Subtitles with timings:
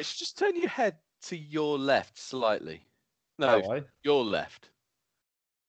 [0.00, 2.86] Rich, just turn your head to your left slightly.
[3.38, 4.70] No, Oh, your left.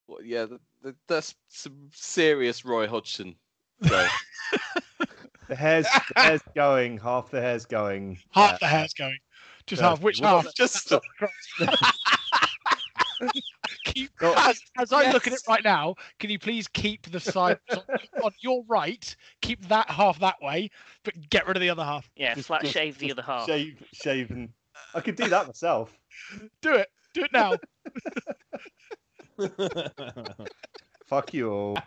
[0.06, 3.36] Well, yeah, th th that's some serious Roy Hodgson.
[3.82, 4.06] So,
[5.48, 6.96] the hair's, the hair's going.
[6.96, 8.20] Half the hair's going.
[8.30, 9.18] Half uh, the hair's going.
[9.66, 9.88] Just Yeah.
[9.90, 10.00] half.
[10.00, 10.54] Which Well, half?
[10.54, 10.90] just
[13.94, 17.20] Keep, Well, as, as I'm looking at it right now, can you please keep the
[17.20, 17.82] side on,
[18.22, 19.14] on your right?
[19.40, 20.70] Keep that half that way,
[21.04, 22.08] but get rid of the other half.
[22.16, 23.46] Yeah, Just- flat just- shave the other half.
[23.46, 24.52] Shave, shaven.
[24.94, 25.96] I could do that myself.
[26.60, 26.88] Do it.
[27.14, 27.56] Do it now.
[31.06, 31.78] Fuck you all.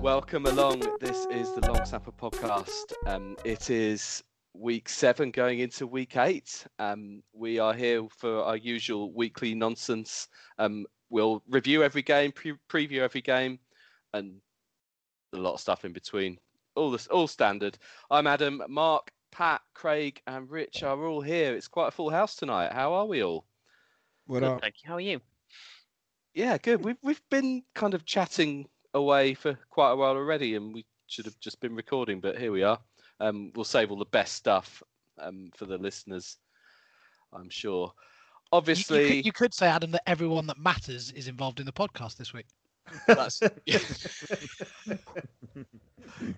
[0.00, 0.80] Welcome along.
[1.00, 2.92] This is the Long Snapper podcast.
[3.06, 4.22] Um, it is
[4.54, 6.64] week seven going into week eight.
[6.78, 10.28] Um, we are here for our usual weekly nonsense.
[10.58, 13.58] Um, we'll review every game, pre- preview every game,
[14.14, 14.36] and
[15.34, 16.38] a lot of stuff in between.
[16.76, 17.76] All this, all standard.
[18.08, 21.54] I'm Adam, Mark, Pat, Craig, and Rich are all here.
[21.54, 22.72] It's quite a full house tonight.
[22.72, 23.46] How are we all?
[24.26, 24.60] What Good, up?
[24.60, 24.88] thank you.
[24.88, 25.20] How are you?
[26.34, 26.84] Yeah, good.
[26.84, 31.24] We've we've been kind of chatting away for quite a while already, and we should
[31.24, 32.78] have just been recording, but here we are.
[33.20, 34.82] Um, we'll save all the best stuff
[35.18, 36.36] um, for the listeners,
[37.32, 37.92] I'm sure.
[38.52, 41.72] Obviously, you, could, you could say, Adam, that everyone that matters is involved in the
[41.72, 42.46] podcast this week.
[43.06, 43.78] that's yeah.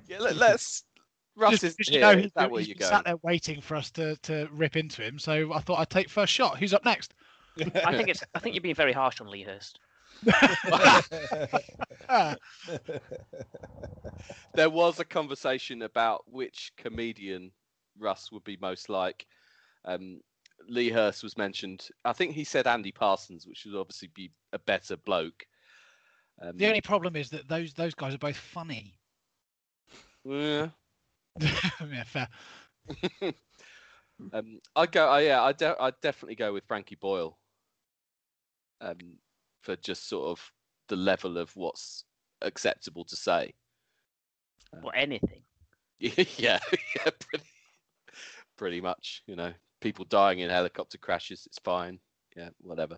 [0.09, 0.83] yeah let, us
[1.37, 1.99] Russ Just is because here.
[1.99, 2.91] you know is he's, that been- where you're been going?
[2.91, 5.19] sat there waiting for us to, to rip into him.
[5.19, 6.59] So I thought I'd take first shot.
[6.59, 7.15] Who's up next?
[7.85, 8.23] I think it's.
[8.35, 9.79] I think you're being very harsh on Lee Hurst.
[14.55, 17.53] There was a conversation about which comedian
[17.99, 19.27] Russ would be most like.
[19.85, 20.21] Um,
[20.69, 21.89] Lee Hurst was mentioned.
[22.05, 25.47] I think he said Andy Parsons, which would obviously be a better bloke.
[26.43, 28.99] Um, the only problem is that those those guys are both funny.
[30.25, 30.69] yeah.
[31.41, 32.29] yeah, fair.
[34.35, 35.09] Um, I go.
[35.09, 35.43] I yeah.
[35.43, 37.39] I de- I definitely go with Frankie Boyle.
[38.83, 39.17] Um,
[39.61, 40.53] for just sort of
[40.89, 42.05] the level of what's
[42.43, 43.55] acceptable to say.
[44.83, 45.43] Or anything.
[45.99, 46.59] yeah,
[46.97, 47.45] yeah, pretty,
[48.57, 49.23] pretty much.
[49.27, 51.45] You know, people dying in helicopter crashes.
[51.47, 51.99] It's fine.
[52.37, 52.97] Yeah, whatever.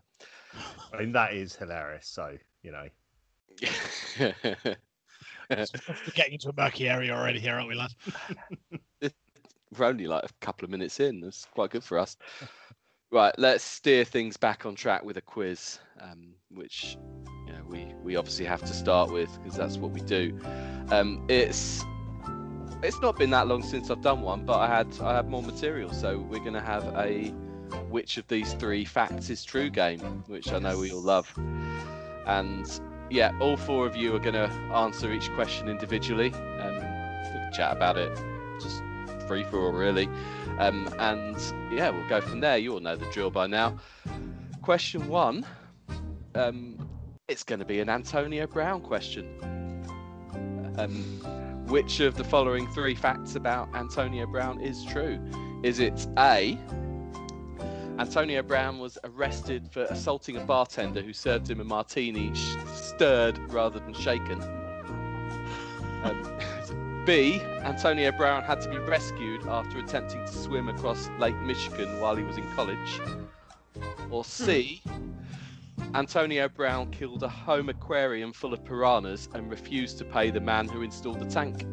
[0.93, 2.07] I mean, that is hilarious.
[2.07, 2.89] So, you know.
[5.51, 5.67] We're
[6.15, 7.97] getting into a murky area already here, aren't we, lads?
[9.79, 11.21] We're only like a couple of minutes in.
[11.21, 12.17] That's quite good for us.
[13.13, 16.97] Right, let's steer things back on track with a quiz, um, which
[17.47, 20.41] you know, we we obviously have to start with because that's what we do.
[20.91, 21.85] Um, it's
[22.83, 25.43] it's not been that long since I've done one, but I had I had more
[25.43, 27.29] material, so we're going to have a
[27.91, 31.31] which of these three facts is true game, which I know we all love.
[32.27, 32.67] And
[33.11, 36.33] yeah, all four of you are going to answer each question individually.
[36.33, 38.19] Um, we can chat about it,
[39.23, 40.09] free for all, really.
[40.59, 41.37] Um, and
[41.73, 42.59] yeah, we'll go from there.
[42.59, 43.79] You all know the drill by now.
[44.63, 45.47] Question one.
[46.35, 46.89] Um,
[47.29, 49.27] it's going to be an Antonio Brown question.
[50.79, 51.03] Um,
[51.67, 55.19] which of the following three facts about Antonio Brown is true?
[55.63, 56.59] Is it A?
[57.99, 62.33] Antonio Brown was arrested for assaulting a bartender who served him a martini
[62.75, 64.43] stirred rather than shaken.
[66.03, 66.39] Um,
[67.05, 67.41] B.
[67.63, 72.23] Antonio Brown had to be rescued after attempting to swim across Lake Michigan while he
[72.23, 73.01] was in college.
[74.11, 74.81] Or C.
[74.87, 75.13] Hmm.
[75.95, 80.69] Antonio Brown killed a home aquarium full of piranhas and refused to pay the man
[80.69, 81.65] who installed the tank.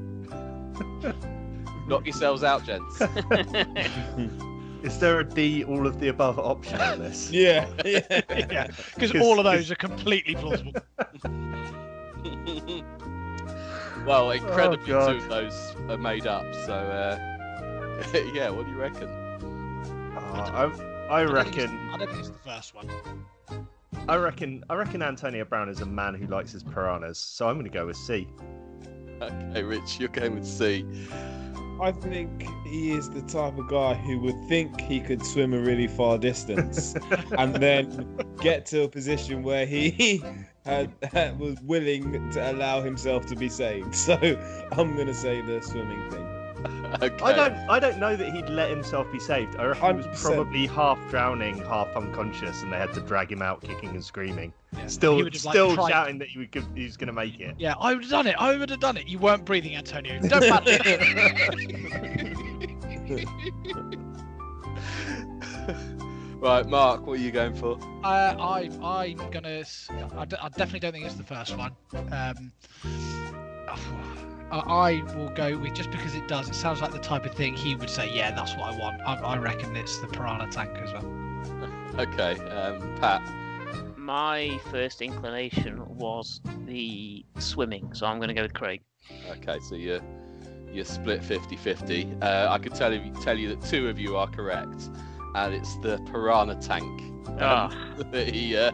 [1.87, 3.01] Knock yourselves out, gents.
[4.83, 7.29] Is there a D, all of the above option on this?
[7.33, 7.99] Yeah, yeah.
[8.31, 10.73] yeah, because 'Cause- all of those are completely plausible.
[14.05, 15.15] Well, incredibly, two God.
[15.15, 16.45] of those are made up.
[16.65, 17.17] So, uh,
[18.33, 19.07] yeah, what do you reckon?
[19.07, 20.71] Uh,
[21.09, 21.89] I, I don't think it's- reckon.
[21.93, 22.89] I don't think it's the first one.
[24.07, 24.63] I reckon.
[24.69, 27.17] I reckon Antonio Brown is a man who likes his piranhas.
[27.19, 28.27] So I'm going to go with C.
[29.21, 30.85] Okay, Rich, you're going with C.
[31.81, 35.59] I think he is the type of guy who would think he could swim a
[35.59, 36.93] really far distance
[37.37, 40.21] and then get to a position where he
[40.65, 43.95] had, had- was willing to allow himself to be saved.
[43.95, 44.15] So
[44.71, 46.25] I'm gonna say the swimming thing.
[47.01, 47.23] Okay.
[47.23, 47.53] I don't.
[47.69, 49.55] I don't know that he'd let himself be saved.
[49.57, 53.41] I reckon he was probably half drowning, half unconscious, and they had to drag him
[53.41, 54.51] out, kicking and screaming.
[54.73, 54.81] Yeah.
[54.83, 57.39] He Still, have, like, still tried- shouting that he, would, he was going to make
[57.39, 57.55] it.
[57.59, 58.35] Yeah, I would have done it.
[58.39, 59.07] I would have done it.
[59.07, 60.19] You weren't breathing, Antonio.
[60.19, 60.79] Don't matter.
[66.39, 67.77] Right, Mark, what are you going for?
[68.03, 69.49] Uh, I, I'm gonna.
[69.49, 71.75] s- I, d- I definitely don't think it's the first one.
[72.11, 72.51] Um,
[74.51, 76.47] I, I will go with just because it does.
[76.49, 78.09] It sounds like the type of thing he would say.
[78.13, 79.01] Yeah, that's what I want.
[79.01, 81.05] I, I reckon it's the piranha tank as well.
[81.99, 83.21] Okay, um, Pat.
[83.97, 88.81] My first inclination was the swimming, so I'm going to go with Craig.
[89.29, 89.99] Okay, so you're
[90.71, 92.23] you're split 50-50.
[92.23, 94.89] Uh, I could tell you tell you that two of you are correct,
[95.35, 97.01] and it's the piranha tank.
[97.39, 97.69] Ah.
[98.11, 98.71] that he, uh,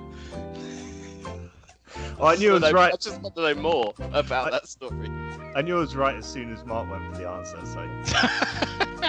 [2.20, 2.94] Oh, I knew it was I right.
[2.94, 5.10] I just want to know more about I- that story.
[5.56, 7.58] I knew it was right as soon as Mark went for the answer.
[7.66, 7.80] So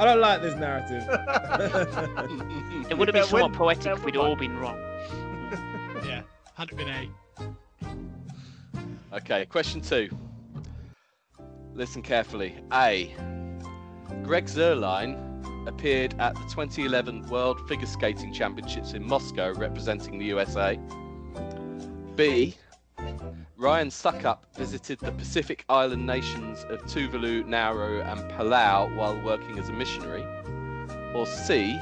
[0.00, 1.04] I don't like this narrative.
[2.90, 4.78] It would have been somewhat poetic if we'd all been wrong.
[6.06, 6.22] yeah,
[6.54, 7.10] had it been eight.
[9.12, 10.08] Okay, question two.
[11.74, 12.54] Listen carefully.
[12.72, 13.14] A.
[14.24, 15.16] Greg Zuerlein
[15.68, 20.78] appeared at the 2011 World Figure Skating Championships in Moscow representing the USA.
[22.16, 22.56] B.
[23.56, 29.68] Ryan Succop visited the Pacific Island nations of Tuvalu, Nauru, and Palau while working as
[29.68, 30.24] a missionary.
[31.14, 31.78] Or C.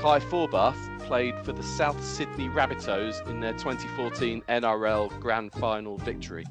[0.00, 6.44] Kai Forbath played for the South Sydney Rabbitohs in their 2014 NRL Grand Final victory.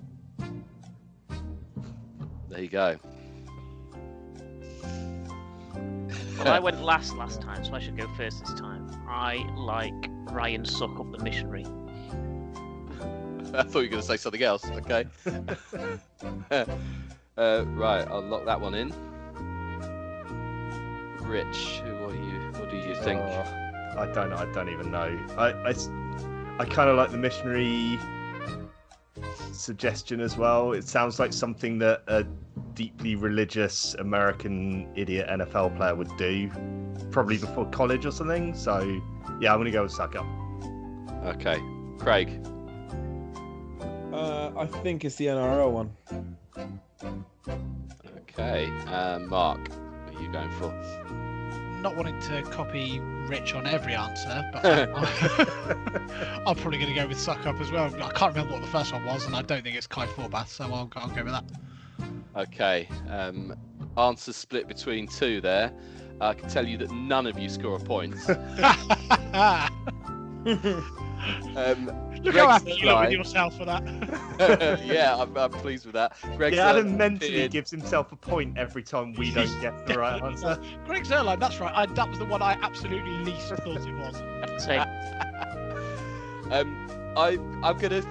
[2.50, 2.98] There you go.
[6.44, 8.90] Well, I went last last time, so I should go first this time.
[9.08, 9.94] I like
[10.32, 11.66] Ryan Succop the missionary.
[13.54, 14.66] I thought you were going to say something else.
[14.70, 15.06] Okay.
[17.38, 18.90] uh, right, I'll lock that one in.
[21.22, 23.22] Rich, what do you what do you think?
[23.22, 24.34] Oh, I don't.
[24.34, 25.18] I don't even know.
[25.38, 25.74] I I,
[26.60, 27.98] I kind of like the missionary
[29.54, 30.74] suggestion as well.
[30.74, 32.24] It sounds like something that a
[32.74, 36.50] deeply religious American idiot NFL player would do,
[37.12, 38.56] probably before college or something.
[38.56, 39.02] So
[39.40, 40.26] yeah, I'm gonna go with Succop.
[41.36, 41.60] Okay,
[42.00, 42.40] Craig.
[44.12, 46.38] uh, I think it's the NRL one.
[48.30, 51.33] Okay, uh, Mark, what are you going for?
[51.84, 54.96] Not wanting to copy Rich on every answer, but I'm,
[56.48, 57.94] I'm probably going to go with Succop as well.
[58.02, 60.48] I can't remember what the first one was, and I don't think it's Kai Forbath,
[60.48, 61.44] so I'll, I'll go with that.
[62.38, 63.54] Okay, um,
[63.98, 65.74] answers split between two there.
[66.22, 68.16] I can tell you that none of you score a point.
[71.56, 71.90] Um,
[72.24, 73.84] Look Greg how happy you look with yourself for that.
[74.86, 76.14] yeah, I'm, I'm pleased with that.
[76.38, 79.86] Greg Yeah, Adam Zuerlein mentally appeared- gives himself a point every time we don't get
[79.86, 80.58] the right answer.
[80.86, 81.74] Greg Zuerlein, that's right.
[81.76, 84.64] I, that was the one I absolutely least thought it was.
[84.64, 84.72] So
[86.52, 86.88] Um,
[87.18, 88.04] I I'm gonna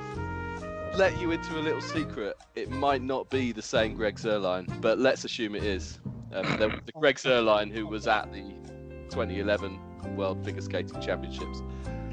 [0.97, 2.37] let you into a little secret.
[2.55, 6.01] It might not be the same Greg Zuerlein, but let's assume it is.
[6.35, 8.43] Um, there was the Greg Zuerlein who was at the
[9.11, 11.63] 2011 World Figure Skating Championships.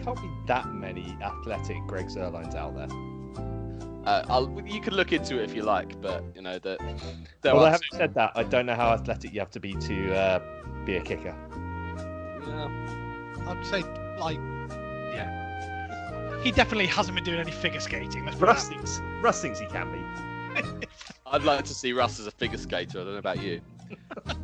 [0.03, 2.87] Can't be that many athletic Greg Zuerleins out there.
[4.05, 6.79] Uh, I'll, you can look into it if you like, but you know that.
[7.41, 9.73] there Well, are having said that, I don't know how athletic you have to be
[9.73, 10.39] to uh,
[10.85, 11.35] be a kicker.
[12.47, 13.45] yeah.
[13.47, 13.83] I'd say,
[14.19, 14.39] like,
[15.13, 16.41] yeah.
[16.41, 18.25] He definitely hasn't been doing any figure skating.
[18.25, 20.87] Let's Russ thinks, Russ thinks he can be.
[21.25, 23.01] I'd like to see Russ as a figure skater.
[23.01, 23.61] I don't know about you.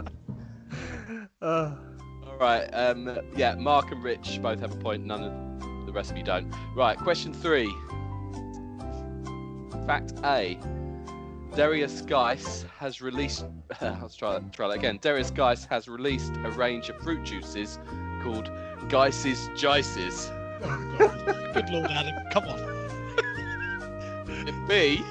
[1.41, 1.94] Uh, All
[2.39, 2.65] right.
[2.67, 5.05] Um, yeah, Mark and Rich both have a point.
[5.05, 6.53] None of the rest of you don't.
[6.75, 6.97] Right.
[6.97, 7.73] Question three.
[9.85, 10.59] Fact A.
[11.55, 13.45] Darius Geis has released.
[13.81, 14.99] Let's try that, try that again.
[15.01, 17.79] Darius Geis has released a range of fruit juices
[18.23, 18.49] called
[18.89, 20.29] Geis's Jices.
[20.63, 22.15] Oh, Good Lord, Adam.
[22.31, 22.75] Come on.
[24.27, 25.03] And B.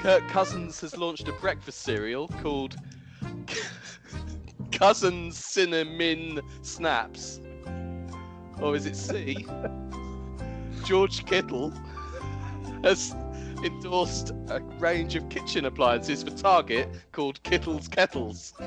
[0.00, 2.76] Kirk Cousins has launched a breakfast cereal called
[4.72, 7.40] Cousins Cinnamon Snaps.
[8.60, 9.46] Or is it C?
[10.84, 11.72] George Kittle
[12.82, 13.14] has
[13.64, 18.54] endorsed a range of kitchen appliances for Target called Kittle's Kettles.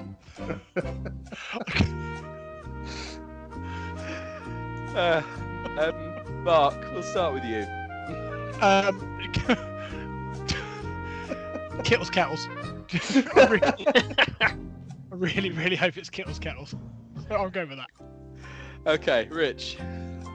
[4.95, 5.21] Uh,
[5.77, 7.65] um, Mark, we'll start with you.
[8.59, 8.99] Um,
[11.83, 12.47] Kittles Kettles.
[15.19, 16.75] I really, really, really hope it's Kittles Kettles.
[17.31, 17.89] I'll go with that.
[18.87, 19.77] Okay, Rich.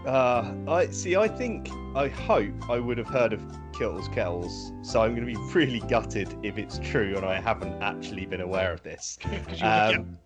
[0.06, 1.16] uh, I see.
[1.16, 3.40] I think, I hope I would have heard of
[3.72, 7.82] Kittles Kettles, so I'm going to be really gutted if it's true and I haven't
[7.82, 9.18] actually been aware of this.
[9.62, 10.18] Um,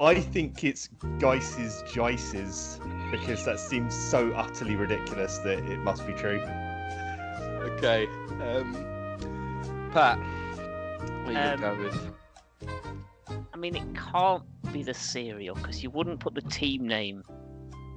[0.00, 6.14] I think it's Geis's Jices because that seems so utterly ridiculous that it must be
[6.14, 6.40] true.
[7.76, 8.06] Okay.
[8.40, 10.18] Um, Pat.
[10.18, 12.10] What are you Um, gonna go with?
[13.30, 17.22] I'm mean, it can't be the cereal because you wouldn't put the team name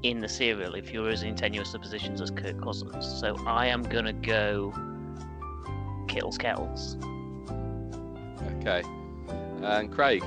[0.03, 3.05] in the cereal if you were as in tenuous positions as Kirk Cousins.
[3.19, 4.73] So I am gonna go
[6.07, 6.97] Kittles Kettles.
[8.57, 8.83] Okay.
[9.61, 10.23] And Craig.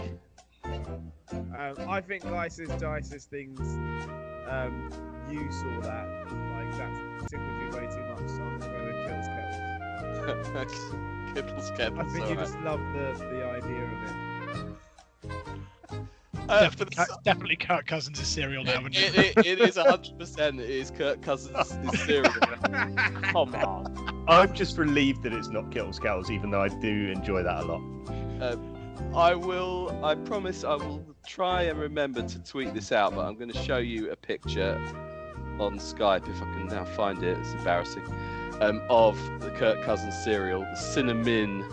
[0.65, 3.61] Um, I think Isis Dices things.
[4.49, 4.91] Um,
[5.31, 6.07] you saw that.
[6.55, 8.29] Like that took with you way too much.
[8.29, 10.85] So I'm gonna go with Kills Kettles.
[11.35, 12.39] Kittles, I think you alright.
[12.39, 14.34] just love the the idea of it.
[16.49, 18.85] Uh, Definitely, the Kirk- definitely Kirk Cousins' is cereal now.
[18.85, 21.69] It, isn't it, it, it is 100% it is Kirk Cousins'
[22.05, 22.31] cereal.
[23.23, 24.25] Come on.
[24.29, 27.67] I'm just relieved that it's not Kittles Cows, even though I do enjoy that a
[27.67, 28.59] lot.
[29.15, 33.37] I will, I promise I will try and remember to tweet this out, but I'm
[33.37, 34.77] going to show you a picture
[35.59, 37.39] on Skype if I can now find it.
[37.39, 38.05] It's embarrassing.
[38.61, 41.65] Um, of the Kirk Cousins cereal, the cinnamon.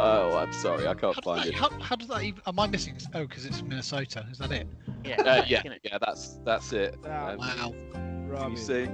[0.00, 1.54] Oh, I'm sorry, I can't How find that, it.
[1.54, 2.40] how, how does that even?
[2.46, 2.96] Am I missing?
[3.14, 4.24] Oh, because it's Minnesota.
[4.30, 4.68] Is that it?
[5.04, 5.20] Yeah.
[5.22, 7.00] Uh, yeah, you yeah, that's that's it.
[7.02, 7.74] That Um, Wow.
[8.40, 8.88] can you see?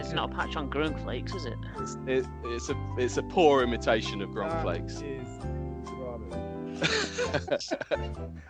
[0.00, 1.54] It's not a patch on Gronk Flakes, is it?
[1.78, 5.02] It's, it, it's a it's a poor imitation of Gronk Flakes.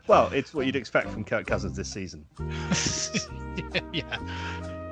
[0.06, 2.24] Well, it's what you'd expect from Kirk Cousins this season.
[3.92, 4.18] yeah.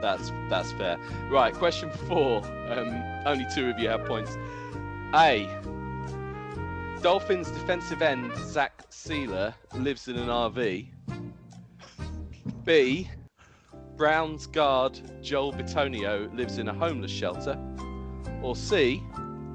[0.03, 0.99] That's that's fair.
[1.31, 2.43] Right, question four.
[2.71, 4.37] Um, only two of you have points.
[5.15, 5.49] A.
[7.03, 10.89] Dolphins defensive end Zach Sieler lives in an RV.
[12.65, 13.11] B.
[13.97, 17.59] Browns guard Joel Bitonio lives in a homeless shelter.
[18.43, 19.03] Or C.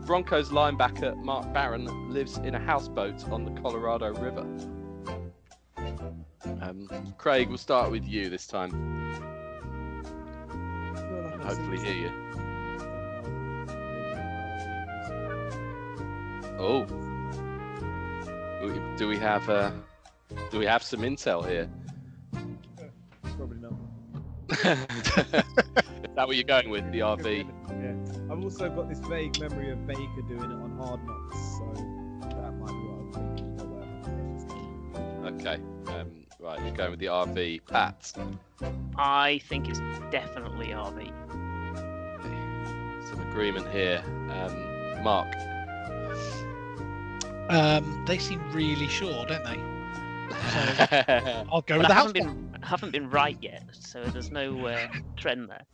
[0.05, 4.48] Broncos linebacker Mark Barron lives in a houseboat on the Colorado River.
[6.62, 8.71] Um, Craig, we'll start with you this time.
[11.41, 12.12] Hopefully hear you.
[16.60, 16.86] Oh,
[18.61, 19.71] Do we- do we have uh,
[20.51, 21.69] do we have some intel here?
[23.37, 23.73] Probably not.
[24.51, 27.45] Is that what you're going with the RV?
[27.69, 28.31] Yeah.
[28.31, 31.73] I've also got this vague memory of Baker doing it on Hard Knocks, so
[32.37, 35.39] that might be what I'm thinking.
[35.39, 35.55] Okay,
[35.93, 37.61] um, right, you're going with the RV.
[37.67, 38.13] Pat,
[38.97, 39.79] I think it's
[40.11, 41.11] definitely RV.
[43.09, 44.03] some agreement here.
[44.29, 45.33] Um, Mark,
[47.50, 49.60] Um, they seem really sure, don't they?
[50.31, 52.07] So I'll go But with I the house.
[52.07, 55.65] haven't been haven't been right yet, so there's no uh, trend there.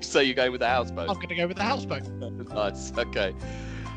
[0.00, 1.08] so you're going with the houseboat.
[1.08, 2.02] I'm going to go with the houseboat.
[2.54, 2.92] Nice.
[2.96, 3.34] Okay.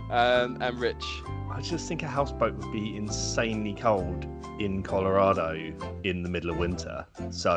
[0.09, 1.03] Um, and Rich.
[1.51, 4.25] I just think a houseboat would be insanely cold
[4.59, 7.05] in Colorado in the middle of winter.
[7.29, 7.51] So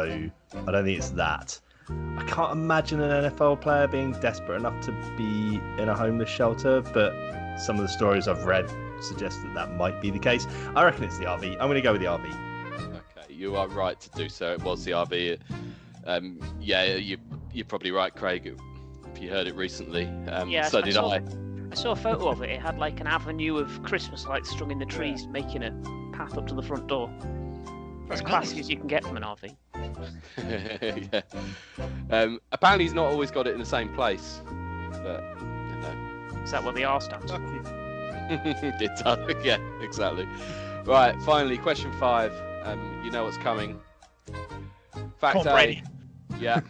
[0.55, 1.59] I don't think it's that.
[1.89, 6.81] I can't imagine an NFL player being desperate enough to be in a homeless shelter,
[6.83, 7.13] but
[7.59, 10.47] some of the stories I've read suggest that that might be the case.
[10.75, 11.53] I reckon it's the RV.
[11.53, 12.25] I'm going to go with the RV.
[13.17, 14.53] Okay, you are right to do so.
[14.53, 15.39] It was the RV.
[16.07, 17.19] Um, yeah, you
[17.53, 18.55] you're probably right, Craig.
[19.15, 21.23] If you heard it recently, um, Yeah, so I did saw- I.
[21.71, 22.49] I saw a photo of it.
[22.49, 25.71] It had like an avenue of Christmas lights strung in the trees, making a
[26.17, 27.11] path up to the front door.
[28.11, 29.55] As Very classy as you can get from an RV.
[31.13, 31.21] yeah.
[32.11, 35.58] Um, apparently, he's not always got it in the same place, but you know.
[36.49, 37.39] Is that what the R stands for?
[37.39, 37.69] Lucky.
[38.83, 39.45] it does.
[39.45, 40.27] Yeah, exactly.
[40.87, 41.15] Right.
[41.21, 42.33] Finally, question five.
[42.63, 43.79] Um, you know what's coming.
[45.19, 45.53] Fact Come on, A.
[45.53, 45.83] Brady.
[46.41, 46.61] Yeah.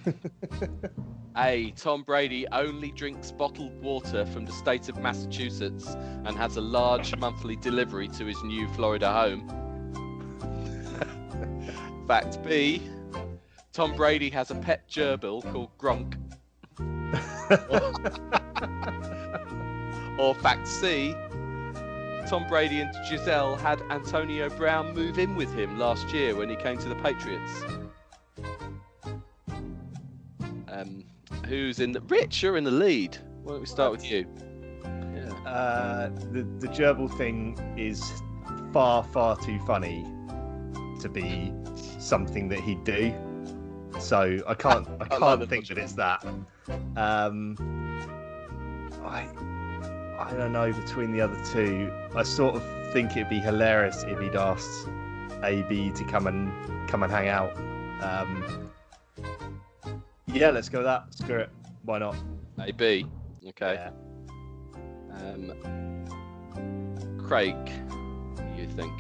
[1.37, 1.71] A.
[1.77, 5.95] Tom Brady only drinks bottled water from the state of Massachusetts
[6.25, 9.47] and has a large monthly delivery to his new Florida home.
[12.09, 12.83] Fact B.
[13.73, 16.17] Tom Brady has a pet gerbil called Gronk.
[20.19, 21.15] or fact C.
[22.29, 26.57] Tom Brady and Gisele had Antonio Brown move in with him last year when he
[26.57, 27.65] came to the Patriots.
[30.69, 31.05] Um,
[31.47, 32.43] who's in the Rich?
[32.43, 33.17] You're in the lead.
[33.43, 34.27] Why don't we start with you?
[34.85, 35.33] Yeah.
[35.49, 38.05] Uh, the the gerbil thing is
[38.73, 40.07] far far too funny
[41.01, 41.53] to be
[41.99, 43.15] something that he'd do.
[43.99, 46.23] So I can't I I can't the think that it's that.
[46.97, 47.57] Um,
[49.03, 49.27] I
[50.19, 51.93] I don't know between the other two.
[52.15, 54.89] I sort of think it'd be hilarious if he'd asked
[55.45, 57.57] AB to come and come and hang out.
[58.03, 58.71] Um,
[60.27, 61.15] yeah, let's go with that.
[61.15, 61.51] Screw it.
[61.85, 62.17] Why not?
[62.59, 63.07] A B.
[63.47, 63.75] Okay.
[63.75, 63.91] Yeah.
[65.13, 66.05] Um,
[67.27, 67.57] Craig,
[68.57, 68.93] you think?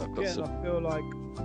[0.00, 0.44] I've Yeah, some.
[0.44, 1.42] I feel like I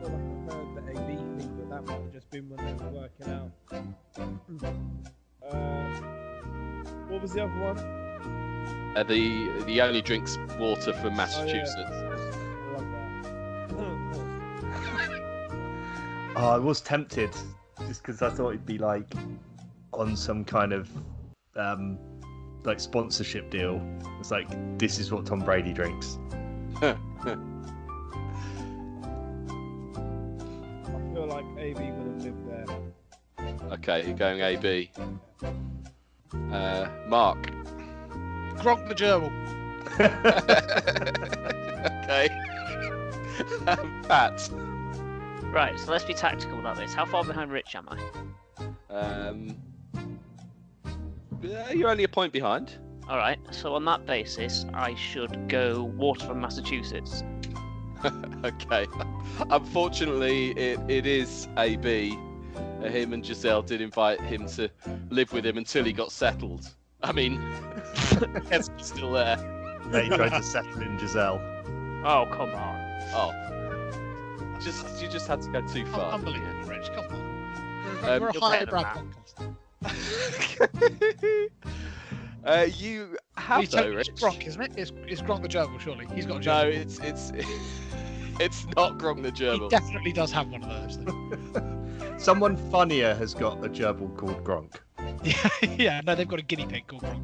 [0.00, 2.84] feel like I've heard the AB thing, but that might have just been when they
[2.84, 3.50] were working out.
[5.50, 6.31] um,
[7.12, 7.76] what was the other one?
[8.96, 11.16] Uh, the the only drinks water from Oh, yeah.
[11.16, 11.74] Massachusetts.
[11.78, 12.08] I.
[16.42, 17.28] Oh, I was tempted
[17.86, 19.12] just because I thought it'd be like
[19.92, 20.88] on some kind of
[21.56, 21.98] um,
[22.64, 23.82] like sponsorship deal.
[24.18, 26.18] It's like this is what Tom Brady drinks.
[26.80, 26.96] I
[31.12, 32.64] feel like AB would have lived there.
[33.74, 34.90] Okay, you're going AB.
[36.52, 37.50] Uh, Mark.
[38.56, 39.32] Gronk the gerbil.
[42.02, 42.28] okay.
[43.66, 44.50] Um, Pat.
[45.52, 46.94] Right, so let's be tactical about this.
[46.94, 48.94] How far behind Rich am I?
[48.94, 49.56] Um,
[51.74, 52.78] you're only a point behind.
[53.08, 57.22] All right, so on that basis, I should go water from Massachusetts.
[58.44, 58.86] Okay.
[59.50, 62.18] Unfortunately, it, it is AB.
[62.82, 64.68] Uh, him and Gisele did invite him to
[65.10, 66.68] live with him until he got settled.
[67.02, 67.40] I mean,
[68.50, 69.36] yes, he's still there.
[69.90, 71.40] they tried to settle in Gisele.
[72.04, 72.80] Oh, come on.
[73.14, 76.12] Oh, just you just had to go too Un- far.
[76.12, 76.88] Unbelievable, Rich.
[76.94, 77.12] Come on.
[77.12, 79.04] Um, We're, we're a you're higher better than brow
[79.40, 79.56] that.
[79.82, 81.48] podcast.
[82.44, 84.08] uh, you have You though, Rich.
[84.08, 84.72] it's Gronk, isn't it?
[84.76, 86.06] It's, it's Gronk the gerbil, surely.
[86.14, 87.32] He's got a No, it's it's
[88.40, 90.98] it's not Gronk the he definitely does have one of those.
[92.02, 92.18] Then.
[92.20, 94.74] Someone funnier has got a gerbil called Gronk.
[95.24, 97.22] yeah, yeah, no, they've got a guinea pig called Gronk.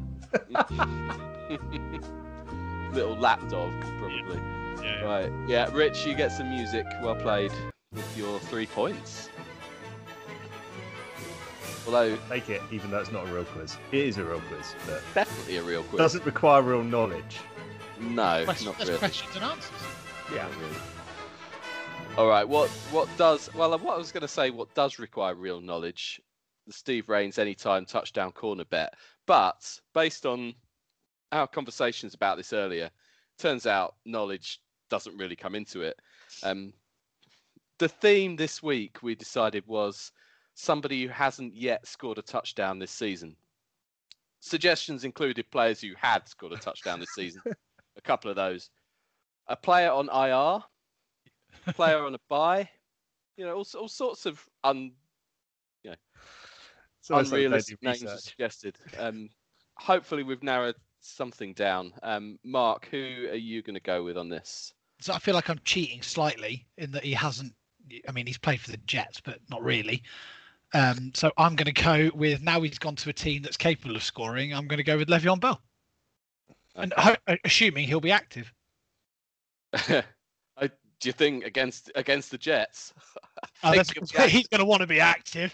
[2.93, 4.37] Little lapdog, probably.
[4.37, 5.01] Yeah, yeah.
[5.03, 5.31] Right.
[5.47, 6.85] Yeah, Rich, you get some music.
[7.03, 7.51] Well played
[7.93, 9.29] with your three points.
[11.85, 13.77] Although Take it, even though it's not a real quiz.
[13.91, 15.97] It is a real quiz, but definitely a real quiz.
[15.97, 17.39] doesn't require real knowledge.
[17.99, 18.99] No, Question- not that's really.
[18.99, 19.71] questions and answers.
[20.33, 20.43] Yeah.
[20.43, 20.75] Not really.
[22.17, 22.47] All right.
[22.47, 23.77] What what does well?
[23.77, 24.49] What I was going to say.
[24.49, 26.21] What does require real knowledge?
[26.67, 28.93] The Steve Rains anytime touchdown corner bet.
[29.25, 30.53] But based on
[31.31, 32.89] our conversations about this earlier,
[33.37, 35.99] turns out knowledge doesn't really come into it.
[36.43, 36.73] Um,
[37.77, 40.11] the theme this week we decided was
[40.53, 43.35] somebody who hasn't yet scored a touchdown this season.
[44.41, 47.41] Suggestions included players who had scored a touchdown this season.
[47.97, 48.69] a couple of those.
[49.47, 50.63] A player on IR,
[51.73, 52.69] player on a buy.
[53.37, 54.91] You know, all, all sorts of un,
[55.83, 58.23] It's almost like they unrealistic do names are research.
[58.23, 58.77] suggested.
[58.97, 59.29] Um,
[59.77, 61.93] hopefully, we've narrowed something down.
[62.03, 64.73] Um, Mark, who are you going to go with on this?
[64.99, 67.53] So I feel like I'm cheating slightly in that he hasn't.
[68.07, 70.03] I mean, he's played for the Jets, but not really.
[70.73, 73.95] Um, so I'm going to go with now he's gone to a team that's capable
[73.95, 74.53] of scoring.
[74.53, 75.61] I'm going to go with Le'Veon Bell,
[76.75, 78.53] and ho- assuming he'll be active.
[80.99, 82.93] I, do you think against against the Jets?
[83.63, 85.53] Oh, that's- think he'll be he's going to want to be active.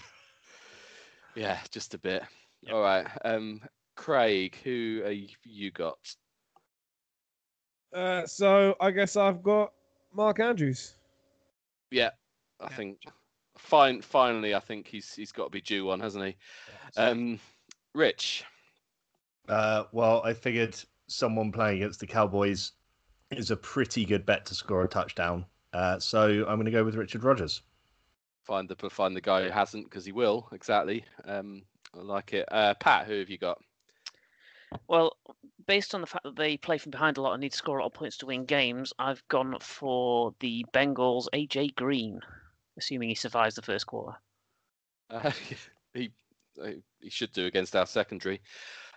[1.36, 2.24] Yeah, just a bit.
[2.64, 2.74] Yep.
[2.74, 3.06] All right.
[3.24, 3.62] Um,
[3.96, 5.98] Craig, who are you, you got?
[7.94, 9.72] Uh, so I guess I've got
[10.14, 10.96] Mark Andrews.
[11.92, 12.10] Yeah,
[12.60, 12.76] I Yeah.
[12.76, 12.98] think
[13.58, 14.02] fine.
[14.02, 16.36] Finally, I think he's he's got to be due one, hasn't he?
[16.98, 17.40] Um,
[17.94, 18.44] Rich.
[19.48, 20.76] Uh, well, I figured
[21.08, 22.72] someone playing against the Cowboys
[23.32, 25.46] is a pretty good bet to score a touchdown.
[25.74, 27.62] Uh, so I'm going to go with Richard Rodgers.
[28.44, 31.04] Find the find the guy who hasn't because he will exactly.
[31.26, 31.64] Um,
[31.96, 32.46] I like it.
[32.52, 33.60] Uh, Pat, who have you got?
[34.88, 35.18] Well,
[35.66, 37.80] based on the fact that they play from behind a lot and need to score
[37.80, 42.20] a lot of points to win games, I've gone for the Bengals' AJ Green,
[42.78, 44.16] assuming he survives the first quarter.
[45.10, 45.32] Uh,
[45.94, 46.12] he
[47.02, 48.42] he should do against our secondary.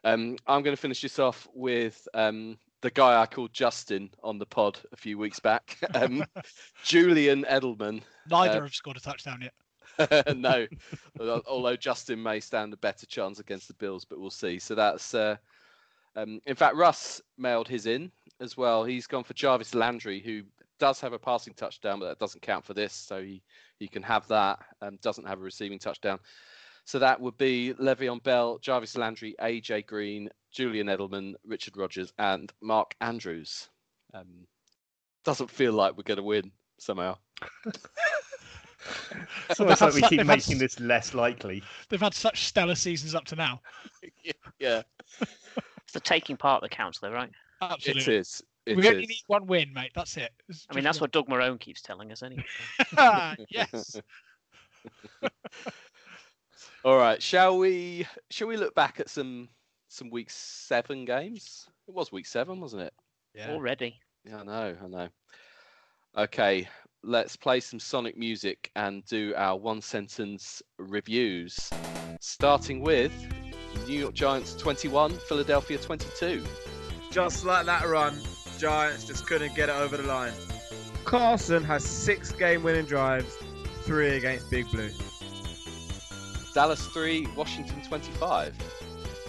[0.04, 4.38] Um, I'm going to finish this off with um, the guy I called Justin on
[4.38, 6.24] the pod a few weeks back, um,
[6.84, 8.02] Julian Edelman.
[8.30, 9.54] Neither Uh, have scored a touchdown yet.
[10.36, 10.66] no,
[11.46, 14.58] although Justin may stand a better chance against the Bills, but we'll see.
[14.60, 15.36] So that's, uh,
[16.14, 18.84] um, in fact, Russ mailed his in as well.
[18.84, 20.42] He's gone for Jarvis Landry, who
[20.78, 23.42] does have a passing touchdown, but that doesn't count for this, so he
[23.80, 24.60] he can have that.
[24.80, 26.20] Um, doesn't have a receiving touchdown.
[26.88, 32.50] So that would be Le'Veon Bell, Jarvis Landry, AJ Green, Julian Edelman, Richard Rodgers, and
[32.62, 33.68] Mark Andrews.
[34.14, 34.46] Um,
[35.22, 37.18] doesn't feel like we're going to win somehow.
[39.50, 41.62] It's almost like we keep they've had making this less likely.
[41.90, 43.60] They've had such stellar seasons up to now.
[44.58, 44.82] yeah,
[45.20, 47.30] It's the taking part that counts, though, right?
[47.60, 48.02] Absolutely.
[48.02, 48.42] it is.
[48.64, 49.90] It we only need one win, mate.
[49.94, 50.30] That's it.
[50.48, 52.44] It's I mean, just that's what Doug Marrone keeps telling us anyway.
[52.94, 53.36] one.
[53.50, 54.00] yes.
[56.84, 58.06] All right, shall we?
[58.30, 59.48] Shall we look back at some
[59.88, 61.68] some week seven games?
[61.86, 62.94] It was week seven, wasn't it?
[63.34, 63.50] Yeah.
[63.50, 63.96] Already.
[64.24, 65.08] Yeah, I know, I know.
[66.16, 66.68] Okay,
[67.02, 71.70] let's play some Sonic music and do our one sentence reviews.
[72.20, 73.12] Starting with
[73.86, 76.42] New York Giants 21, Philadelphia 22.
[77.10, 78.18] Just like that run,
[78.58, 80.32] Giants just couldn't get it over the line.
[81.04, 83.36] Carson has six game winning drives,
[83.82, 84.90] three against Big Blue.
[86.58, 88.52] Dallas 3, Washington 25.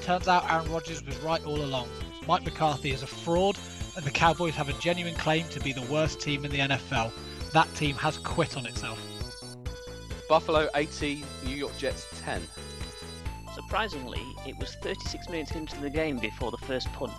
[0.01, 1.87] Turns out Aaron Rodgers was right all along.
[2.27, 3.55] Mike McCarthy is a fraud,
[3.95, 7.11] and the Cowboys have a genuine claim to be the worst team in the NFL.
[7.53, 8.99] That team has quit on itself.
[10.27, 12.41] Buffalo 18, New York Jets 10.
[13.53, 17.13] Surprisingly, it was 36 minutes into the game before the first punt.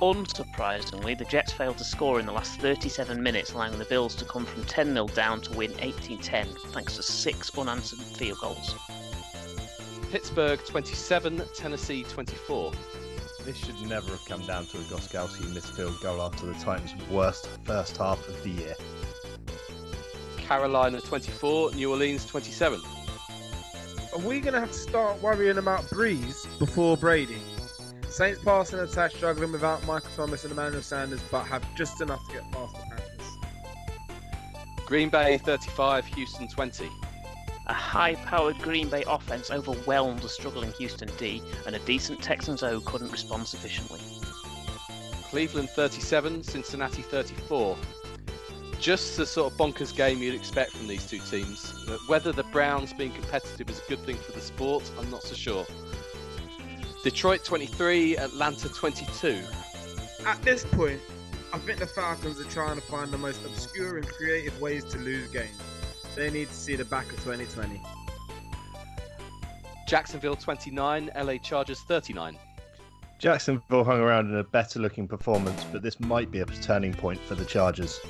[0.00, 4.24] Unsurprisingly, the Jets failed to score in the last 37 minutes, allowing the Bills to
[4.26, 8.76] come from 10 0 down to win 18 10, thanks to six unanswered field goals.
[10.16, 12.72] Pittsburgh 27, Tennessee 24.
[13.44, 16.94] This should never have come down to a Gostkowski missed field goal after the Titans'
[17.10, 18.74] worst first half of the year.
[20.38, 22.80] Carolina 24, New Orleans 27.
[24.14, 27.42] Are we going to have to start worrying about Brees before Brady?
[28.08, 32.36] Saints passing attack struggling without Michael Thomas and Emmanuel Sanders, but have just enough to
[32.36, 33.36] get past the Panthers.
[34.86, 36.88] Green Bay 35, Houston 20.
[37.68, 42.62] A high powered Green Bay offense overwhelmed a struggling Houston D, and a decent Texans
[42.62, 44.00] O couldn't respond sufficiently.
[45.30, 47.76] Cleveland 37, Cincinnati 34.
[48.78, 51.84] Just the sort of bonkers game you'd expect from these two teams.
[51.88, 55.24] But whether the Browns being competitive is a good thing for the sport, I'm not
[55.24, 55.66] so sure.
[57.02, 59.42] Detroit 23, Atlanta 22.
[60.24, 61.00] At this point,
[61.52, 64.98] I think the Falcons are trying to find the most obscure and creative ways to
[64.98, 65.56] lose games.
[66.16, 67.80] They need to see the back of 2020.
[69.86, 72.38] Jacksonville 29, LA Chargers 39.
[73.18, 77.20] Jacksonville hung around in a better looking performance, but this might be a turning point
[77.20, 78.00] for the Chargers.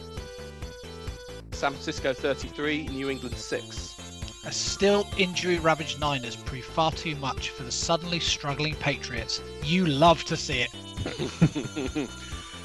[1.50, 4.42] San Francisco 33, New England 6.
[4.46, 9.42] A still injury ravaged Niners prove far too much for the suddenly struggling Patriots.
[9.64, 12.08] You love to see it.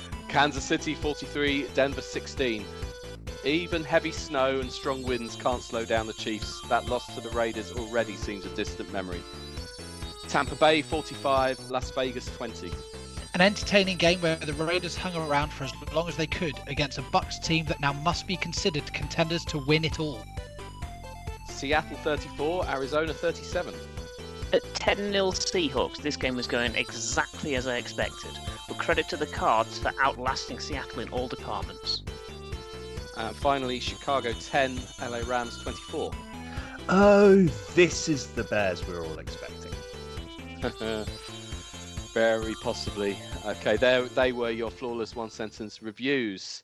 [0.30, 2.63] Kansas City 43, Denver 16.
[3.43, 6.62] Even heavy snow and strong winds can't slow down the Chiefs.
[6.69, 9.21] That loss to the Raiders already seems a distant memory.
[10.27, 12.71] Tampa Bay 45, Las Vegas 20.
[13.34, 16.99] An entertaining game where the Raiders hung around for as long as they could against
[16.99, 20.19] a Bucs team that now must be considered contenders to win it all.
[21.47, 23.73] Seattle 34, Arizona 37.
[24.54, 29.17] At 10 0 Seahawks, this game was going exactly as I expected, but credit to
[29.17, 32.04] the Cards for outlasting Seattle in all departments.
[33.17, 36.12] And finally, Chicago 10, LA Rams 24.
[36.89, 37.43] Oh,
[37.76, 39.71] this is the Bears we're all expecting.
[42.13, 43.17] Very possibly.
[43.45, 46.63] Okay, there they were your flawless one sentence reviews.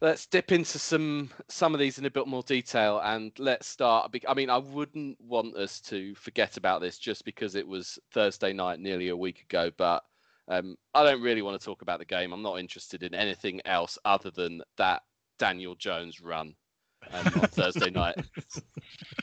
[0.00, 4.14] Let's dip into some some of these in a bit more detail and let's start.
[4.28, 8.52] I mean, I wouldn't want us to forget about this just because it was Thursday
[8.52, 10.04] night nearly a week ago, but
[10.48, 12.32] um, I don't really want to talk about the game.
[12.32, 15.02] I'm not interested in anything else other than that
[15.38, 16.54] Daniel Jones run
[17.12, 18.16] um, on Thursday night.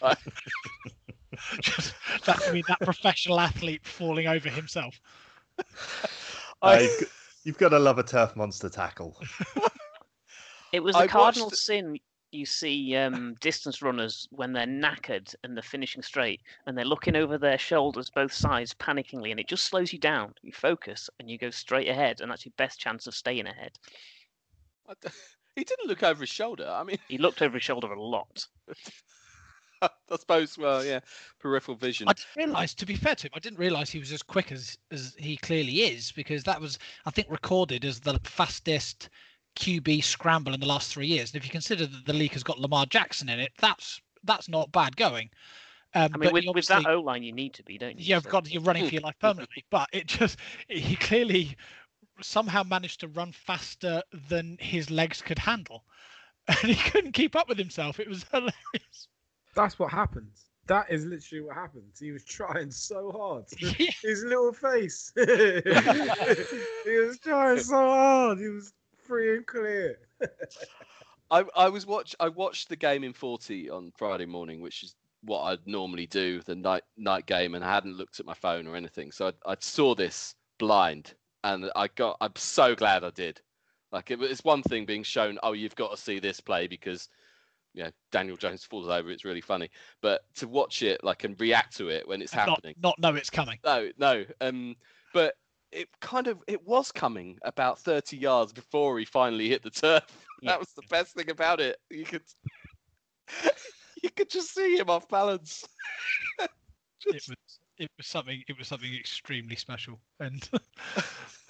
[1.61, 1.93] Just,
[2.25, 4.99] that, I mean, that professional athlete falling over himself.
[6.61, 7.09] Uh, you've, got,
[7.43, 9.17] you've got to love a turf monster tackle.
[10.71, 11.99] It was I a cardinal watched- sin.
[12.31, 17.17] You see um, distance runners when they're knackered and they're finishing straight and they're looking
[17.17, 20.33] over their shoulders, both sides, panickingly, and it just slows you down.
[20.41, 23.77] You focus and you go straight ahead, and that's your best chance of staying ahead.
[25.55, 26.67] He didn't look over his shoulder.
[26.69, 28.45] I mean, He looked over his shoulder a lot.
[29.81, 30.57] I suppose.
[30.57, 31.01] Well, yeah,
[31.39, 32.07] peripheral vision.
[32.07, 34.51] I didn't realise, to be fair to him, I didn't realise he was as quick
[34.51, 39.09] as as he clearly is because that was, I think, recorded as the fastest
[39.57, 41.31] QB scramble in the last three years.
[41.33, 44.47] And if you consider that the league has got Lamar Jackson in it, that's that's
[44.47, 45.29] not bad going.
[45.95, 48.05] Um, I mean, with, with that obviously- O line, you need to be, don't you?
[48.05, 49.63] yeah, of So- course, you're running for your life permanently.
[49.69, 50.39] But it just,
[50.69, 51.55] he clearly
[52.21, 55.83] somehow managed to run faster than his legs could handle,
[56.47, 57.99] and he couldn't keep up with himself.
[57.99, 59.07] It was hilarious.
[59.55, 60.45] That's what happens.
[60.67, 61.99] That is literally what happens.
[61.99, 63.45] He was trying so hard.
[63.59, 63.91] Yeah.
[64.01, 65.11] His little face.
[65.15, 68.39] he was trying so hard.
[68.39, 68.73] He was
[69.05, 69.99] free and clear.
[71.29, 74.95] I, I was watch I watched the game in 40 on Friday morning, which is
[75.23, 78.67] what I'd normally do, the night night game, and I hadn't looked at my phone
[78.67, 79.11] or anything.
[79.11, 81.13] So I, I saw this blind,
[81.43, 82.17] and I got.
[82.21, 83.41] I'm so glad I did.
[83.91, 87.09] Like it, it's one thing being shown, oh, you've got to see this play because,
[87.75, 89.11] you know, Daniel Jones falls over.
[89.11, 89.69] It's really funny,
[90.01, 92.75] but to watch it like and react to it when it's Not, happening.
[92.81, 93.59] not know it's coming.
[93.63, 94.25] No, no.
[94.41, 94.75] Um,
[95.13, 95.35] but
[95.71, 100.03] it kind of it was coming about 30 yards before he finally hit the turf.
[100.41, 100.51] Yeah.
[100.51, 101.77] That was the best thing about it.
[101.89, 102.23] You could
[104.03, 105.63] you could just see him off balance.
[107.05, 107.29] It was
[107.77, 108.43] it was something.
[108.47, 110.47] It was something extremely special, and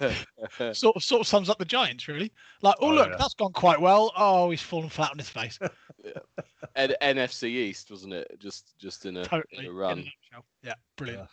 [0.72, 2.32] sort of sort of sums up the Giants really.
[2.62, 3.16] Like, oh, Oh, look, yeah.
[3.18, 4.12] that's gone quite well.
[4.16, 5.58] Oh, he's fallen flat on his face.
[6.76, 8.36] N- NFC East, wasn't it?
[8.40, 9.46] Just just in a, Totally.
[9.52, 9.98] in a in a run.
[9.98, 10.44] nutshell.
[10.62, 11.28] Yeah, brilliant.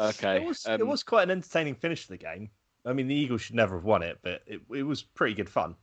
[0.00, 0.36] Okay.
[0.36, 2.50] It was um, it was quite an entertaining finish to the game.
[2.84, 5.48] I mean, the Eagles should never have won it, but it, it was pretty good
[5.48, 5.76] fun.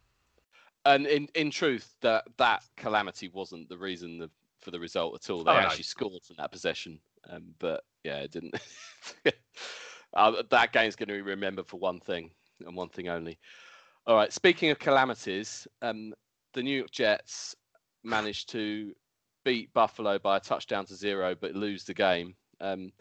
[0.85, 4.29] and in in truth, that that calamity wasn't the reason the,
[4.61, 5.43] for the result at all.
[5.43, 5.59] They Oh, no.
[5.61, 8.55] actually scored from that possession, um, but yeah, it didn't.
[10.13, 12.31] uh, that game's going to be remembered for one thing
[12.65, 13.39] and one thing only.
[14.07, 14.31] All right.
[14.33, 16.13] Speaking of calamities, um,
[16.53, 17.55] the New York Jets
[18.03, 18.93] managed to
[19.45, 22.35] beat Buffalo by a touchdown to zero, but lose the game.
[22.59, 22.91] Um,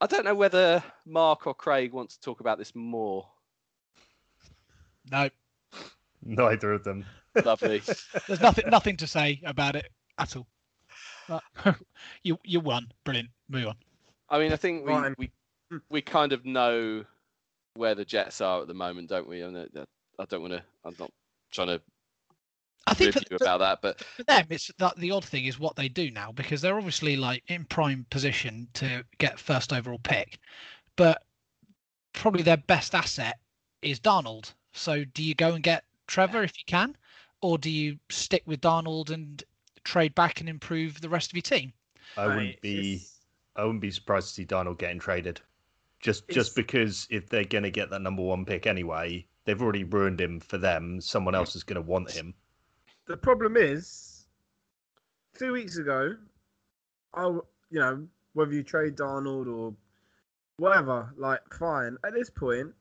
[0.00, 3.26] I don't know whether Mark or Craig wants to talk about this more.
[5.10, 5.28] No,
[6.22, 7.04] Neither of them.
[7.44, 7.82] Lovely.
[8.26, 10.46] there's nothing nothing to say about it at all.
[11.28, 11.42] But
[12.22, 12.90] you you won.
[13.04, 13.30] Brilliant.
[13.48, 13.76] Move on.
[14.30, 15.14] I mean, I think we, Fine.
[15.18, 15.30] we
[15.90, 17.04] we kind of know
[17.74, 19.44] where the Jets are at the moment, don't we?
[19.44, 20.62] I, know that- I don't want to.
[20.84, 21.10] I'm not
[21.52, 21.80] trying to
[22.86, 25.44] I think for, you for- about that, but for them, it's that the odd thing
[25.44, 29.72] is what they do now because they're obviously like in prime position to get first
[29.72, 30.38] overall pick,
[30.96, 31.22] but
[32.14, 33.38] probably their best asset
[33.82, 34.52] is Darnold.
[34.72, 36.96] So do you go and get Trevor if you can,
[37.42, 39.42] or do you stick with Darnold and
[39.84, 41.72] trade back and improve the rest of your team?
[42.16, 43.20] I wouldn't be it's-
[43.56, 45.40] I wouldn't be surprised to see Darnold getting traded.
[46.00, 49.84] Just It's- just because if they're gonna get that number one pick anyway, they've already
[49.84, 51.00] ruined him for them.
[51.00, 52.34] Someone else is gonna want him.
[53.06, 54.26] The problem is,
[55.34, 56.16] two weeks ago,
[57.14, 59.74] I w- you know whether you trade Darnold or
[60.58, 61.96] whatever, like fine.
[62.04, 62.74] At this point,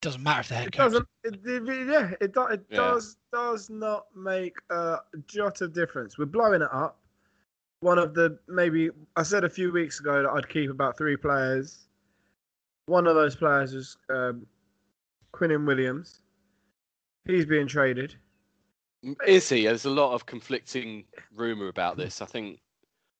[0.00, 0.92] Doesn't matter if the head it coach.
[0.92, 1.08] doesn't.
[1.24, 2.76] It, it- yeah, it, do, it Yeah.
[2.76, 6.16] does does not make a jot of difference.
[6.18, 7.00] We're blowing it up.
[7.80, 11.16] One of the maybe I said a few weeks ago that I'd keep about three
[11.16, 11.86] players.
[12.86, 14.46] One of those players is um,
[15.34, 16.22] Quinnen Williams.
[17.26, 18.14] He's being traded.
[19.26, 19.64] is he?
[19.66, 22.22] There's a lot of conflicting rumor about this.
[22.22, 22.60] I think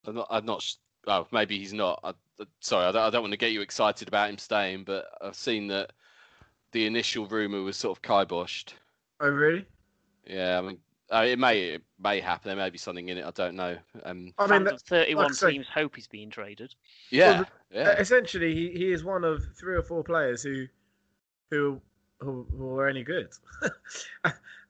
[0.06, 0.26] I'm not.
[0.30, 0.62] I'm not.
[0.62, 0.74] sh-
[1.06, 2.00] Oh, maybe he's not.
[2.04, 2.10] I,
[2.40, 5.06] I- sorry, I don't, I don't want to get you excited about him staying, but
[5.22, 5.92] I've seen that
[6.72, 8.74] the initial rumor was sort of kiboshed.
[9.20, 9.64] Oh really?
[10.26, 10.78] Yeah, I mean,
[11.10, 12.48] uh, it may it may happen.
[12.48, 13.24] There may be something in it.
[13.24, 13.76] I don't know.
[14.04, 16.74] Um, I mean, that- 31 like I say- teams hope he's being traded.
[17.10, 17.88] yeah, Uh, yeah.
[17.98, 20.66] essentially, he, he is one of three or four players who
[21.50, 21.80] who
[22.20, 23.28] who, who are any good.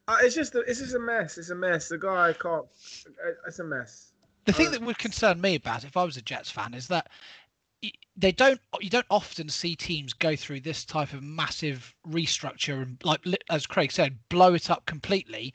[0.06, 1.37] Uh, it's just a, it's just a mess.
[1.37, 1.90] It's a mess.
[1.90, 2.64] The guy can't.
[3.26, 4.12] uh, It's a mess.
[4.46, 6.88] The thing Uh, that would concern me about if I was a Jets fan is
[6.88, 7.47] that y-
[8.16, 12.98] they don't you don't often see teams go through this type of massive restructure and
[13.04, 15.54] like as Craig said blow it up completely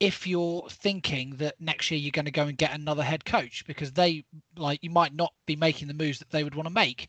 [0.00, 3.64] if you're thinking that next year you're going to go and get another head coach
[3.66, 4.24] because they
[4.56, 7.08] like you might not be making the moves that they would want to make.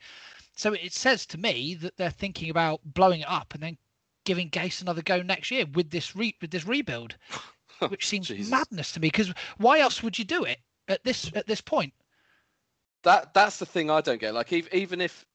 [0.56, 3.78] So it says to me that they're thinking about blowing it up and then
[4.24, 7.16] giving Gase another go next year with this re- with this rebuild
[7.90, 11.48] which seems madness to me because why else would you do it at this at
[11.48, 11.94] this point
[13.06, 14.34] that that's the thing I don't get.
[14.34, 15.26] Like ev- even if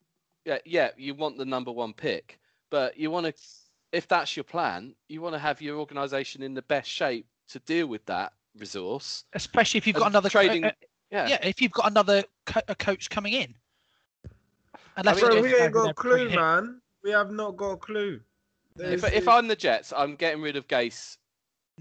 [0.44, 2.38] yeah yeah you want the number one pick,
[2.70, 3.32] but you want to
[3.92, 7.58] if that's your plan, you want to have your organisation in the best shape to
[7.60, 9.24] deal with that resource.
[9.32, 10.72] especially if you've got another trading- uh,
[11.10, 11.26] Yeah.
[11.28, 13.54] yeah if you've got another co- a coach coming in
[14.96, 16.36] Unless mean, you Bro, we for ain't got a clue, pre-hit.
[16.38, 16.80] man.
[17.02, 18.20] We have not got a clue.
[18.78, 21.16] If, There's- if I'm the Jets, I'm getting rid of Gase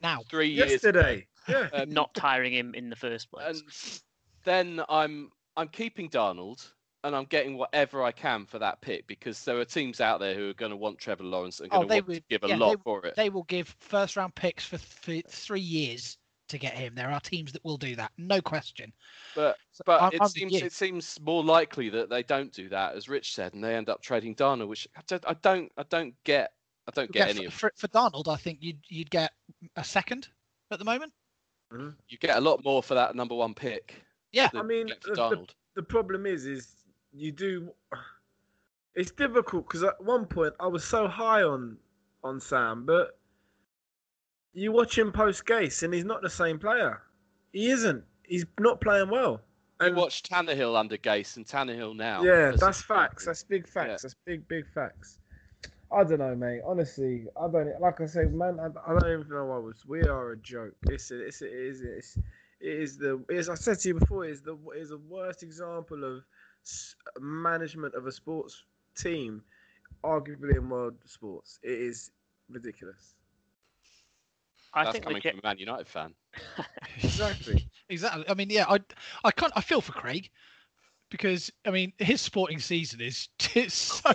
[0.01, 1.67] now three years yesterday, yeah.
[1.73, 3.61] um, Not tiring him in the first place.
[3.61, 4.01] and
[4.45, 6.65] then I'm I'm keeping Darnold
[7.03, 10.33] and I'm getting whatever I can for that pick because there are teams out there
[10.33, 12.27] who are going to want Trevor Lawrence and Oh, going to they want to would-
[12.29, 13.15] give a yeah, lot they- for it.
[13.15, 16.17] they will give first round picks for, for three years
[16.47, 18.91] to get him there are teams that will do that no question
[19.35, 22.69] But So but I'm- it I'm seems it seems more likely that they don't do
[22.69, 25.71] that, as Rich said, and they end up trading Darnold, which I don't I don't,
[25.77, 26.53] I don't get.
[26.87, 27.53] I don't Yeah, get any for, of.
[27.53, 29.31] for, for Donald I think you'd you'd get
[29.75, 30.29] a second
[30.71, 31.13] at the moment
[31.71, 31.89] mm-hmm.
[32.07, 33.93] You get a lot more for that number one pick.
[34.31, 34.49] Yeah.
[34.53, 36.75] I mean, you the- the- the problem is, is
[37.13, 37.73] you do.
[38.95, 41.77] It's difficult because at one point I was so high on
[42.23, 43.17] on Sam, but
[44.53, 47.01] you watch him post Gase and he's not the same player.
[47.53, 48.03] He isn't.
[48.23, 49.41] He's not playing well.
[49.79, 52.23] You And watch Tannehill under Gase and Tannehill now.
[52.23, 53.25] yeah, that's facts.
[53.25, 53.87] That's big facts.
[53.87, 53.97] Yeah.
[54.01, 55.19] That's big, big facts.
[55.91, 56.61] I don't know, mate.
[56.65, 57.79] Honestly, I don't.
[57.79, 59.85] Like I say, man, I, I don't even know what was.
[59.87, 60.75] We are a joke.
[60.83, 62.23] It's a, it's a, it is it's, it
[62.59, 64.25] is the as I said to you before.
[64.25, 66.23] is the is the worst example of
[67.19, 68.63] management of a sports
[68.95, 69.43] team,
[70.03, 71.59] arguably in world sports.
[71.63, 72.11] It is
[72.49, 73.15] ridiculous.
[74.73, 76.15] I That's think the coming Jet- from a Man United fan.
[77.03, 77.61] Exactly.
[77.89, 78.79] exactly I mean yeah I
[79.23, 80.29] I can't I feel for Craig
[81.09, 84.11] because I mean his sporting season is it's so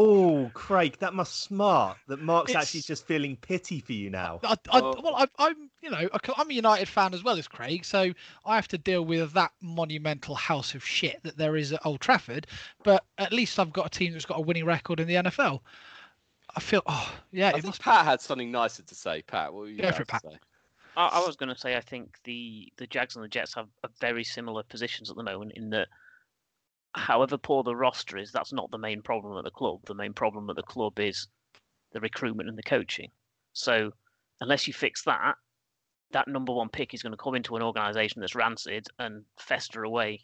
[0.00, 4.38] Oh, Craig, that must smart that Mark's It's- actually just feeling pity for you now.
[4.44, 5.00] I, I, Oh.
[5.02, 8.12] well, I, I'm, you know, I- I'm a United fan as well as Craig, so
[8.46, 12.00] I have to deal with that monumental house of shit that there is at Old
[12.00, 12.46] Trafford.
[12.84, 15.60] But at least I've got a team that's got a winning record in the NFL.
[16.56, 17.82] I feel, oh yeah, I it think must.
[17.82, 19.22] Pat had something nicer to say.
[19.22, 20.22] Pat, what were you Go for it, to Pat.
[20.22, 20.38] say?
[20.96, 23.68] I, I was going to say I think the the Jags and the Jets have
[23.84, 25.88] a very similar positions at the moment in that
[26.98, 29.80] however poor the roster is, that's not the main problem at the club.
[29.86, 31.28] The main problem at the club is
[31.92, 33.10] the recruitment and the coaching.
[33.52, 33.92] So
[34.40, 35.34] unless you fix that,
[36.12, 39.84] that number one pick is going to come into an organisation that's rancid and fester
[39.84, 40.20] away.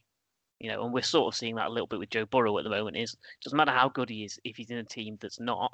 [0.60, 2.64] You know, and we're sort of seeing that a little bit with Joe Burrow at
[2.64, 2.96] the moment.
[2.96, 5.72] Is doesn't matter how good he is if he's in a team that's not.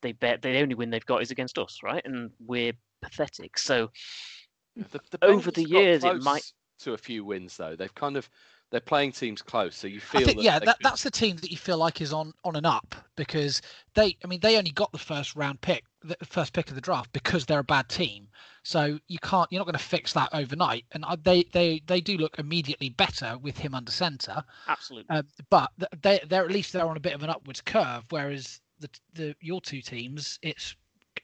[0.00, 2.02] They bet the only win they've got is against us, right?
[2.04, 3.58] And we're pathetic.
[3.58, 3.90] So
[4.76, 7.76] The, the Over the years, it might- to a few wins though.
[7.76, 8.28] They've kind of
[8.72, 11.10] they're playing teams close, so you feel I think that yeah, that, could- that's the
[11.10, 13.60] team that you feel like is on on and up because
[13.92, 16.80] they, I mean, they only got the first round pick, the first pick of the
[16.80, 18.28] draft because they're a bad team.
[18.62, 20.86] So you can't, you're not going to fix that overnight.
[20.92, 24.42] And they they they do look immediately better with him under center.
[24.66, 25.14] absolutely.
[25.14, 28.62] Uh, but they they're at least they're on a bit of an upwards curve, whereas
[28.80, 30.74] the the your two teams, it's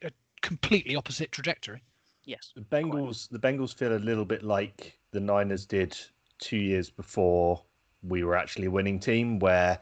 [0.03, 0.11] a
[0.43, 1.83] completely opposite trajectory.
[2.27, 2.53] Yes.
[2.55, 5.97] The Bengals, the Bengals feel a little bit like the Niners did
[6.39, 7.63] two years before
[8.03, 9.79] we were actually a winning team, where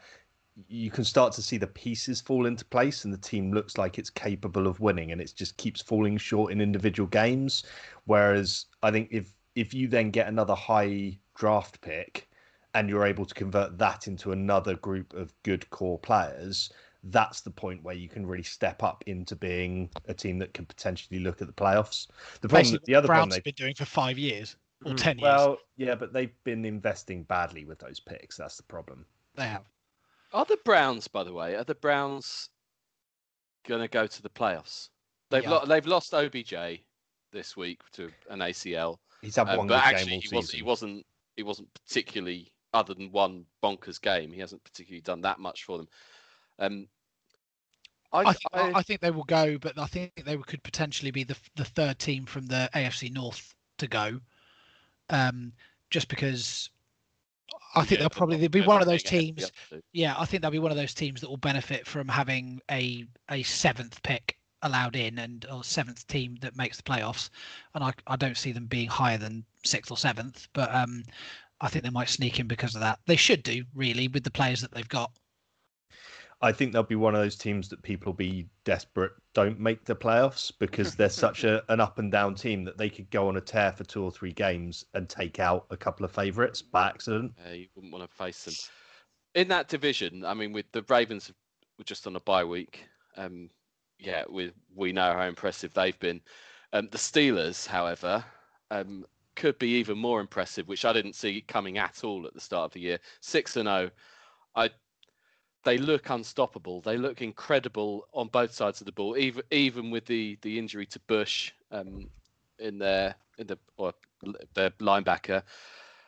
[0.67, 3.99] you can start to see the pieces fall into place, and the team looks like
[3.99, 7.63] it's capable of winning, and it just keeps falling short in individual games.
[8.05, 12.29] Whereas I think if if you then get another high draft pick,
[12.73, 16.71] and you're able to convert that into another group of good core players,
[17.05, 20.65] that's the point where you can really step up into being a team that can
[20.65, 22.07] potentially look at the playoffs.
[22.41, 24.91] The problem, Basically, the other problem Browns they have been doing for five years or
[24.93, 25.23] Mm, ten years.
[25.23, 28.37] well, yeah, but they've been investing badly with those picks.
[28.37, 29.05] That's the problem.
[29.35, 29.65] They have.
[30.33, 32.49] Are the Browns, by the way, are the Browns
[33.65, 34.89] going to go to the playoffs?
[35.29, 35.51] They've Yeah.
[35.51, 36.83] lo- they've lost OBJ
[37.31, 40.35] this week to an ACL, He's had um, one but good actually game all he
[40.35, 44.31] wasn't he wasn't he wasn't particularly other than one bonkers game.
[44.31, 45.87] He hasn't particularly done that much for them.
[46.59, 46.87] Um,
[48.13, 50.63] I, I, th- I, I- I think they will go, but I think they could
[50.63, 54.19] potentially be the the third team from the AFC North to go,
[55.09, 55.53] um,
[55.89, 56.69] just because
[57.75, 59.51] I think yeah, they'll probably they'll be one of those teams.
[59.93, 63.05] Yeah, I think they'll be one of those teams that will benefit from having a
[63.29, 67.29] a seventh pick allowed in and or seventh team that makes the playoffs,
[67.75, 71.03] and I I don't see them being higher than sixth or seventh, but um,
[71.61, 72.99] I think they might sneak in because of that.
[73.05, 75.11] They should do really with the players that they've got.
[76.41, 79.85] I think they'll be one of those teams that people will be desperate don't make
[79.85, 83.27] the playoffs because they're such a, an up and down team that they could go
[83.27, 86.61] on a tear for two or three games and take out a couple of favourites
[86.61, 87.33] by accident.
[87.43, 88.53] Yeah, you wouldn't want to face them.
[89.33, 91.31] In that division, I mean, with the Ravens
[91.77, 92.85] were just on a bye week.
[93.15, 93.49] Um,
[93.99, 96.21] yeah, we we know how impressive they've been.
[96.73, 98.23] Um, the Steelers, however,
[98.69, 102.41] um, could be even more impressive, which I didn't see coming at all at the
[102.41, 102.99] start of the year.
[103.21, 103.89] Six and zero,
[104.55, 104.69] I.
[105.63, 106.81] They look unstoppable.
[106.81, 110.85] They look incredible on both sides of the ball, even even with the the injury
[110.87, 112.09] to Bush um,
[112.59, 113.93] in their in the or
[114.53, 115.43] their linebacker.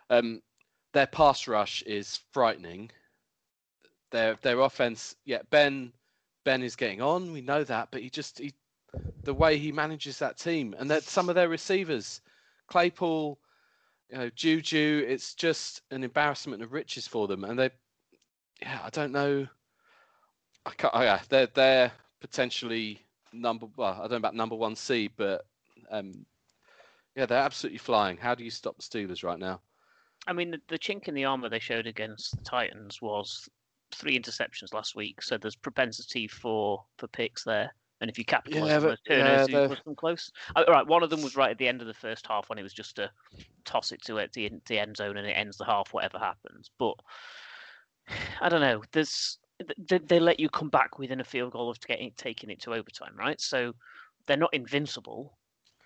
[0.10, 0.42] Um,
[0.94, 2.92] their pass rush is frightening.
[4.12, 5.92] Their their offense, yeah, Ben
[6.46, 7.32] Ben is getting on.
[7.32, 8.54] We know that, but he just he
[9.24, 12.22] the way he manages that team and that some of their receivers,
[12.68, 13.40] Claypool,
[14.10, 17.44] you know, Juju, it's just an embarrassment of riches for them.
[17.44, 17.70] And they,
[18.62, 19.48] yeah, I don't know.
[20.66, 20.94] I can't.
[20.96, 21.92] Oh yeah, they're they're
[22.22, 23.00] potentially
[23.34, 23.68] number.
[23.76, 25.46] Well, I don't know about number one seed, but
[25.90, 26.26] um,
[27.16, 28.18] yeah, they're absolutely flying.
[28.18, 29.62] How do you stop the Steelers right now?
[30.28, 33.48] I mean, the, the chink in the armor they showed against the Titans was
[33.96, 37.74] three interceptions last week, so there's propensity for for picks there.
[38.02, 40.32] And if you capitalise Yeah, on those but- yeah, turnovers, you they're- them close.
[40.56, 42.58] Uh, right, one of them was right at the end of the first half when
[42.58, 43.12] it was just to
[43.66, 46.72] toss it to it the, the end zone and it ends the half, whatever happens.
[46.80, 46.94] But
[48.42, 48.84] I don't know.
[48.92, 49.38] There's
[49.88, 52.74] they, they let you come back within a field goal of getting taking it to
[52.74, 53.40] overtime, right?
[53.40, 53.74] So
[54.28, 55.38] they're not invincible.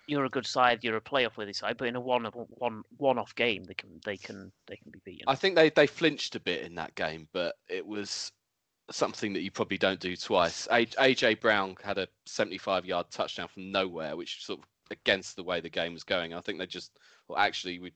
[0.06, 0.84] You're a good side.
[0.84, 4.00] You're a playoff worthy side, but in a one one one off game, they can
[4.04, 5.24] they can they can be beaten.
[5.26, 8.30] I think they they flinched a bit in that game, but it was
[8.90, 10.68] something that you probably don't do twice.
[10.70, 15.60] AJ Brown had a 75 yard touchdown from nowhere, which sort of against the way
[15.60, 16.34] the game was going.
[16.34, 16.92] I think they just,
[17.28, 17.92] well, actually, we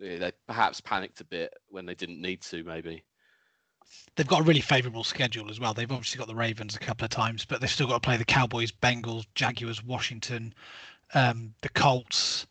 [0.00, 3.04] they perhaps panicked a bit when they didn't need to, maybe.
[4.16, 5.72] They've got a really favourable schedule as well.
[5.72, 8.16] They've obviously got the Ravens a couple of times, but they've still got to play
[8.16, 10.52] the Cowboys, Bengals, Jaguars, Washington,
[11.14, 12.46] um, the Colts,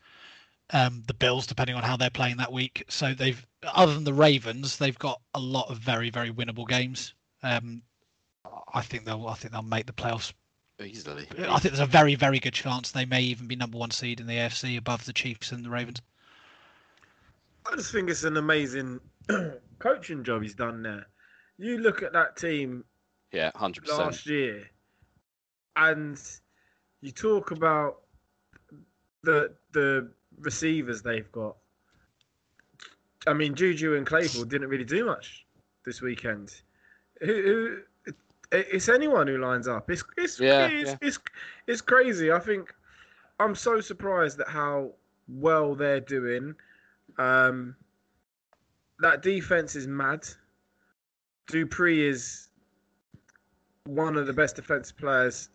[0.71, 2.85] um, the Bills, depending on how they're playing that week.
[2.87, 7.13] So they've, other than the Ravens, they've got a lot of very, very winnable games.
[7.43, 7.83] Um,
[8.73, 10.33] I think they'll, I think they'll make the playoffs.
[10.79, 11.27] Easily.
[11.39, 14.19] I think there's a very, very good chance they may even be number one seed
[14.19, 16.01] in the AFC above the Chiefs and the Ravens.
[17.65, 18.99] I just think it's an amazing
[19.79, 21.07] coaching job he's done there.
[21.57, 22.83] You look at that team
[23.31, 23.99] Yeah, hundred percent.
[23.99, 24.69] last year,
[25.75, 26.19] and
[27.01, 28.01] you talk about
[29.23, 31.55] the the receivers they've got.
[33.25, 35.45] I mean, Juju and Claypool didn't really do much
[35.83, 36.53] this weekend.
[37.21, 37.77] Who, who
[38.51, 39.89] it's anyone who lines up.
[39.89, 40.97] It's it's, Yeah, it's, yeah.
[41.01, 41.19] it's
[41.67, 42.31] it's crazy.
[42.31, 42.73] I think
[43.39, 44.91] I'm so surprised at how
[45.27, 46.55] well they're doing.
[47.17, 47.75] Um,
[48.99, 50.25] that defense is mad.
[51.47, 52.49] Dupree is
[53.85, 55.49] one of the best defensive players,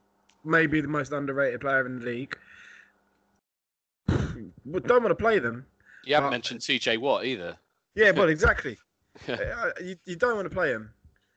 [0.45, 2.37] maybe the most underrated player in the league.
[4.65, 5.67] We don't want to play them.
[6.05, 7.57] You haven't Uh, mentioned TJ Watt either.
[7.95, 8.79] Yeah, but exactly.
[9.29, 10.91] Uh, you, you don't want to play him.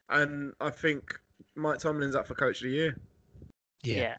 [0.10, 1.20] And I think
[1.56, 2.98] Mike Tomlin's up for coach of the year.
[3.84, 4.16] Yeah.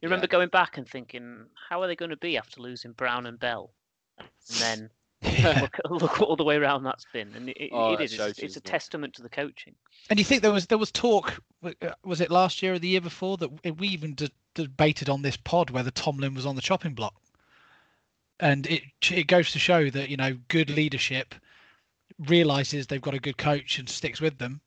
[0.00, 3.26] You remember going back and thinking, how are they going to be after losing Brown
[3.26, 3.72] and Bell?
[4.18, 4.28] And
[4.60, 4.90] then
[5.22, 5.60] Yeah.
[5.90, 8.12] look, look all the way around that's been, and it, it, Oh, it that is.
[8.12, 9.74] shows It's, it's a testament to the coaching.
[10.08, 11.42] And you think there was there was talk?
[11.64, 11.70] uh,
[12.04, 15.36] Was it last year or the year before that we even de- debated on this
[15.36, 17.14] pod whether Tomlin was on the chopping block?
[18.38, 21.34] And it it goes to show that you know good leadership
[22.18, 24.60] realizes they've got a good coach and sticks with them,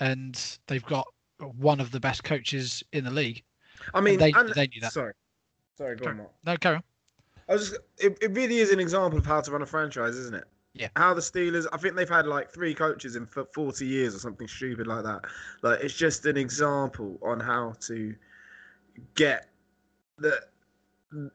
[0.00, 1.06] and they've got
[1.38, 3.42] one of the best coaches in the league.
[3.94, 4.92] I mean, they- and- they knew that.
[4.92, 5.12] Sorry.
[5.78, 6.30] Sorry, go on, Mark.
[6.44, 6.82] No, carry on.
[7.50, 10.14] I was just, it, it really is an example of how to run a franchise,
[10.14, 10.44] isn't it?
[10.74, 10.88] Yeah.
[10.94, 14.20] How the Steelers, I think they've had like three coaches in for 40 years or
[14.20, 15.22] something stupid like that.
[15.62, 18.14] Like, it's just an example on how to
[19.16, 19.48] get
[20.18, 20.38] the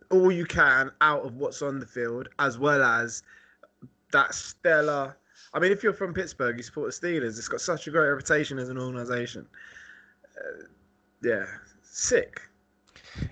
[0.10, 3.24] all you can out of what's on the field, as well as
[4.14, 5.18] that stellar.
[5.54, 7.38] I mean, if you're from Pittsburgh, you support the Steelers.
[7.38, 9.46] It's got such a great reputation as an organization.
[10.38, 10.64] Uh,
[11.22, 11.46] yeah,
[11.84, 12.40] sick.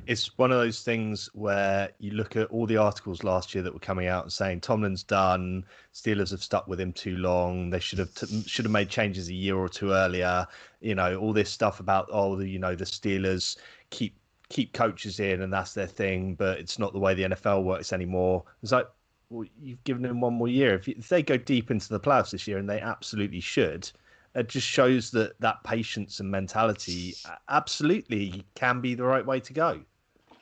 [0.08, 3.74] It's one of those things where you look at all the articles last year that
[3.74, 7.80] were coming out and saying Tomlin's done, Steelers have stuck with him too long, they
[7.80, 10.48] should have t- should have made changes a year or two earlier.
[10.82, 13.58] You know, all this stuff about oh, the, you know, the Steelers
[13.90, 14.16] keep
[14.50, 17.92] keep coaches in and that's their thing, but it's not the way the NFL works
[17.92, 18.44] anymore.
[18.62, 18.88] It's like,
[19.30, 20.76] well, you've given them one more year.
[20.76, 23.90] If, you, if they go deep into the playoffs this year, and they absolutely should,
[24.36, 27.16] it just shows that that patience and mentality
[27.50, 29.80] absolutely can be the right way to go.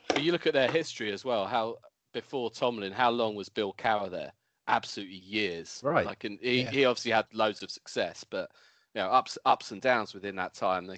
[0.08, 1.46] But you look at their history as well.
[1.46, 1.76] How
[2.12, 4.32] before Tomlin, how long was Bill Cowher there?
[4.68, 5.80] Absolutely years.
[5.82, 6.06] Right.
[6.06, 6.70] Like, and he, Yeah.
[6.70, 8.50] he obviously had loads of success, but
[8.94, 10.86] you know, ups ups and downs within that time.
[10.86, 10.96] They,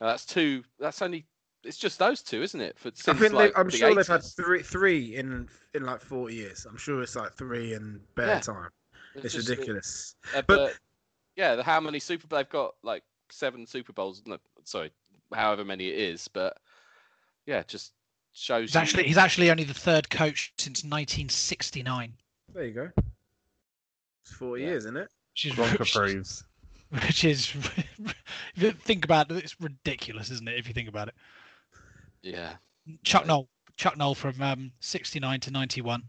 [0.00, 0.64] that's two.
[0.78, 1.26] That's only.
[1.64, 2.78] It's just those two, isn't it?
[2.78, 6.00] For I think like, they, I'm the sure they've had three, three in in like
[6.00, 6.66] 40 years.
[6.68, 8.40] I'm sure it's like three in bare Yeah.
[8.40, 8.70] time.
[9.16, 10.14] It's, just- ridiculous.
[10.34, 10.74] Uh, But- but
[11.38, 12.74] yeah, the, how many Super they've got?
[12.82, 14.20] Like seven Super Bowls.
[14.26, 14.90] No, sorry,
[15.32, 16.28] however many it is.
[16.28, 16.58] But
[17.46, 17.92] yeah, just
[18.34, 18.68] shows.
[18.70, 22.12] He's you- actually he's actually only the third coach since 1969.
[22.52, 22.90] There you go.
[24.24, 24.68] It's 40 Yeah.
[24.68, 25.08] years, isn't it?
[25.32, 26.44] Which is, Gronk which, approves.
[26.90, 27.54] which is
[27.98, 28.14] if
[28.56, 30.58] you think about it, it's ridiculous, isn't it?
[30.58, 31.14] If you think about it.
[32.22, 32.54] yeah.
[33.04, 33.28] Chuck Yeah.
[33.28, 36.02] Noll, Chuck Noll from um, 69 to 91,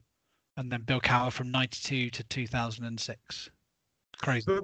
[0.58, 3.50] and then Bill Cowher from 92 to 2006.
[4.22, 4.46] Crazy.
[4.48, 4.64] But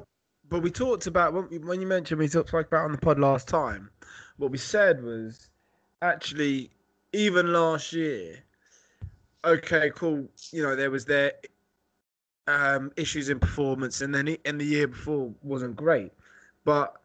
[0.49, 3.47] but we talked about when, you mentioned we talked like about on the pod last
[3.47, 3.89] time.
[4.37, 5.49] What we said was
[6.01, 6.71] actually
[7.13, 8.43] even last year.
[9.43, 10.27] Okay, cool.
[10.51, 11.33] You know there was their
[12.47, 16.11] um, issues in performance, and then in the year before wasn't great.
[16.63, 16.95] But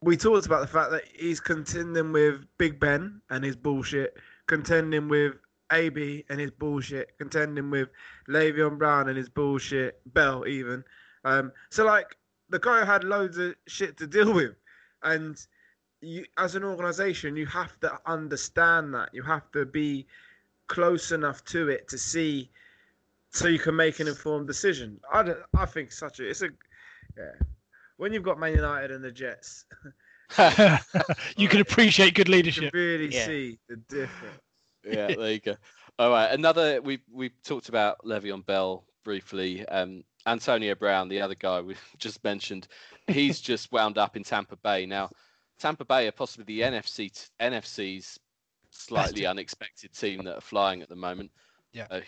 [0.00, 4.16] we talked about the fact that he's contending with Big Ben and his bullshit,
[4.46, 5.34] contending with
[5.72, 7.88] AB and his bullshit, contending with
[8.28, 10.84] Le'Veon Brown and his bullshit, Bell even.
[11.24, 12.16] Um, so like
[12.50, 14.54] the guy had loads of shit to deal with,
[15.02, 15.36] and
[16.00, 19.10] you, as an organization, you have to understand that.
[19.12, 20.06] You have to be
[20.68, 22.50] close enough to it to see,
[23.30, 25.00] so you can make an informed decision.
[25.12, 26.48] I don't, I think such a it's a
[27.16, 27.32] yeah.
[27.96, 29.64] When you've got Man United and the Jets,
[31.36, 32.74] you can appreciate good you can leadership.
[32.74, 33.26] really Yeah.
[33.26, 34.40] see the difference.
[34.84, 35.56] yeah, there you go.
[35.98, 39.66] All right, another we we talked about Le'Veon Bell briefly.
[39.66, 42.68] Um, Antonio Brown, the other guy we just mentioned,
[43.06, 44.86] he's just wound up in Tampa Bay.
[44.86, 45.10] Now,
[45.58, 48.18] Tampa Bay are possibly the NFC t- NFC's
[48.70, 51.30] slightly unexpected team that are flying at the moment.
[51.72, 51.86] Yeah.
[51.90, 52.00] Uh,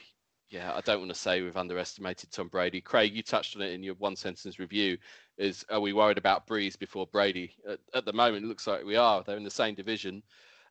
[0.50, 2.80] yeah, I don't want to say we've underestimated Tom Brady.
[2.80, 4.98] Craig, you touched on it in your one sentence review.
[5.38, 7.54] Is are we worried about Brees before Brady?
[7.68, 9.22] At, at the moment, it looks like we are.
[9.22, 10.22] They're in the same division.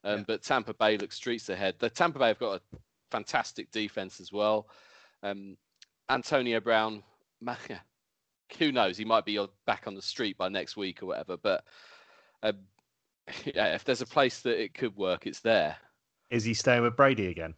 [0.04, 0.24] Um, Yeah.
[0.28, 1.76] But Tampa Bay looks streets ahead.
[1.80, 2.78] The Tampa Bay have got a
[3.10, 4.68] fantastic defense as well.
[5.24, 5.58] Um,
[6.10, 7.04] Antonio Brown,
[7.42, 7.56] ma-
[8.58, 8.98] who knows?
[8.98, 11.38] He might be back on the street by next week or whatever.
[11.38, 11.64] But
[12.44, 12.58] um,
[13.46, 15.78] yeah, if there's a place that it could work, it's there.
[16.30, 17.56] Is he staying with Brady again?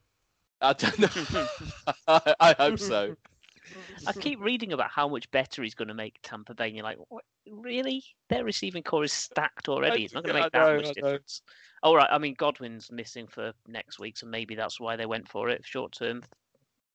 [0.61, 1.47] I don't know.
[2.07, 3.15] I, I hope so.
[4.07, 6.84] I keep reading about how much better he's going to make Tampa Bay, and you're
[6.84, 7.23] like, what?
[7.49, 8.03] really?
[8.29, 10.03] Their receiving core is stacked already.
[10.03, 10.93] It's not going to make that know, much I know.
[10.93, 11.41] difference.
[11.84, 12.09] All right.
[12.09, 15.65] I mean, Godwin's missing for next week, so maybe that's why they went for it,
[15.65, 16.23] short term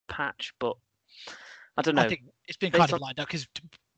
[0.08, 0.52] patch.
[0.58, 0.76] But
[1.76, 2.02] I don't know.
[2.02, 3.46] I think it's been Based kind of lined up because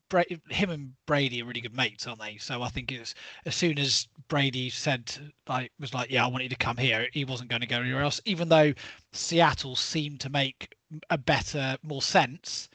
[0.09, 2.39] Bra- him and Brady are really good mates, aren't they?
[2.39, 3.15] So I think it's
[3.45, 5.13] as soon as Brady said
[5.49, 7.81] like was like, yeah, I want you to come here, he wasn't going to go
[7.81, 8.21] anywhere else.
[8.25, 8.73] Even though
[9.13, 10.75] Seattle seemed to make
[11.11, 12.69] a better, more sense.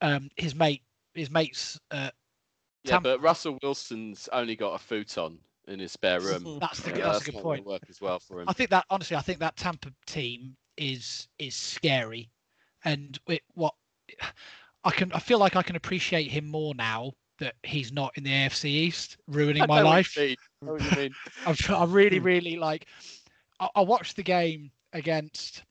[0.00, 0.82] Um, his mate,
[1.14, 2.10] his mates, uh,
[2.84, 5.38] Yeah, Tam- but Russell Wilson's only got a futon
[5.68, 6.58] in his spare room.
[6.58, 7.66] that's the Yeah, that's a good not gonna point.
[7.66, 8.48] Work as well for him.
[8.48, 12.30] I think that honestly, I think that Tampa team is is scary,
[12.84, 13.74] and it, what
[14.84, 18.24] I can I feel like I can appreciate him more now that he's not in
[18.24, 20.16] the AFC East, ruining I my know what life.
[20.16, 20.36] you mean.
[20.62, 21.14] I know what you mean.
[21.46, 22.86] I'm tr- I really really like.
[23.60, 25.62] I, I watched the game against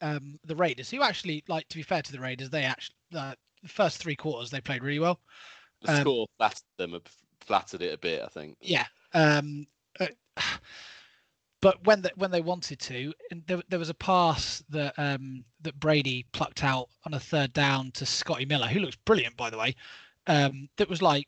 [0.00, 3.34] um, the Raiders, who actually like to be fair to the Raiders, they actually uh,
[3.62, 5.20] the first three quarters they played really well.
[5.82, 7.00] The Um, score flattered them, a-
[7.44, 8.22] flattered it a bit.
[8.24, 8.56] I think.
[8.60, 8.86] Yeah.
[9.14, 9.66] Um,
[10.00, 10.06] uh,
[11.62, 15.44] but when the, when they wanted to, and there, there was a pass that um,
[15.62, 19.48] that Brady plucked out on a third down to Scotty Miller, who looks brilliant by
[19.48, 19.74] the way.
[20.26, 21.26] Um, that was like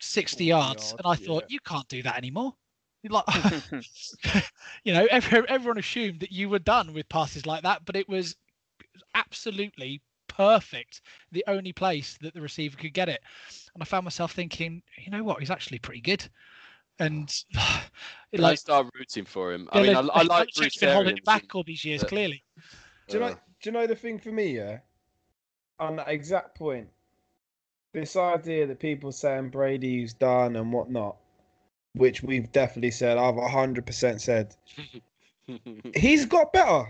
[0.00, 2.54] 60 yards, yards, and I thought you can't do that anymore.
[3.08, 3.24] Like,
[4.84, 8.08] you know, every, everyone assumed that you were done with passes like that, but it
[8.08, 8.36] was
[9.14, 11.00] absolutely perfect.
[11.32, 13.22] The only place that the receiver could get it,
[13.74, 16.28] and I found myself thinking, you know what, he's actually pretty good.
[16.98, 17.28] And
[18.32, 19.68] it, I like, start rooting for him.
[19.72, 22.08] yeah, I mean, I, like, I like Bruce been holding back all these years, but-
[22.08, 22.44] clearly.
[23.08, 23.26] Do you know?
[23.26, 24.56] uh, Do you know the thing for me?
[24.56, 24.78] Yeah,
[25.80, 26.88] on that exact point,
[27.92, 31.16] this idea that people saying Brady's done and whatnot,
[31.94, 34.54] which we've definitely said, I've hundred percent said,
[35.96, 36.84] he's got better.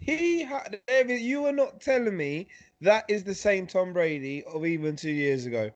[0.00, 0.80] He had.
[0.86, 2.48] David, You are not telling me
[2.80, 5.70] that is the same Tom Brady of even two years ago,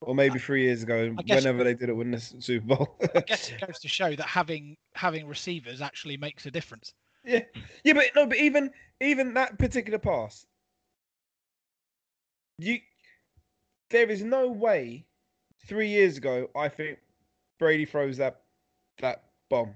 [0.00, 2.96] or maybe three years ago, guess- whenever they did it win the Super Bowl.
[3.14, 6.92] I guess it goes to show that having having receivers actually makes a difference.
[7.24, 7.40] Yeah,
[7.84, 8.70] yeah, but no, but even
[9.00, 10.46] even that particular pass,
[12.58, 12.78] you
[13.90, 15.04] there is no way.
[15.66, 16.98] Three years ago, I think
[17.58, 18.42] Brady throws that
[18.98, 19.74] that bomb.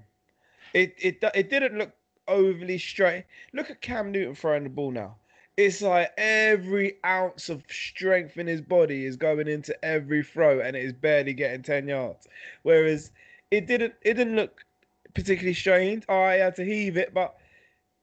[0.75, 1.91] It it it didn't look
[2.27, 3.25] overly straight.
[3.53, 5.15] Look at Cam Newton throwing the ball now.
[5.59, 10.73] It's like every ounce of strength in his body is going into every throw, and
[10.77, 12.29] it is barely getting ten yards.
[12.63, 13.11] Whereas
[13.51, 14.65] it didn't it didn't look
[15.13, 16.05] particularly strained.
[16.07, 17.35] I had to heave it, but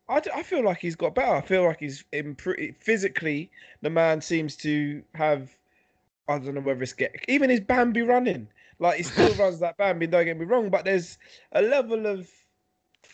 [0.09, 1.35] I feel like he's got better.
[1.35, 3.51] I feel like he's improved physically.
[3.81, 5.57] The man seems to have.
[6.29, 8.49] I don't know whether it's get even his Bambi running.
[8.79, 10.07] Like he still runs that Bambi.
[10.09, 11.17] Don't get me wrong, but there's
[11.53, 12.29] a level of.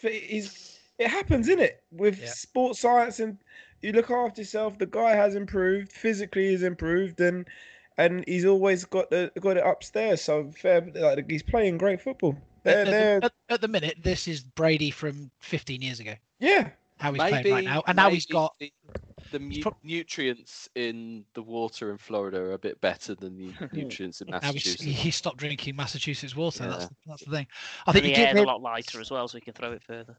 [0.00, 2.26] He's it happens, in it with Yeah.
[2.26, 3.38] sports science and
[3.82, 4.78] you look after yourself.
[4.78, 6.48] The guy has improved physically.
[6.50, 7.46] He's improved and.
[7.98, 10.80] And he's always got the got it upstairs, so fair.
[10.94, 12.34] Like he's playing great football.
[12.62, 16.14] They're, At, they're, at, at the minute, this is Brady from 15 years ago.
[16.40, 18.72] yeah, How he's maybe playing right now, and now he's got the,
[19.30, 23.68] the mu- prob- nutrients in the water in Florida are a bit better than the
[23.74, 24.82] nutrients in now Massachusetts.
[24.82, 26.66] he stopped drinking Massachusetts water.
[26.70, 26.88] That's Yeah.
[27.08, 27.46] that's the thing.
[27.86, 29.52] I and think the you give air's a lot lighter as well, so he can
[29.52, 30.16] throw it further.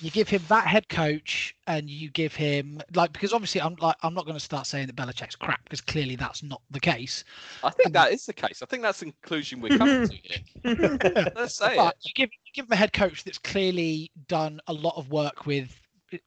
[0.00, 3.96] You give him that head coach, and you give him like because obviously I'm like
[4.02, 7.24] I'm not going to start saying that Belichick's crap because clearly that's not the case.
[7.62, 8.62] I think that is the case.
[8.62, 10.38] I think that's the conclusion we're coming to here.
[11.34, 11.96] Let's say But it.
[12.02, 15.46] you give you give him a head coach that's clearly done a lot of work
[15.46, 15.78] with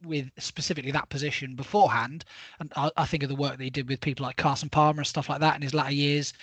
[0.03, 2.25] with specifically that position beforehand,
[2.59, 4.99] and I, I think of the work that he did with people like Carson Palmer
[4.99, 6.33] and stuff like that in his latter years.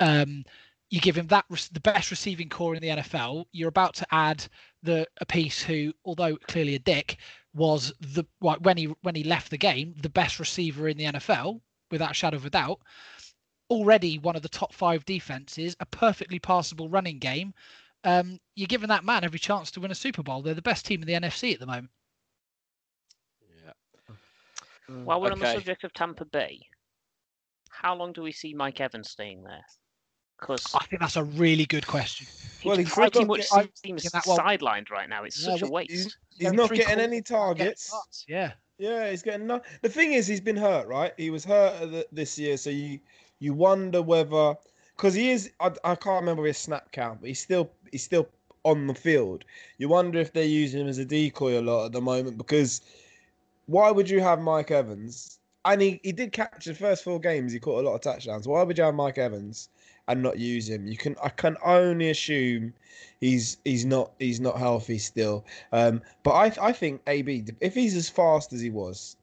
[0.00, 0.44] Um,
[0.90, 3.46] you give him that the best receiving core in the NFL.
[3.52, 4.46] You're about to add
[4.82, 7.18] the a piece who, although clearly a dick,
[7.54, 11.04] was the like, when he when he left the game the best receiver in the
[11.04, 11.60] NFL
[11.90, 12.80] without a shadow of a doubt.
[13.70, 17.54] Already one of the top five defenses, a perfectly passable running game.
[18.04, 20.42] Um, you're giving that man every chance to win a Super Bowl.
[20.42, 21.90] They're the best team in the NFC at the moment.
[23.64, 24.14] Yeah.
[25.04, 26.60] While we're on the subject of Tampa Bay,
[27.70, 29.64] how long do we see Mike Evans staying there?
[30.38, 32.26] Because I think that's a really good question.
[32.64, 35.24] Well, he's pretty got much get- I'm seems that one- sidelined right now.
[35.24, 36.16] It's Yeah, such a well, he's, waste.
[36.38, 37.84] he's not getting any not getting targets.
[37.86, 38.24] starts.
[38.28, 38.52] Yeah.
[38.78, 39.60] Yeah, he's getting no.
[39.82, 41.12] The thing is, he's been hurt, right?
[41.16, 42.98] He was hurt the- this year, so you
[43.38, 44.56] you wonder whether
[44.96, 45.50] because he is.
[45.60, 48.28] I, I can't remember his snap count, but he's still he's still
[48.64, 49.44] on the field.
[49.78, 52.80] You wonder if they're using him as a decoy a lot at the moment because
[53.66, 57.52] why would you have Mike Evans and he, he did catch the first four games.
[57.52, 58.46] He caught a lot of touchdowns.
[58.46, 59.70] Why would you have Mike Evans
[60.08, 60.86] and not use him?
[60.86, 62.74] You can I can only assume
[63.20, 65.44] he's he's not he's not healthy still.
[65.72, 69.16] Um, but I I think AB if he's as fast as he was,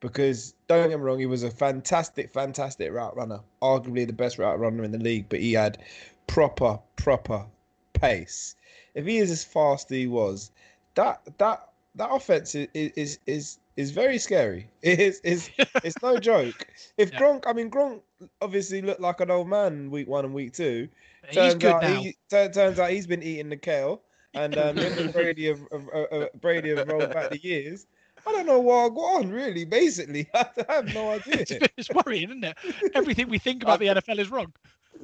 [0.00, 4.38] because don't get me wrong, he was a fantastic fantastic route runner, arguably the best
[4.38, 5.26] route runner in the league.
[5.28, 5.78] But he had
[6.26, 7.46] proper proper
[7.92, 8.56] pace.
[8.94, 10.50] If he is as fast as he was,
[10.96, 14.68] that that that offense is is is, is very scary.
[14.82, 15.50] It is is
[15.84, 16.66] it's no joke.
[16.96, 17.18] If Yeah.
[17.20, 18.02] Gronk, I mean Gronk,
[18.40, 20.88] obviously looked like an old man week one and week two.
[21.26, 22.00] He's Turns good out now.
[22.00, 24.02] he tur- turns out he's been eating the kale,
[24.34, 24.76] and um,
[25.12, 27.86] Brady have, uh, uh, Brady have rolled back the years.
[28.26, 29.64] I don't know what I go on really.
[29.64, 31.36] Basically, I have no idea.
[31.40, 32.56] It's, it's worrying, isn't it?
[32.94, 34.52] Everything we think about the NFL is wrong.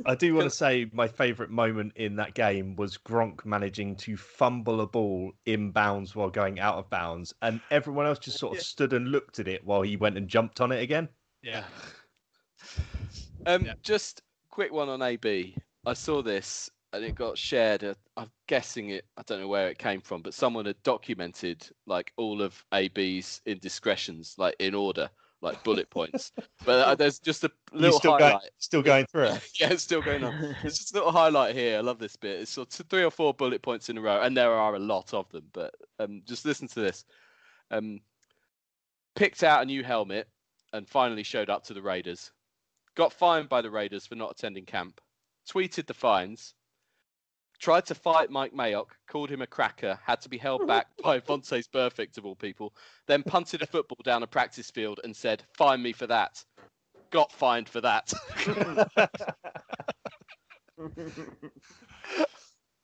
[0.05, 4.17] I do want to say my favourite moment in that game was Gronk managing to
[4.17, 8.59] fumble a ball inbounds while going out of bounds, and everyone else just sort of
[8.59, 8.65] Yeah.
[8.65, 11.09] stood and looked at it while he went and jumped on it again.
[11.43, 11.65] Yeah.
[13.47, 13.75] Um, Yeah.
[13.83, 15.57] just quick one on AB.
[15.85, 17.85] I saw this and it got shared.
[17.85, 19.05] Uh, I'm guessing it.
[19.17, 23.43] I don't know where it came from, but someone had documented like all of AB's
[23.47, 25.11] indiscretions, like in order,
[25.43, 26.33] like bullet points.
[26.65, 28.33] But uh, there's just a little still highlight.
[28.33, 29.51] going, still going through it.
[29.61, 30.57] yeah, it's still going on.
[30.63, 31.79] There's just a little highlight here.
[31.79, 32.41] I love this bit.
[32.41, 34.79] It's sort of three or four bullet points in a row, and there are a
[34.79, 35.45] lot of them.
[35.53, 37.05] But um, just listen to this.
[37.71, 38.01] Um,
[39.15, 40.29] picked out a new helmet
[40.73, 42.33] and finally showed up to the Raiders.
[42.95, 45.01] Got fined by the Raiders for not attending camp.
[45.49, 46.55] Tweeted the fines.
[47.59, 51.21] Tried to fight Mike Mayock, called him a cracker, had to be held back by
[51.21, 52.75] Vontaze Burfict of all people.
[53.07, 56.45] Then punted a football down a practice field and said, "Fine me for that."
[57.11, 58.13] Got fined for that.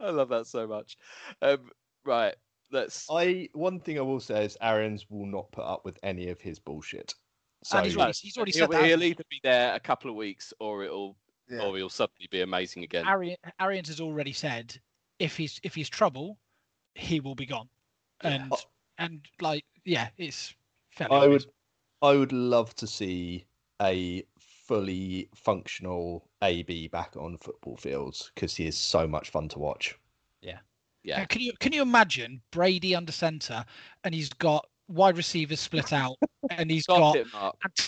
[0.00, 0.96] I love that so much.
[1.42, 1.70] Um,
[2.04, 2.34] right,
[2.70, 3.06] let's.
[3.10, 6.40] I one thing I will say is Arians will not put up with any of
[6.40, 7.14] his bullshit.
[7.64, 8.84] So and he's already, he's already he'll, that.
[8.84, 11.16] he'll either be there a couple of weeks or it'll
[11.48, 11.62] Yeah.
[11.66, 13.06] or he'll suddenly be amazing again.
[13.06, 14.78] Arian, Arians has already said
[15.18, 16.38] if he's if he's trouble,
[16.94, 17.68] he will be gone.
[18.22, 18.58] And Oh.
[18.98, 20.54] and like yeah, it's
[20.90, 21.46] fairly I obvious.
[21.46, 21.52] would
[22.14, 23.44] I would love to see
[23.80, 29.58] a fully functional AB back on football fields because he is so much fun to
[29.58, 29.98] watch.
[31.04, 33.64] Yeah, Uh, Can you can you imagine Brady under center
[34.04, 36.16] and he's got wide receivers split out
[36.50, 37.26] and he's stop got it,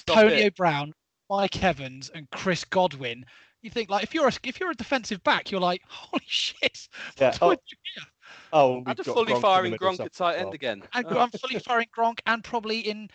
[0.08, 0.56] Antonio it.
[0.56, 0.92] Brown,
[1.36, 3.24] Mike Evans, and Chris Godwin.
[3.62, 6.88] You think like if you're a if you're a defensive back, you're like, holy shit!
[7.18, 7.36] Yeah.
[7.38, 8.04] what do I Oh, do here?
[8.52, 10.54] oh and a we've got fully Gronk firing Gronk at tight end well.
[10.54, 10.82] again.
[10.92, 13.08] And Oh, I'm fully firing Gronk and probably in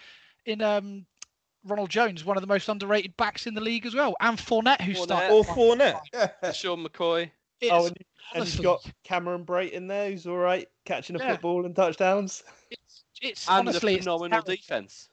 [0.46, 1.06] in um
[1.64, 4.82] Ronald Jones, one of the most underrated backs in the league as well, and Fournette,
[4.82, 5.04] who Fournette.
[5.04, 5.32] started.
[5.34, 6.00] Or Fournette.
[6.14, 6.52] Yeah.
[6.52, 7.30] Sean McCoy.
[7.62, 7.98] It's, Oh, and,
[8.34, 11.34] and he's honestly, got Cameron Brate in there, who's all right catching a Yeah.
[11.34, 12.44] football and touchdowns.
[12.72, 14.56] it's, it's And honestly a phenomenal terrible.
[14.56, 15.10] defense.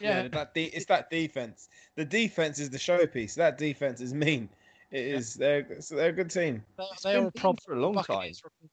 [0.00, 1.68] Yeah, Yeah, that de- it's that defense.
[1.96, 3.34] The defense is the showpiece.
[3.34, 4.48] That defense is mean.
[4.90, 5.34] It is.
[5.34, 6.64] They're they're a good team.
[6.76, 8.18] they, It's they been are a been problem for a long time.
[8.18, 8.68] Buccaneers are a-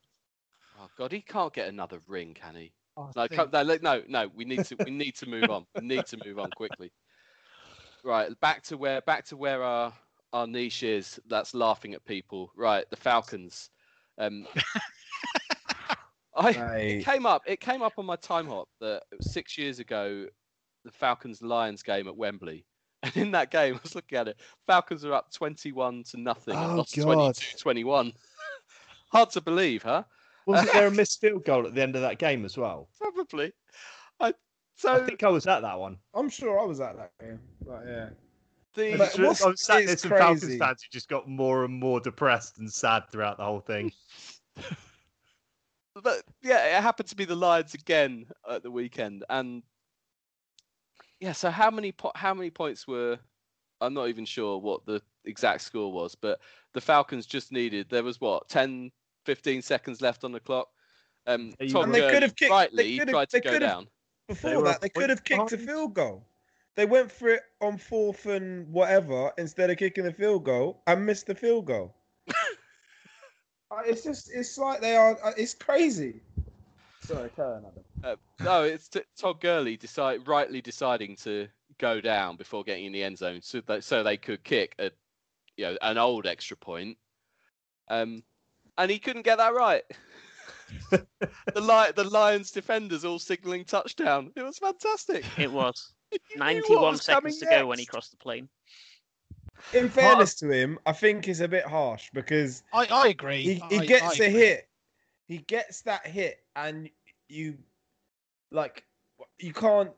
[0.77, 2.73] Oh God, he can't get another ring, can he?
[2.97, 4.27] I No, come, no, no, no.
[4.35, 4.75] We need to.
[4.83, 5.65] We need to move on.
[5.75, 6.91] We need to move on quickly.
[8.03, 9.93] Right, back to where back to where our
[10.33, 11.19] our niche is.
[11.27, 12.51] That's laughing at people.
[12.55, 13.69] Right, the Falcons.
[14.17, 14.47] Um,
[16.35, 16.81] I Right.
[16.99, 17.43] it came up.
[17.47, 20.27] It came up on my time hop that six years ago,
[20.85, 22.65] the Falcons Lions game at Wembley.
[23.03, 24.37] And in that game, I was looking at it.
[24.65, 27.05] Falcons are up twenty-one to nothing Oh, lost God.
[27.35, 28.13] 22-21.
[29.11, 30.03] Hard to believe, huh?
[30.47, 32.89] Wasn't there a missed field goal at the end of that game as well?
[32.99, 33.51] Probably.
[34.19, 34.33] I
[34.75, 35.97] so I think I was at that one.
[36.15, 37.39] I'm sure I was at that game.
[37.65, 38.09] But yeah.
[38.73, 41.09] the I But was, what's- I was sat it's near some Falcons fans who just
[41.09, 43.91] got more and more depressed and sad throughout the whole thing.
[46.01, 49.63] but yeah, it happened to be the Lions again at the weekend, and
[51.19, 51.31] yeah.
[51.31, 53.17] So how many po- how many points were?
[53.81, 56.39] I'm not even sure what the exact score was, but
[56.73, 57.87] the Falcons just needed.
[57.89, 58.89] There was what 10,
[59.25, 60.69] 15 seconds left on the clock.
[61.27, 63.39] Um, Yeah, you Todd And they could have kicked- rightly they could have- tried to
[63.41, 63.87] go down.
[64.27, 66.25] Before that, they could have kicked a field goal.
[66.75, 71.05] They went for it on fourth and whatever instead of kicking the field goal and
[71.05, 71.95] missed the field goal.
[73.71, 75.17] Uh, it's just, it's like they are.
[75.23, 76.21] uh, It's crazy.
[77.07, 77.83] Sorry, carry on, Adam.
[78.03, 81.47] Uh, no, it's t- Todd Gurley decide rightly deciding to
[81.77, 84.91] go down before getting in the end zone, so that so they could kick a
[85.57, 86.97] you know an old extra point.
[87.89, 88.23] Um,
[88.77, 89.83] and he couldn't get that right.
[90.91, 91.05] the
[91.55, 94.31] li- the Lions defenders all signaling touchdown.
[94.35, 95.25] It was fantastic.
[95.37, 98.17] It was He knew what 91 was seconds to coming go when he crossed the
[98.17, 98.49] plane.
[99.73, 103.41] In fairness to him, I think it's a bit harsh because I, I agree.
[103.41, 104.39] he, he I- gets I a agree.
[104.41, 104.69] hit.
[105.27, 106.89] He gets that hit, and
[107.29, 107.57] you
[108.51, 108.83] like
[109.39, 109.91] you can't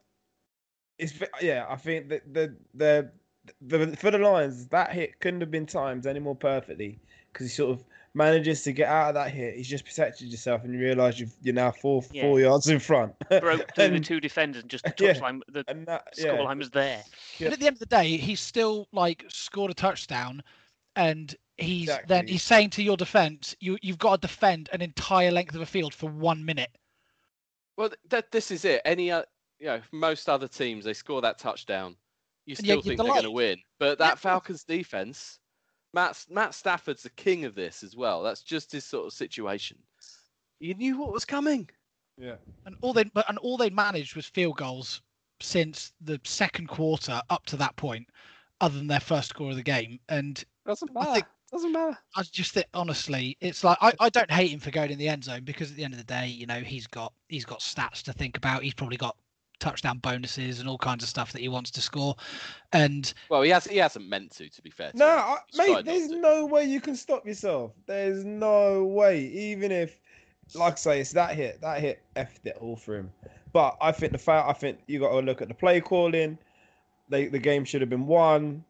[0.99, 1.65] it's yeah.
[1.69, 3.11] I think that the the
[3.61, 6.99] the for the Lions that hit couldn't have been timed any more perfectly
[7.31, 7.83] because he sort of
[8.13, 9.55] manages to get out of that hit.
[9.55, 12.23] He's just protected yourself, and you realise you've, you're now four Yeah.
[12.23, 13.13] four yards in front.
[13.29, 15.13] Broke through the two defenders and just the Yeah.
[15.13, 15.41] touchline.
[15.49, 17.03] The and that, yeah, scoreline was there.
[17.39, 20.41] But at the end of the day, he's still like scored a touchdown,
[20.95, 25.31] and he's then he's saying to your defense, you you've got to defend an entire
[25.31, 26.71] length of a field for one minute.
[27.77, 28.81] Well, that this is it.
[28.85, 29.23] Any, uh,
[29.59, 31.95] you know, most other teams they score that touchdown,
[32.45, 33.59] you still you're think they're going to win.
[33.79, 34.21] But that of course.
[34.21, 35.39] Falcons defense,
[35.93, 38.23] Matt Matt Stafford's the king of this as well.
[38.23, 39.77] That's just his sort of situation.
[40.59, 41.69] You knew what was coming.
[42.17, 42.35] yeah.
[42.65, 45.01] And all they but and all they managed was field goals
[45.39, 48.07] since the second quarter up to that point,
[48.59, 49.99] other than their first score of the game.
[50.09, 51.13] And Doesn't I matter.
[51.13, 51.97] think- Doesn't matter.
[52.15, 55.07] I just think honestly, it's like I, I don't hate him for going in the
[55.07, 57.59] end zone because at the end of the day, you know, he's got he's got
[57.59, 58.63] stats to think about.
[58.63, 59.15] He's probably got
[59.59, 62.15] touchdown bonuses and all kinds of stuff that he wants to score.
[62.73, 63.65] And Well, he has.
[63.65, 64.49] He hasn't meant to.
[64.49, 64.91] To be fair.
[64.91, 65.19] to No, him.
[65.19, 66.17] I, mate, there's to.
[66.19, 67.71] no way you can stop yourself.
[67.85, 69.21] There's no way.
[69.21, 69.99] Even if,
[70.53, 73.11] like I say, it's that hit, that hit effed it all for him.
[73.53, 76.37] But I think the fact I think you got to look at the play calling.
[77.09, 78.65] They, the game should have been won.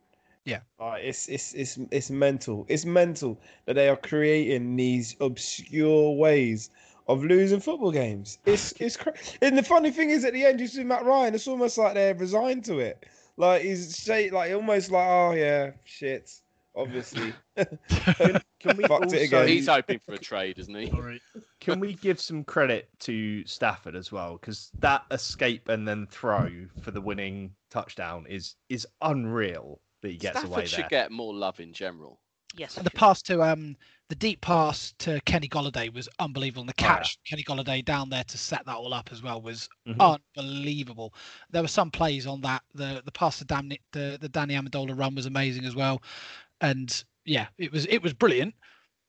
[0.47, 0.61] Yeah.
[0.79, 2.65] Uh, it's it's it's it's mental.
[2.69, 6.69] It's mental that they are creating these obscure ways
[7.09, 8.39] of losing football games.
[8.45, 11.35] It's it's cra- and the funny thing is at the end you see Matt Ryan.
[11.35, 13.05] It's almost like they're resigned to it.
[13.35, 16.31] Like he's say like almost like oh yeah shit.
[16.77, 17.33] Obviously.
[17.57, 19.47] Can, can we Fucked also, it again.
[19.47, 21.19] He's hoping for a trade, isn't he?
[21.59, 24.37] can we give some credit to Stafford as well?
[24.39, 26.49] Because that escape and then throw
[26.81, 31.33] for the winning touchdown is is unreal that he gets Stafford away should get more
[31.33, 32.19] love in general.
[32.55, 32.77] Yes.
[32.77, 32.99] And the should.
[32.99, 33.75] pass to um
[34.09, 36.61] the deep pass to Kenny Golladay was unbelievable.
[36.61, 36.99] And the Oh, yeah.
[36.99, 40.17] catch Kenny Golladay down there to set that all up as well was Mhm.
[40.37, 41.13] unbelievable.
[41.51, 42.63] There were some plays on that.
[42.73, 46.01] The the pass to Danny the, the Danny Amendola run was amazing as well.
[46.61, 48.55] And yeah, it was it was brilliant,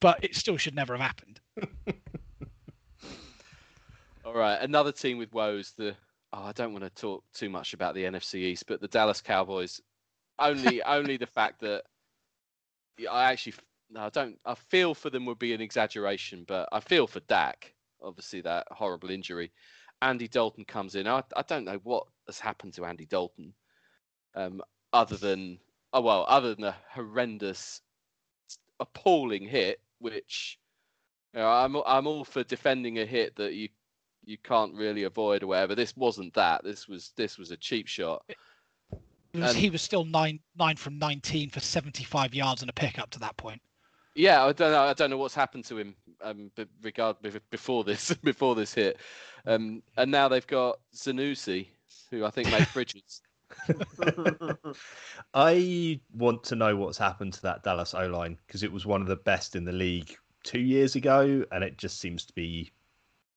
[0.01, 1.41] but it still should never have happened.
[4.25, 5.73] All right, another team with woes.
[5.77, 5.95] The
[6.33, 9.21] oh, I don't want to talk too much about the NFC East, but the Dallas
[9.23, 9.81] Cowboys.
[10.39, 11.85] Only, only the fact that
[13.11, 13.55] I actually
[13.91, 14.39] no, I don't.
[14.45, 17.75] I feel for them would be an exaggeration, but I feel for Dak.
[18.03, 19.51] Obviously, that horrible injury.
[20.03, 21.09] Andy Dalton comes in.
[21.09, 23.55] I, I don't know what has happened to Andy Dalton,
[24.35, 24.61] um,
[24.93, 25.59] other than
[25.93, 27.81] oh well, other than a horrendous,
[28.79, 30.59] appalling hit, which
[31.35, 33.71] you know, I'm I'm all for defending a hit that you
[34.25, 35.75] you can't really avoid or whatever.
[35.75, 36.63] This wasn't that.
[36.63, 38.23] This was this was a cheap shot.
[39.33, 42.71] It was, And- he was still nine nine from nineteen for seventy five yards and
[42.71, 43.61] a pick up to that point.
[44.15, 44.83] Yeah, I don't know.
[44.83, 45.95] I don't know what's happened to him.
[46.23, 47.17] Um, be- regard
[47.51, 48.99] before this before this hit,
[49.47, 51.69] um, and now they've got Zanusi,
[52.11, 53.21] who I think made Bridges.
[55.35, 59.01] I want to know what's happened to that Dallas O line because it was one
[59.01, 62.73] of the best in the league two years ago, and it just seems to be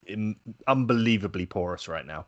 [0.08, 2.26] im- unbelievably porous right now.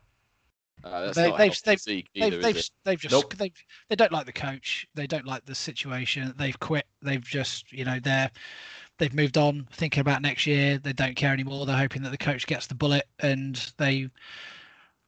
[0.83, 3.35] Uh, that's They- not they've- they've- Zeke They've they've they've just Nope.
[3.35, 3.51] they
[3.89, 4.85] they don't like the coach.
[4.95, 6.33] They don't like the situation.
[6.37, 6.87] They've quit.
[7.01, 8.29] They've just you know they're
[8.97, 10.77] they've moved on, thinking about next year.
[10.77, 11.65] They don't care anymore.
[11.65, 14.09] They're hoping that the coach gets the bullet, and they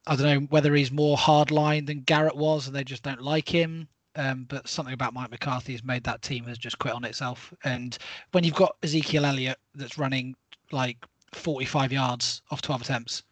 [0.08, 3.50] I don't know whether he's more hardline than Garrett was, and they just don't like
[3.50, 3.88] him.
[4.18, 7.54] Um, but something about Mike McCarthy has made that team has just quit on itself.
[7.66, 7.98] And
[8.32, 10.36] when you've got Ezekiel Elliott that's running
[10.72, 11.04] like
[11.34, 13.24] 45 yards off 12 attempts,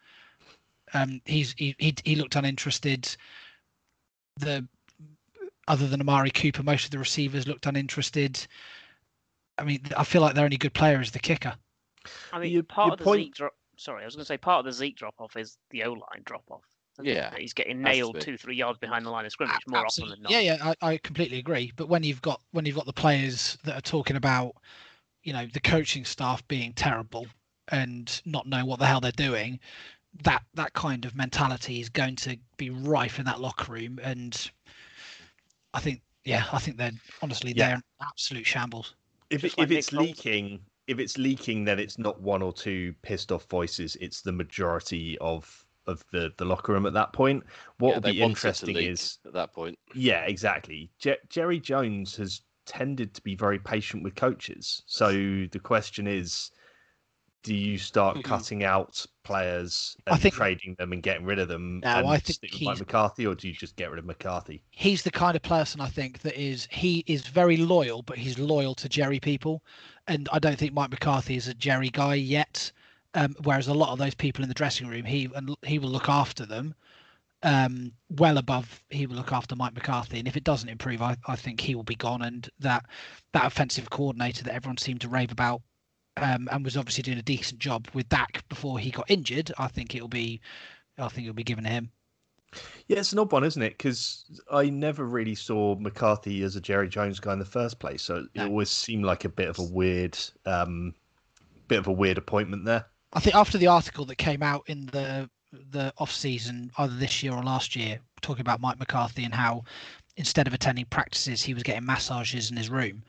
[0.94, 3.16] um, he's he, he he looked uninterested.
[4.38, 4.68] The
[5.68, 8.46] other than Amari Cooper, most of the receivers looked uninterested.
[9.58, 11.54] I mean, I feel like their only good player is the kicker.
[12.32, 13.54] I mean, Your- part your of the point- Zeke drop.
[13.78, 15.94] Sorry, I was going to say part of the Zeke drop off is the O
[15.94, 16.64] line drop off.
[17.02, 20.14] Yeah, he's getting nailed two, three yards behind the line of scrimmage more absolutely.
[20.14, 20.44] often than not.
[20.44, 21.72] Yeah, yeah, I, I completely agree.
[21.76, 24.54] But when you've got when you've got the players that are talking about,
[25.24, 27.26] you know, the coaching staff being terrible
[27.70, 29.60] and not knowing what the hell they're doing,
[30.22, 33.99] that that kind of mentality is going to be rife in that locker room.
[34.03, 34.51] And
[35.74, 36.91] I think, yeah, I think they're
[37.22, 37.70] honestly Yeah.
[37.70, 38.95] they're absolute shambles.
[39.30, 40.07] If, it, like if it's Nick Foles.
[40.07, 43.95] leaking, if it's leaking, then it's not one or two pissed off voices.
[43.99, 47.43] It's the majority of of the the locker room at that point.
[47.80, 49.78] What Yeah, will be want it to interesting is at that point.
[49.93, 50.91] Yeah, exactly.
[50.99, 54.84] Je- Jerry Jones has tended to be very patient with coaches.
[54.86, 56.51] So the question is,
[57.44, 61.48] do you start cutting out players I and think- trading them and getting rid of
[61.50, 64.00] them No, and I think stick with Mike McCarthy, or do you just get rid
[64.00, 64.64] of McCarthy?
[64.72, 68.39] he's the kind of person I think that is he is very loyal, but he's
[68.39, 69.62] loyal to Jerry people,
[70.08, 72.72] and I don't think Mike McCarthy is a Jerry guy yet.
[73.16, 75.89] Um, whereas a lot of those people in the dressing room, he and he will
[75.89, 76.74] look after them,
[77.44, 80.18] um, well above he will look after Mike McCarthy.
[80.18, 82.22] And if it doesn't improve, I, I think he will be gone.
[82.24, 82.86] And that
[83.34, 85.62] that offensive coordinator that everyone seemed to rave about
[86.18, 89.68] um, and was obviously doing a decent job with Dak before he got injured, I
[89.68, 90.41] think it'll be
[90.97, 91.91] I think it'll be given to him.
[92.88, 93.78] Yeah, it's an odd one, isn't it?
[93.78, 98.03] Because I never really saw McCarthy as a Jerry Jones guy in the first place,
[98.03, 100.93] so it always seemed like a bit of a weird, um,
[101.68, 102.86] bit of a weird appointment there.
[103.14, 105.30] I think after the article that came out in the
[105.72, 109.64] the off season, either this year or last year, talking about Mike McCarthy and how
[110.16, 113.03] instead of attending practices, he was getting massages in his room.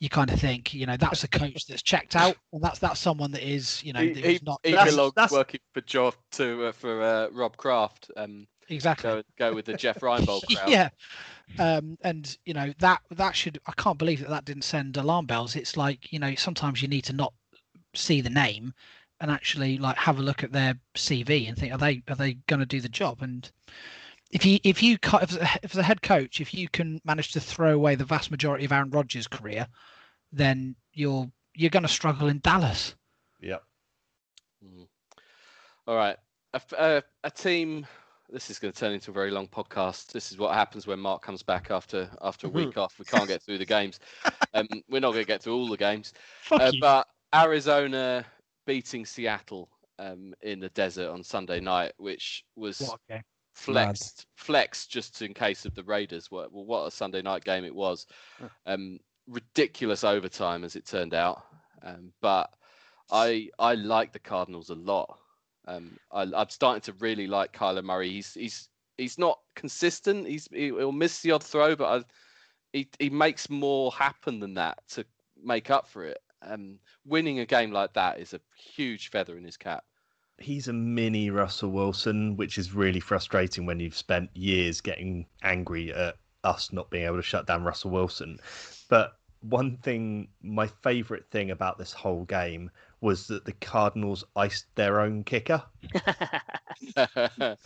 [0.00, 3.00] You kind of think, you know, that's a coach that's checked out, and that's that's
[3.00, 5.80] someone that is, you know, he, that he, not he That's- belonged that's- working for
[5.82, 8.10] Job to uh, for uh, Rob Kraft.
[8.16, 9.10] Um, exactly.
[9.10, 10.68] go go with the Jeff Reinbold crowd.
[10.70, 10.88] yeah
[11.58, 15.26] um and you know that that should i can't believe that that didn't send alarm
[15.26, 17.34] bells it's like you know sometimes you need to not
[17.94, 18.72] see the name
[19.20, 22.32] and actually like have a look at their cv and think are they are they
[22.48, 23.52] going to do the job and
[24.34, 26.68] if you if you ca- if, as a- if as a head coach if you
[26.68, 29.66] can manage to throw away the vast majority of aaron rodgers career
[30.32, 32.94] then you're you're going to struggle in dallas
[33.40, 33.62] Yep.
[34.64, 34.86] Mm.
[35.86, 36.16] All right.
[36.78, 37.02] A
[37.34, 37.86] team.
[38.30, 40.12] This is going to turn into a very long podcast.
[40.12, 42.98] This is what happens when Mark comes back after after a week off.
[42.98, 44.00] We can't get through the games.
[44.54, 46.12] Um, we're not going to get through all the games.
[46.42, 46.80] Fuck Uh, you.
[46.80, 48.24] but Arizona
[48.66, 49.68] beating Seattle
[49.98, 52.78] um, in the desert on Sunday night, which was
[53.56, 53.74] A game.
[53.74, 56.30] flexed, flexed just in case of the Raiders.
[56.30, 58.06] What well, what a Sunday night game it was.
[58.66, 61.44] Um, ridiculous overtime as it turned out.
[61.82, 62.50] Um, but
[63.10, 65.18] I I like the Cardinals a lot.
[65.66, 68.10] Um, I, I'm starting to really like Kyler Murray.
[68.10, 70.26] He's he's he's not consistent.
[70.26, 72.04] He's he, he'll miss the odd throw, but I,
[72.72, 75.04] he he makes more happen than that to
[75.42, 76.18] make up for it.
[76.42, 79.84] Um, winning a game like that is a huge feather in his cap.
[80.38, 85.92] He's a mini Russell Wilson, which is really frustrating when you've spent years getting angry
[85.92, 88.38] at us not being able to shut down Russell Wilson.
[88.88, 92.70] But one thing, my favourite thing about this whole game
[93.00, 95.62] was that the Cardinals iced their own kicker.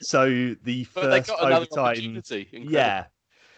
[0.00, 3.06] So the first overtime, yeah.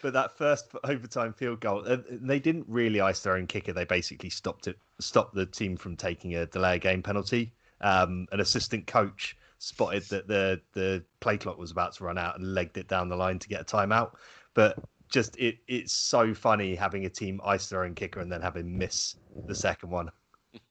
[0.01, 3.73] But that first overtime field goal, uh, they didn't really ice their own kicker.
[3.73, 7.53] They basically stopped it, stopped the team from taking a delay of game penalty.
[7.85, 12.37] Um, an assistant coach spotted that the the play clock was about to run out
[12.37, 14.15] and legged it down the line to get a timeout.
[14.55, 14.77] But
[15.09, 18.75] just it it's so funny having a team ice their own kicker and then having
[18.75, 19.15] miss
[19.47, 20.09] the second one.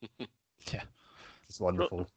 [0.72, 0.84] Yeah.
[1.46, 2.08] it's wonderful.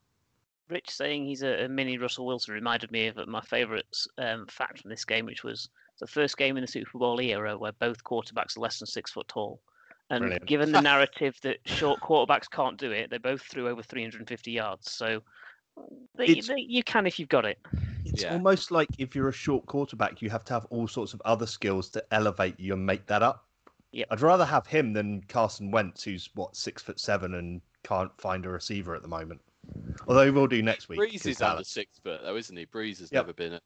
[0.70, 3.86] Rich saying he's a, a mini Russell Wilson reminded me of my favourite
[4.18, 5.68] um, fact from this game, which was
[6.00, 9.12] the first game in the Super Bowl era where both quarterbacks are less than six
[9.12, 9.60] foot tall.
[10.10, 10.46] And Brilliant.
[10.46, 14.92] given the narrative that short quarterbacks can't do it, they both threw over 350 yards.
[14.92, 15.22] So
[16.18, 17.60] they, they, you can if you've got it.
[18.06, 18.34] It's Yeah.
[18.34, 21.46] almost like if you're a short quarterback, you have to have all sorts of other
[21.46, 23.46] skills to elevate you and make that up.
[23.92, 24.08] Yep.
[24.12, 28.46] I'd rather have him than Carson Wentz, who's what six foot seven and can't find
[28.46, 29.42] a receiver at the moment.
[30.08, 31.00] Although he will do next week.
[31.00, 32.66] Brees 'cause is under Dallas- six foot though, isn't he?
[32.66, 33.26] Brees has Yep.
[33.26, 33.62] never been a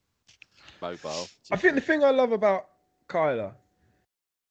[0.82, 1.28] mobile.
[1.52, 2.68] I think the thing I love about
[3.08, 3.54] Kyler,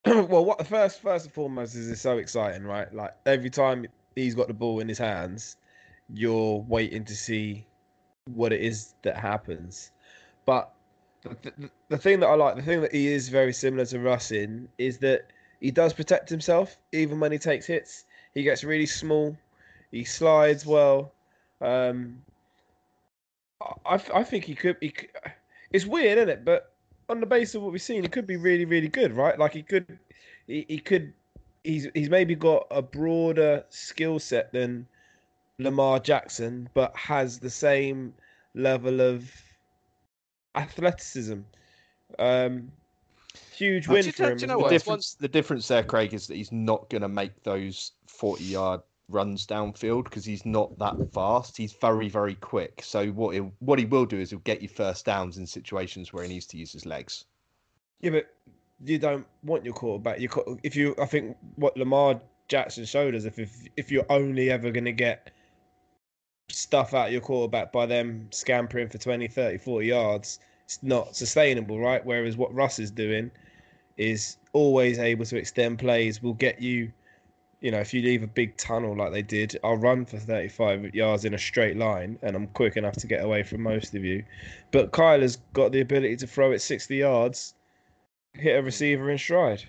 [0.07, 2.93] well, what the first first and foremost is it's so exciting, right?
[2.95, 3.87] Like every time
[4.17, 5.57] he's got the ball in his hands,
[6.15, 7.67] you're waiting to see
[8.35, 9.93] what it is that happens.
[10.47, 10.73] But
[11.23, 14.01] the, the, the thing that I like, the thing that he is very similar to
[14.01, 15.27] Russ in, is that
[15.61, 18.07] he does protect himself even when he takes hits.
[18.35, 19.37] He gets really small.
[19.91, 21.13] He slides well.
[21.61, 22.23] Um,
[23.85, 24.77] I, I think he could.
[24.81, 24.95] He,
[25.73, 26.45] it's weird, isn't it?
[26.45, 26.70] But
[27.11, 29.39] on the basis of what we've seen, he could be really, really good, right?
[29.39, 29.99] Like he could,
[30.47, 31.13] he, he could,
[31.65, 34.87] he's he's maybe got a broader skill set than
[35.59, 38.15] Lamar Jackson, but has the same
[38.55, 39.31] level of
[40.55, 41.41] athleticism.
[42.19, 42.71] Um,
[43.53, 44.37] huge win do you for him.
[44.39, 44.71] do you know The what?
[44.71, 48.81] difference, the difference there, Craig, is that he's not going to make those 40 yard
[49.11, 51.57] runs downfield because he's not that fast.
[51.57, 52.81] He's very, very quick.
[52.83, 56.13] So what he, what he will do is he'll get you first downs in situations
[56.13, 57.25] where he needs to use his legs.
[58.01, 58.27] Yeah, but
[58.85, 60.21] you don't want your quarterback.
[60.21, 64.51] You if you, I think what Lamar Jackson showed us, if if, if you're only
[64.51, 65.31] ever going to get
[66.49, 71.79] stuff out your quarterback by them scampering for 20, 30, 40 yards, it's not sustainable,
[71.79, 72.05] right?
[72.05, 73.31] Whereas what Russ is doing
[73.97, 76.93] is always able to extend plays, will get you,
[77.61, 80.95] you know, if you leave a big tunnel like they did, I'll run for 35
[80.95, 84.05] yards in a straight line and I'm quick enough to get away from most of
[84.05, 84.25] you.
[84.71, 87.55] But Kyle has got the ability to throw it 60 yards
[88.35, 89.65] hit a receiver in stride.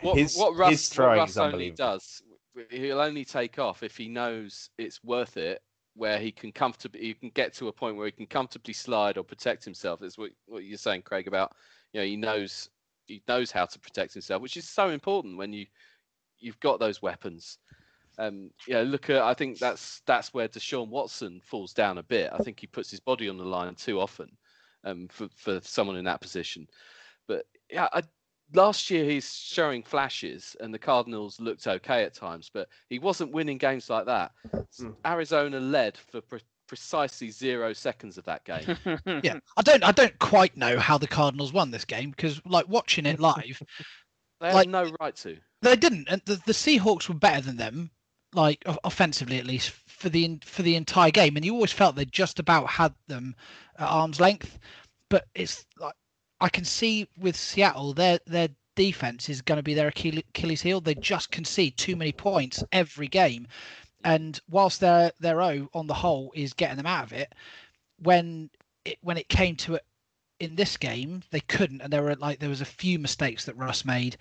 [0.00, 2.22] What, His- what his Russ, what throwing Russ is only does,
[2.70, 5.62] he'll only take off if he knows it's worth it
[5.94, 9.18] where he can comfortably he can get to a point where he can comfortably slide
[9.18, 10.02] or protect himself.
[10.02, 11.52] Is what what you're saying, Craig, about
[11.92, 12.70] you know he knows
[13.06, 15.66] he knows how to protect himself, which is so important when you
[16.42, 17.58] you've got those weapons.
[18.18, 22.30] Um, yeah, look at I think that's that's where Deshaun Watson falls down a bit.
[22.32, 24.28] I think he puts his body on the line too often
[24.84, 26.66] um, for for someone in that position.
[27.26, 28.02] But yeah, I,
[28.52, 33.32] last year he's showing flashes, and the Cardinals looked okay at times, but he wasn't
[33.32, 34.32] winning games like that.
[34.78, 34.94] Mm.
[35.06, 38.76] Arizona led for pre- precisely zero seconds of that game.
[39.24, 42.68] Yeah, I don't I don't quite know how the Cardinals won this game because like
[42.68, 43.62] watching it live,
[44.40, 45.38] They had Like- no right to.
[45.62, 46.08] They didn't.
[46.08, 47.90] And the, the Seahawks were better than them,
[48.34, 52.04] like offensively at least for the for the entire game, and you always felt they
[52.04, 53.34] just about had them
[53.78, 54.58] at arm's length.
[55.08, 55.94] But it's like
[56.40, 60.80] I can see with Seattle, their their defense is going to be their Achilles heel.
[60.80, 63.46] They just concede too many points every game,
[64.04, 67.32] and whilst their their O on the whole is getting them out of it,
[67.98, 68.50] when
[68.84, 69.84] it when it came to it
[70.40, 73.56] in this game, they couldn't, and there were like there was a few mistakes that
[73.56, 74.16] Russ made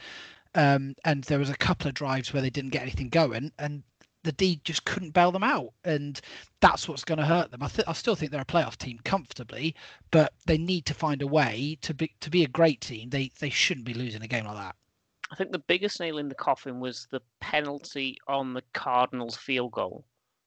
[0.55, 3.83] um, and there was a couple of drives where they didn't get anything going, and
[4.23, 6.19] the D just couldn't bail them out, and
[6.59, 7.63] that's what's going to hurt them.
[7.63, 9.75] I, th- I still think they're a playoff team comfortably,
[10.11, 13.09] but they need to find a way to be to be a great team.
[13.09, 14.75] They they shouldn't be losing a game like that.
[15.31, 19.71] I think the biggest nail in the coffin was the penalty on the Cardinals' field
[19.71, 20.05] goal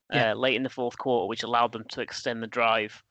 [0.09, 0.31] Yeah.
[0.31, 3.03] uh, late in the fourth quarter, which allowed them to extend the drive,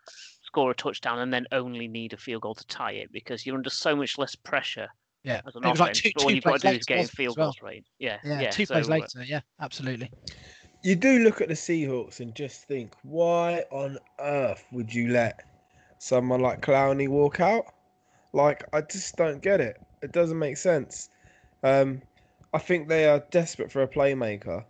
[0.43, 3.57] score a touchdown, and then only need a field goal to tie it because you're
[3.57, 4.89] under so much less pressure
[5.25, 6.03] Yeah, as an It was like offense.
[6.03, 7.37] two- but all two you've got to do plays is get later, wasn't field as
[7.37, 7.47] well?
[7.47, 7.85] goals right.
[7.99, 8.51] Yeah, yeah, yeah.
[8.51, 9.25] two so, plays uh, later.
[9.25, 10.11] Yeah, absolutely.
[10.83, 15.41] You do look at the Seahawks and just think, why on earth would you let
[15.99, 17.65] someone like Clowney walk out?
[18.35, 19.79] Like, I just don't get it.
[20.03, 21.09] It doesn't make sense.
[21.63, 22.03] Um,
[22.53, 24.63] I think they are desperate for a playmaker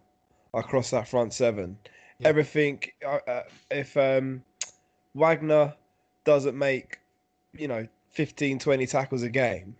[0.55, 1.77] across that front seven.
[2.21, 2.29] Yeah.
[2.29, 3.43] Everything, uh, uh,
[3.73, 4.45] if um,
[5.15, 5.75] Wagner
[6.25, 7.01] doesn't make,
[7.53, 9.75] you know, 15, 20 tackles a game,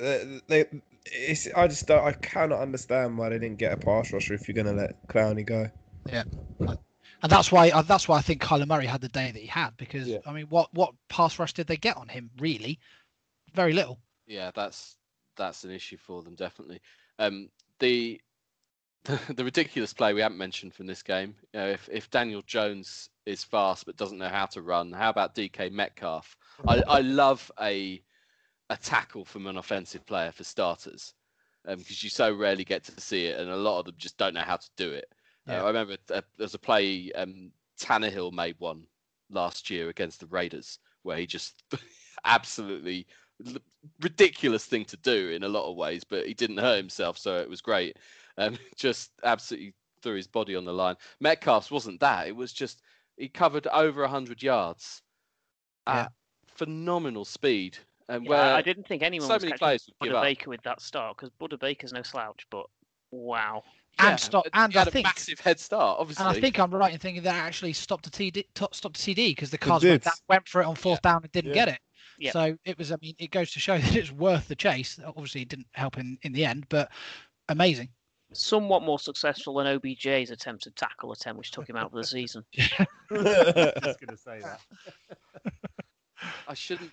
[0.00, 0.64] uh, they,
[1.06, 4.48] it's, I just don't, I cannot understand why they didn't get a pass rusher if
[4.48, 5.70] you're going to let Clowney go.
[6.06, 6.24] Yeah,
[7.22, 9.46] and that's why uh, that's why I think Kyler Murray had the day that he
[9.46, 10.18] had because Yeah.
[10.26, 12.30] I mean, what what pass rush did they get on him?
[12.38, 12.78] Really,
[13.54, 13.98] very little.
[14.26, 14.96] Yeah, that's
[15.36, 16.80] that's an issue for them definitely.
[17.18, 18.20] Um, the
[19.04, 21.34] the ridiculous play we haven't mentioned from this game.
[21.52, 25.10] You know, if if Daniel Jones is fast but doesn't know how to run, how
[25.10, 26.36] about DK Metcalf?
[26.66, 28.02] I, I love a
[28.70, 31.14] a tackle from an offensive player for starters,
[31.66, 34.34] because you so rarely get to see it, and a lot of them just don't
[34.34, 35.06] know how to do it.
[35.48, 38.86] Uh, I remember uh, there's a play um, Tannehill made one
[39.30, 41.62] last year against the Raiders where he just
[42.24, 43.06] absolutely
[44.00, 47.36] ridiculous thing to do in a lot of ways, but he didn't hurt himself, so
[47.38, 47.96] it was great.
[48.36, 50.96] Um, just absolutely threw his body on the line.
[51.20, 52.82] Metcalf's wasn't that; it was just
[53.16, 55.02] he covered over hundred yards
[55.86, 56.06] Yeah.
[56.06, 56.12] at
[56.46, 57.78] phenomenal speed,
[58.08, 60.18] and Yeah, where I didn't think anyone so was many catching players would give Buda
[60.18, 60.24] up.
[60.24, 62.66] Baker with that start because Budda Baker's no slouch, but
[63.10, 63.62] wow.
[64.00, 65.98] And Yeah, stop- he and had I a think- massive head start.
[66.00, 69.00] Obviously, And I think I'm right in thinking that actually stopped a TD, stopped a
[69.00, 70.12] CD because the cars went, did.
[70.28, 71.66] went for it on fourth down and didn't Yeah.
[71.66, 71.80] get it.
[72.20, 72.32] Yep.
[72.32, 72.90] So it was.
[72.92, 74.98] I mean, it goes to show that it's worth the chase.
[75.04, 76.90] Obviously, it didn't help in in the end, but
[77.48, 77.88] amazing.
[78.32, 82.44] Somewhat more successful than OBJ's attempted tackle attempt, which took him out for the season.
[82.58, 84.60] I was going to say that.
[86.46, 86.90] I shouldn't.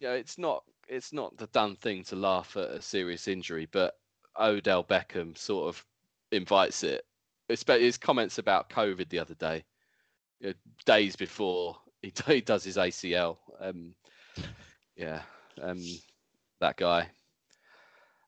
[0.00, 0.64] You know, it's not.
[0.88, 3.94] It's not the done thing to laugh at a serious injury, but
[4.38, 5.84] Odell Beckham sort of
[6.32, 7.04] invites it.
[7.48, 9.64] Espe- His comments about COVID the other day,
[10.40, 10.54] you know,
[10.86, 13.38] days before he, he does his ACL.
[13.60, 13.94] Um,
[14.96, 15.22] yeah,
[15.62, 15.78] um,
[16.60, 17.08] that guy.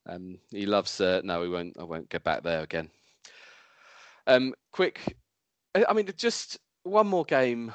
[0.06, 1.00] Um, he loves.
[1.00, 1.76] Uh, no, we won't.
[1.78, 2.90] I won't get back there again.
[4.26, 5.16] Um, quick.
[5.74, 7.72] I mean, just one more game.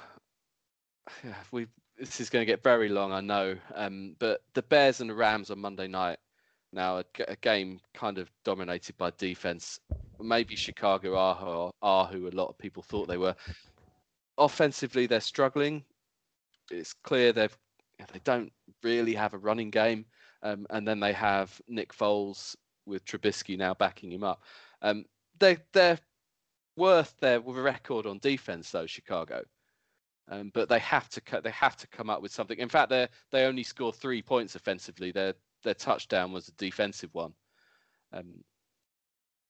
[1.52, 1.68] We
[1.98, 3.56] this is going to get very long, I know.
[3.74, 6.20] Um, but the Bears and the Rams on Monday night.
[6.74, 9.80] Now a game kind of dominated by defense.
[10.20, 13.36] Maybe Chicago are, are who a lot of people thought they were.
[14.38, 15.84] Offensively, they're struggling.
[16.70, 17.58] It's clear they've
[18.12, 18.52] they don't
[18.84, 20.06] really have a running game,
[20.44, 24.44] um, and then they have Nick Foles with Trubisky now backing him up.
[24.82, 25.06] Um,
[25.40, 26.00] they they're
[26.76, 29.44] worth their record on defense though, Chicago.
[30.30, 31.44] Um, but they have to cut.
[31.44, 32.60] They have to come up with something.
[32.60, 35.12] In fact, they they only scored three points offensively.
[35.12, 37.34] Their their touchdown was a defensive one.
[38.12, 38.44] Um,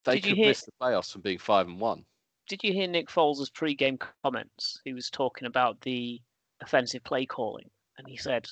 [0.06, 2.06] they Did could hear- miss the playoffs from being five and one.
[2.48, 4.80] Did you hear Nick Foles' pre-game comments?
[4.86, 6.22] He was talking about the
[6.62, 8.48] offensive play calling, and he said,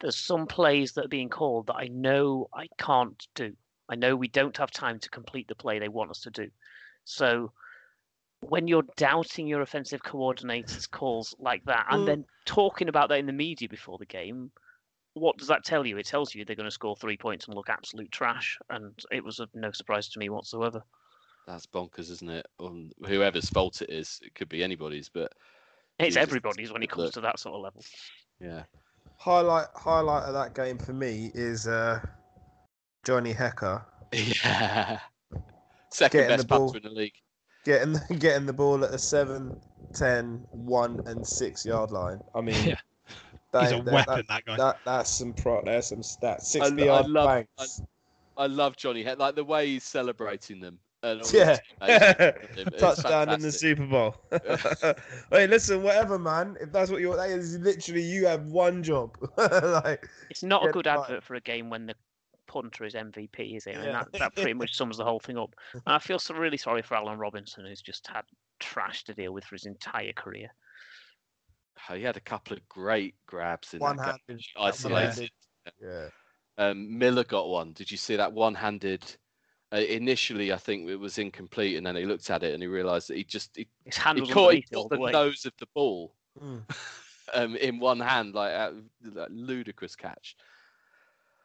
[0.00, 3.54] "There's some plays that are being called that I know I can't do.
[3.88, 6.50] I know we don't have time to complete the play they want us to do.
[7.04, 7.52] So
[8.40, 12.06] when you're doubting your offensive coordinator's calls like that, and Mm.
[12.06, 14.50] then talking about that in the media before the game,
[15.14, 15.98] what does that tell you?
[15.98, 19.24] It tells you they're going to score three points and look absolute trash, and it
[19.24, 20.82] was of no surprise to me whatsoever.
[21.46, 22.46] That's bonkers, isn't it?
[22.58, 25.32] On whoever's fault it is, it could be anybody's, but
[25.98, 27.14] It's Jesus, everybody's when it comes look.
[27.14, 27.82] to that sort of level.
[28.40, 28.64] yeah.
[29.16, 32.00] Highlight highlight of that game for me is uh,
[33.04, 35.00] Johnny Hekker Yeah.
[35.90, 37.14] Second Getting best the punter in the league.
[37.68, 39.54] Getting getting the ball at the 7,
[39.94, 42.18] 10, 1 and 6 yard line.
[42.34, 42.74] I mean, Yeah.
[43.52, 44.56] that- He's a that- weapon, That, that guy.
[44.56, 45.62] that, that's some pro.
[45.64, 46.56] that's some stats.
[46.56, 47.82] I 60 I yard love- banks.
[48.36, 50.78] I love Johnny Head, like the way he's celebrating them.
[51.02, 51.50] and Yeah.
[51.50, 53.50] his teammates with him, it's Touchdown in the.
[53.52, 54.14] Super Bowl.
[55.30, 56.56] hey, listen, whatever, man.
[56.60, 59.16] If that's what you that is, literally you have one job.
[59.36, 60.98] like, It's not a good fine.
[61.00, 61.94] advert for a game when the
[62.48, 63.76] punter is MVP, is it?
[63.76, 64.04] I mean, Yeah.
[64.12, 65.54] that, that pretty much sums the whole thing up.
[65.74, 68.24] And I feel so really sorry for Allen Robinson, who's just had
[68.58, 70.48] trash to deal with for his entire career.
[71.88, 74.44] Oh, he had a couple of great grabs in one handed.
[74.56, 75.30] Isolated.
[75.80, 76.08] Yeah.
[76.56, 77.72] Um, Miller got one.
[77.72, 79.04] Did you see that one-handed?
[79.72, 82.66] Uh, initially, I think it was incomplete, and then he looked at it and he
[82.66, 85.10] realised that he just he, His hand he was caught, he it caught the the
[85.10, 86.62] nose of the ball Mm.
[87.34, 90.36] um, in one hand, like a like, ludicrous catch.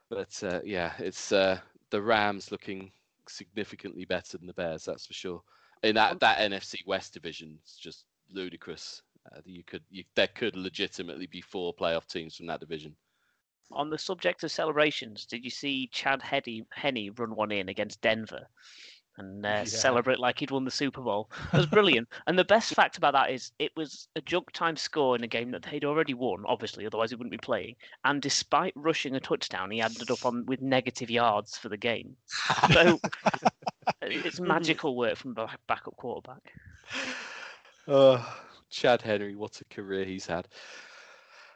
[0.10, 2.92] But uh, yeah, it's uh, the Rams looking
[3.28, 5.42] significantly better than the Bears, that's for sure.
[5.84, 9.02] In that that NFC West division, it's just ludicrous.
[9.32, 12.96] Uh, you could you, there could legitimately be four playoff teams from that division.
[13.72, 18.48] On the subject of celebrations, did you see Chad Henne run one in against Denver
[19.18, 19.64] and uh, Yeah.
[19.66, 21.30] celebrate like he'd won the Super Bowl?
[21.54, 22.08] It was brilliant.
[22.28, 25.28] and the best fact about that is it was a junk time score in a
[25.28, 27.76] game that they'd already won, obviously, otherwise he wouldn't be playing.
[28.06, 32.16] And despite rushing a touchdown, he ended up on with negative yards for the game.
[32.72, 33.00] So
[34.02, 36.52] it's magical work from a backup quarterback.
[37.86, 38.38] Oh,
[38.70, 40.48] Chad Henne, what a career he's had.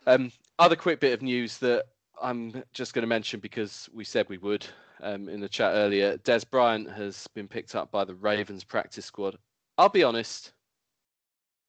[0.06, 0.30] Um,
[0.60, 1.86] other quick bit of news that
[2.22, 4.66] I'm just going to mention because we said we would
[5.02, 6.18] um, in the chat earlier.
[6.20, 9.38] Dez Bryant has been picked up by the Ravens practice squad.
[9.78, 10.54] I'll be honest,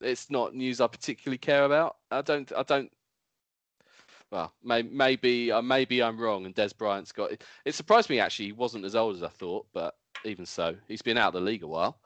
[0.01, 1.97] it's not news I particularly care about.
[2.11, 2.51] I don't.
[2.57, 2.91] I don't.
[4.31, 7.33] Well, may, maybe uh, maybe I'm wrong, and Dez Bryant's got.
[7.33, 8.47] It, it surprised me actually.
[8.47, 11.41] He wasn't as old as I thought, but even so, he's been out of the
[11.41, 11.99] league a while.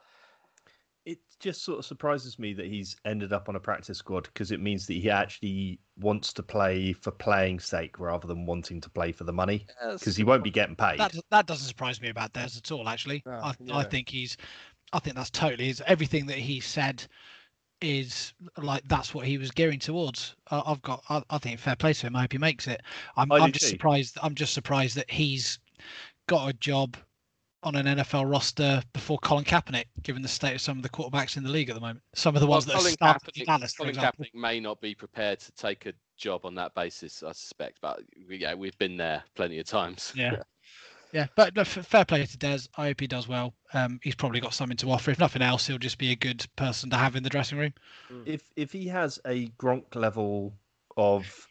[1.43, 4.53] It just sort of surprises me that he's ended up on a practice squad because
[4.53, 8.89] it means that he actually wants to play for playing sake rather than wanting to
[8.89, 11.01] play for the money because he won't be getting paid.
[11.01, 12.89] That that doesn't surprise me about Dez at all.
[12.89, 14.37] Actually, No, I, I think he's,
[14.93, 17.05] I think that's totally is everything that he said
[17.81, 20.37] is like that's what he was gearing towards.
[20.53, 22.15] I, I've got, I, I think fair play to him.
[22.15, 22.81] I hope he makes it.
[23.17, 23.71] I'm, I do I'm just too.
[23.71, 24.17] surprised.
[24.23, 25.59] I'm just surprised that he's
[26.29, 26.97] got a job
[27.63, 31.37] on an NFL roster before Colin Kaepernick, given the state of some of the quarterbacks
[31.37, 32.03] in the league at the moment.
[32.15, 34.25] Some of the ones that are Colin starting Kaepernick, Dallas, for Colin example.
[34.25, 37.79] Kaepernick may not be prepared to take a job on that basis, I suspect.
[37.81, 40.13] But yeah, we've been there plenty of times.
[40.17, 40.43] Yeah.
[41.13, 42.71] Yeah, but no, fair play to Dez.
[42.79, 43.53] I hope he does well.
[43.75, 45.11] Um, he's probably got something to offer.
[45.11, 47.75] If nothing else, he'll just be a good person to have in the dressing room.
[48.25, 50.55] if if he has a Gronk level
[50.97, 51.47] of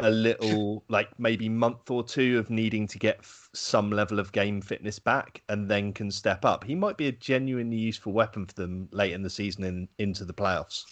[0.00, 4.30] a little like maybe month or two of needing to get f- some level of
[4.32, 8.46] game fitness back and then can step up, he might be a genuinely useful weapon
[8.46, 10.84] for them late in the season and into the playoffs.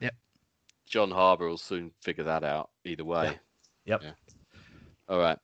[0.00, 0.14] Yep.
[0.86, 2.70] John Harbaugh will soon figure that out.
[2.84, 3.38] Either way.
[3.86, 4.02] Yep.
[4.02, 4.12] Yeah.
[5.08, 5.38] All right.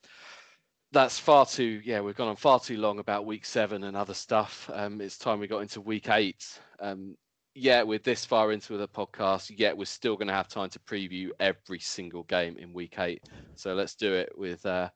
[0.91, 1.81] That's far too.
[1.83, 4.69] Yeah, we've gone on far too long about week seven and other stuff.
[4.73, 6.59] Um, it's time we got into week eight.
[6.79, 7.17] Um,
[7.57, 10.79] yeah, we're this far into the podcast, yet we're still going to have time to
[10.79, 13.23] preview every single game in week eight.
[13.55, 14.89] So let's do it with uh,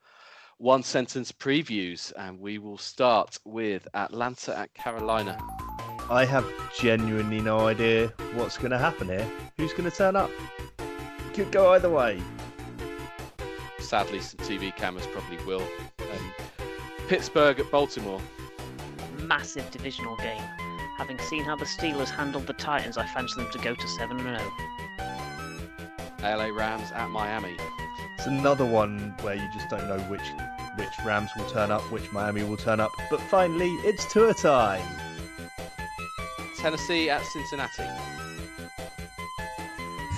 [0.60, 5.40] one sentence previews, and we will start with Atlanta at Carolina.
[6.07, 6.45] I have
[6.80, 9.27] genuinely no idea what's going to happen here.
[9.57, 10.30] Who's going to turn up?
[11.34, 12.22] Could go either way.
[13.80, 15.68] Sadly, some TV cameras probably will.
[15.99, 16.34] Um,
[17.07, 18.22] Pittsburgh at Baltimore.
[19.18, 20.44] Massive divisional game.
[21.02, 24.19] Having seen how the Steelers handled the Titans, I fancy them to go to 7
[24.19, 24.38] 0.
[26.22, 27.57] LA Rams at Miami.
[28.19, 30.22] It's another one where you just don't know which
[30.76, 32.91] which Rams will turn up, which Miami will turn up.
[33.10, 34.86] But finally, it's tour time.
[36.60, 37.90] Tennessee at Cincinnati.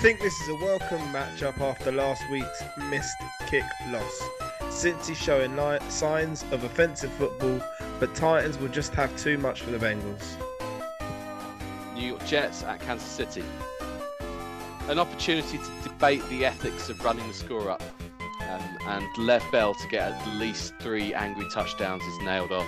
[0.01, 3.15] think this is a welcome matchup after last week's missed
[3.47, 4.21] kick loss.
[4.63, 7.61] Cincy showing li- signs of offensive football,
[8.01, 10.35] but Titans will just have too much for the Bengals.
[11.93, 13.43] New York Jets at Kansas City.
[14.89, 17.81] An opportunity to debate the ethics of running the score up.
[18.41, 22.67] Um, and Le'Veon Bell to get at least three angry touchdowns is nailed on.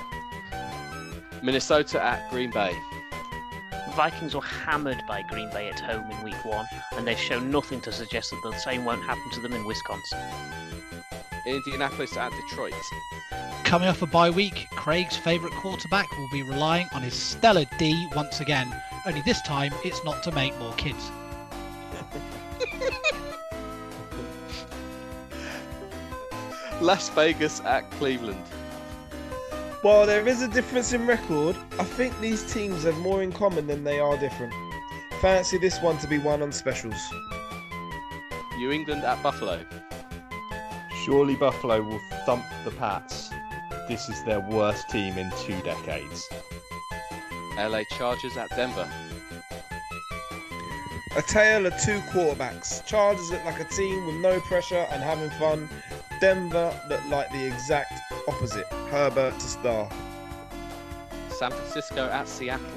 [1.43, 2.73] Minnesota at Green Bay.
[3.95, 7.81] Vikings were hammered by Green Bay at home in week one, and they've shown nothing
[7.81, 10.19] to suggest that the same won't happen to them in Wisconsin.
[11.45, 12.73] Indianapolis at Detroit.
[13.63, 18.07] Coming off a bye week, Craig's favourite quarterback will be relying on his stellar D
[18.15, 18.73] once again.
[19.05, 21.11] Only this time, it's not to make more kids.
[26.81, 28.43] Las Vegas at Cleveland.
[29.83, 33.67] While there is a difference in record, I think these teams have more in common
[33.67, 34.51] than they are different.
[35.21, 36.97] Fancy this one to be one on specials.
[38.57, 39.63] New England at Buffalo.
[41.05, 43.29] Surely Buffalo will thump the Pats.
[43.87, 46.27] This is their worst team in two decades.
[47.57, 48.89] LA Chargers at Denver.
[51.15, 52.85] A tale of two quarterbacks.
[52.85, 55.69] Chargers look like a team with no pressure and having fun.
[56.19, 57.93] Denver look like the exact
[58.27, 58.67] opposite.
[58.89, 59.89] Herbert to star.
[61.29, 62.67] San Francisco at Seattle.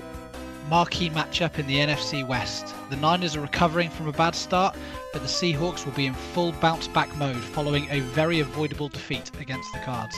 [0.69, 2.75] Marquee matchup in the NFC West.
[2.91, 4.77] The Niners are recovering from a bad start,
[5.13, 9.31] but the Seahawks will be in full bounce back mode following a very avoidable defeat
[9.41, 10.15] against the Cards.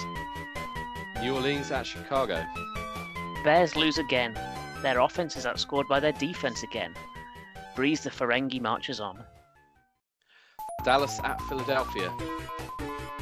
[1.22, 2.44] New Orleans at Chicago.
[3.42, 4.38] Bears lose again.
[4.82, 6.94] Their offense is outscored by their defense again.
[7.74, 9.24] Brees the Ferengi marches on.
[10.84, 12.12] Dallas at Philadelphia.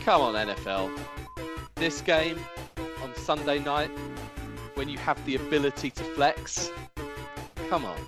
[0.05, 0.97] Come on, NFL.
[1.75, 2.39] This game
[3.03, 3.91] on Sunday night,
[4.75, 6.71] when you have the ability to flex,
[7.69, 7.99] come on.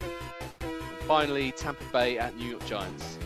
[0.00, 3.18] And finally, Tampa Bay at New York Giants.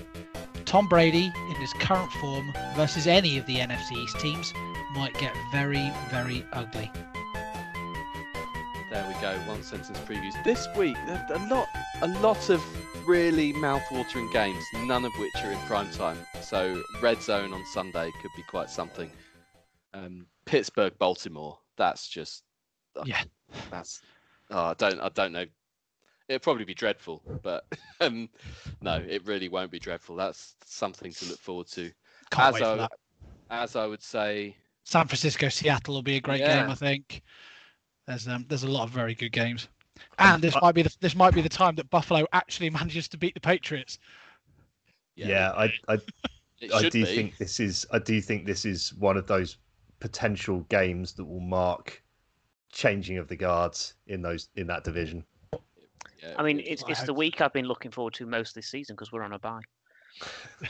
[0.65, 4.53] Tom Brady, in his current form versus any of the NFC East teams,
[4.95, 6.91] might get very, very ugly.
[8.91, 9.37] There we go.
[9.49, 10.33] One sentence previews.
[10.45, 11.69] This week, a lot,
[12.03, 12.63] a lot of
[13.09, 14.63] really mouth-watering games.
[14.75, 16.19] None of which are in prime time.
[16.41, 19.11] So red zone on Sunday could be quite something.
[19.93, 21.59] Um, Pittsburgh, Baltimore.
[21.77, 22.45] That's just.
[22.97, 23.23] uh, Yeah.
[23.71, 24.03] That's.
[24.51, 25.01] Oh, I don't.
[25.01, 25.47] I don't know.
[26.29, 27.65] It'll probably be dreadful, but
[28.01, 28.29] um,
[28.81, 30.15] no, it really won't be dreadful.
[30.17, 31.91] That's something to look forward to.
[32.31, 32.93] Can't as wait for I, that.
[33.51, 36.63] as I would say, San Francisco, Seattle will be a great Yeah.
[36.63, 37.23] game, I think.
[38.07, 39.69] There's um, there's a lot of very good games,
[40.19, 43.17] and this might be the this might be the time that Buffalo actually manages to
[43.17, 43.99] beat the Patriots.
[45.17, 45.99] Yeah, I, I,
[46.75, 47.05] I do be.
[47.05, 49.57] think this is I do think this is one of those
[49.99, 52.03] potential games that will mark
[52.71, 55.25] changing of the guards in those in that division.
[56.23, 58.95] Yeah, I mean, it's, it's the week I've been looking forward to most this season
[58.95, 59.61] because we're on a bye.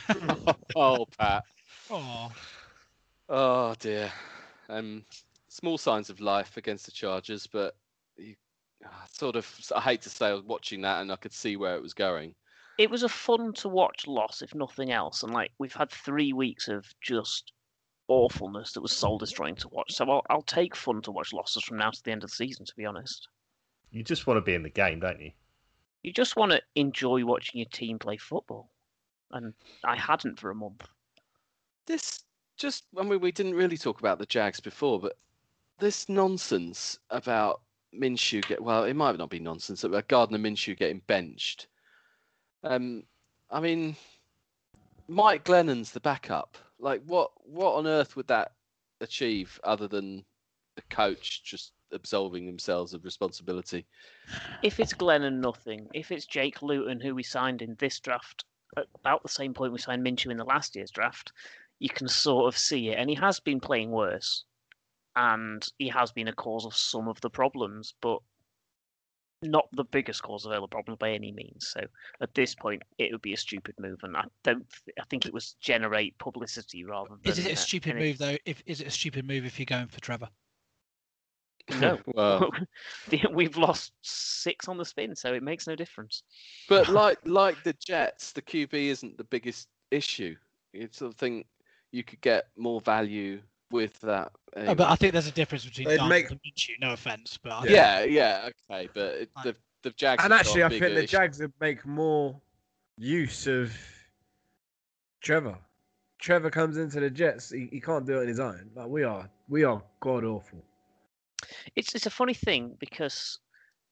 [0.77, 1.45] oh, Pat.
[1.89, 2.33] Oh,
[3.29, 4.13] Oh dear.
[4.69, 5.05] Um,
[5.57, 7.77] small signs of life against the Chargers, but
[8.17, 8.37] you,
[8.85, 9.47] ah, sort of.
[9.75, 11.95] I hate to say I was watching that and I could see where it was
[11.95, 12.35] going.
[12.79, 15.23] It was a fun to watch loss, if nothing else.
[15.23, 17.53] And like we've had three weeks of just
[18.09, 19.93] awfulness that was soul destroying to watch.
[19.95, 22.37] So I'll, I'll take fun to watch losses from now to the end of the
[22.37, 22.65] season.
[22.67, 23.29] To be honest,
[23.91, 25.33] You just want to be in the game, don't you?
[26.03, 28.71] you just want to enjoy watching your team play football,
[29.33, 29.55] and
[29.85, 30.87] I hadn't for a month.
[31.87, 32.23] This
[32.57, 32.85] just.
[32.99, 35.17] I mean, we didn't really talk about the Jags before, but
[35.79, 37.61] this nonsense about
[37.95, 41.69] Minshew get well, it might not be nonsense about Gardner Minshew getting benched.
[42.63, 43.05] Um,
[43.51, 43.97] I mean,
[45.09, 46.57] Mike Glennon's the backup.
[46.79, 48.53] Like, what what on earth would that
[49.01, 50.25] achieve other than
[50.75, 53.87] the coach just absolving themselves of responsibility?
[54.63, 58.45] If it's Glennon, nothing, if it's Jake Luton who we signed in this draft
[58.77, 61.33] about the same point we signed Minshew in the last year's draft,
[61.79, 62.99] you can sort of see it.
[62.99, 64.45] And he has been playing worse,
[65.17, 68.19] and he has been a cause of some of the problems, but
[69.43, 71.69] not the biggest cause of all the problems by any means.
[71.75, 71.81] So
[72.21, 74.67] at this point, it would be a stupid move, and I don't.
[74.85, 77.33] th- I think it was generate publicity rather than.
[77.33, 78.37] is it uh, a stupid any- move though?
[78.45, 80.29] If is it a stupid move if you're going for Trevor?
[81.81, 81.99] No.
[82.15, 82.49] well,
[83.33, 86.23] We've lost six on the spin, so it makes no difference.
[86.69, 90.37] but like like the Jets, the QB isn't the biggest issue.
[90.73, 91.47] You sort of think
[91.91, 93.41] you could get more value
[93.71, 94.33] with that.
[94.57, 96.81] Oh, but um, I think there's a difference between They'd Darnold make- and Minshew.
[96.81, 100.25] No offense, but I yeah, yeah, okay, but it, the the Jags.
[100.25, 101.07] And actually, I think the issue.
[101.07, 102.41] Jags would make more
[102.99, 103.73] use of
[105.21, 105.57] Trevor.
[106.19, 107.51] Trevor comes into the Jets.
[107.51, 108.71] He, he can't do it on his own.
[108.75, 110.63] Like we are, we are god awful.
[111.77, 113.39] It's it's a funny thing because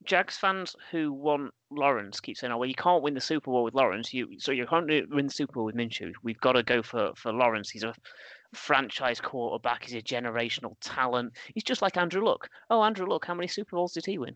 [0.05, 3.65] Jags fans who want Lawrence keep saying, "Oh well, you can't win the Super Bowl
[3.65, 4.15] with Lawrence.
[4.15, 6.13] You so you can't do- win the Super Bowl with Minshew.
[6.23, 7.69] We've got to go for for Lawrence.
[7.71, 7.95] He's a
[8.55, 9.85] franchise quarterback.
[9.85, 11.33] He's a generational talent.
[11.55, 12.49] He's just like Andrew Luck.
[12.71, 14.35] Oh, Andrew Luck, how many Super Bowls did he win?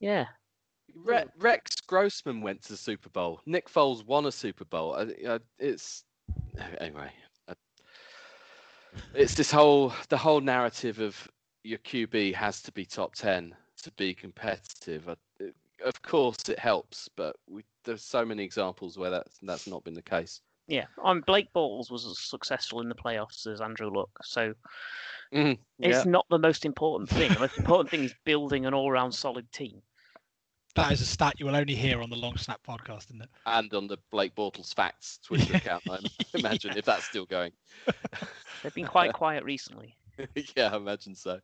[0.00, 0.26] Yeah,
[0.94, 3.40] Re- Rex Grossman went to the Super Bowl.
[3.46, 4.96] Nick Foles won a Super Bowl.
[5.58, 6.04] It's
[6.78, 7.10] anyway.
[9.14, 11.28] It's this whole the whole narrative of
[11.62, 15.08] your QB has to be top ten to be competitive.
[15.84, 19.94] Of course it helps, but we, there's so many examples where that's that's not been
[19.94, 20.40] the case.
[20.68, 24.54] Yeah, um, Blake Bortles was as successful in the playoffs as Andrew Luck, so
[25.32, 27.32] Mhm, it's not the most important thing.
[27.32, 29.82] The most important thing is building an all-round solid team.
[30.74, 33.30] That is a stat you will only hear on the Long Snap podcast, isn't it?
[33.46, 35.98] And on the Blake Bortles Facts Twitter account, I
[36.34, 37.52] imagine if that's still going.
[38.62, 39.96] They've been quite quiet recently.
[40.56, 41.40] yeah, I imagine so.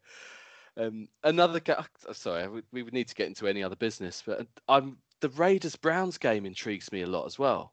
[0.77, 1.85] Um, another guy.
[2.13, 5.77] Sorry, we, we would need to get into any other business, but I'm the Raiders
[5.77, 7.73] Browns game intrigues me a lot as well.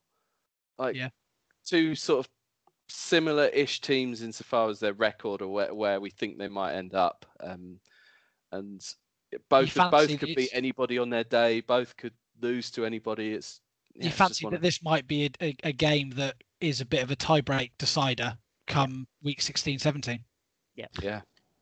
[0.77, 1.09] Like Yeah.
[1.65, 2.31] Two sort of
[2.89, 7.25] similar-ish teams insofar as their record or where, where we think they might end up,
[7.39, 7.79] um,
[8.51, 8.81] and
[9.49, 11.61] both both could that beat anybody on their day.
[11.61, 13.33] Both could lose to anybody.
[13.33, 13.61] It's
[13.95, 16.85] yeah, you fancy that of- this might be a, a, a game that is a
[16.85, 20.19] bit of a tie-break decider come week 16, 17.
[20.75, 20.85] yeah.
[21.01, 21.21] Yeah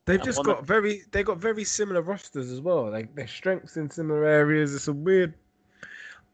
[0.10, 2.90] they've just got of- very they got very similar rosters as well.
[2.90, 4.74] Like their strengths in similar areas.
[4.74, 5.34] It's a weird,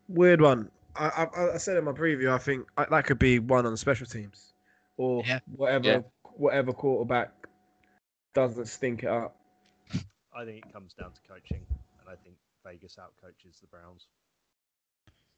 [0.08, 0.72] weird one.
[0.96, 2.32] I I, I said in my preview.
[2.32, 4.54] I think I, that could be one on special teams,
[4.98, 5.40] or Yeah.
[5.56, 6.02] whatever Yeah.
[6.38, 7.32] whatever quarterback
[8.34, 9.36] doesn't stink it up.
[10.36, 11.66] I think it comes down to coaching,
[12.00, 12.36] and I think
[12.66, 14.08] Vegas outcoaches the Browns.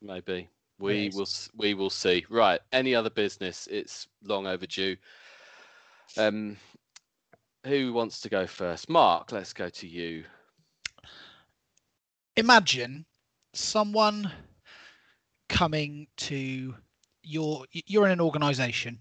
[0.02, 1.12] Maybe we Yes.
[1.12, 1.28] will.
[1.56, 2.26] We will see.
[2.30, 2.60] Right.
[2.72, 3.68] Any other business?
[3.70, 4.98] It's long overdue.
[6.18, 6.58] Um,
[7.66, 8.90] who wants to go first?
[8.90, 9.32] Mark.
[9.32, 10.26] Let's go to you.
[12.36, 13.06] Imagine
[13.54, 14.32] someone
[15.50, 16.76] coming to
[17.24, 19.00] your you're in an organization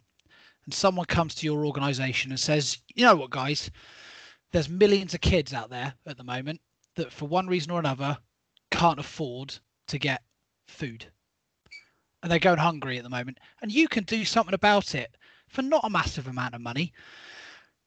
[0.65, 3.71] and someone comes to your organization and says, "You know what, guys?
[4.53, 6.61] There's millions of kids out there at the moment
[6.97, 8.19] that for one reason or another
[8.71, 9.59] can't afford
[9.89, 10.23] to get
[10.67, 11.07] food.
[12.23, 13.39] And they're going hungry at the moment.
[13.63, 15.17] And you can do something about it
[15.49, 16.93] for not a massive amount of money.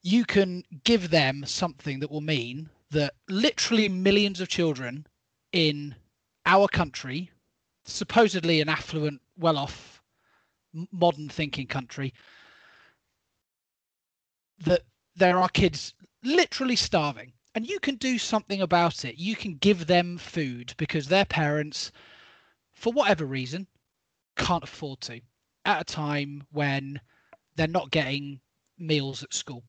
[0.01, 5.05] You can give them something that will mean that literally millions of children
[5.51, 5.95] in
[6.45, 7.31] our country,
[7.91, 10.01] supposedly an affluent, well off,
[10.91, 12.13] modern thinking country,
[14.59, 14.83] that
[15.15, 15.93] there are kids
[16.23, 17.33] literally starving.
[17.55, 19.17] And you can do something about it.
[19.17, 21.91] You can give them food because their parents,
[22.71, 23.67] for whatever reason,
[24.35, 25.21] can't afford to
[25.65, 27.01] at a time when
[27.55, 28.39] they're not getting
[28.77, 29.63] meals at school.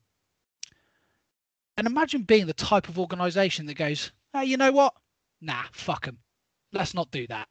[1.77, 4.95] And imagine being the type of organization that goes, hey, you know what?
[5.41, 6.19] Nah, fuck them.
[6.73, 7.49] Let's not do that.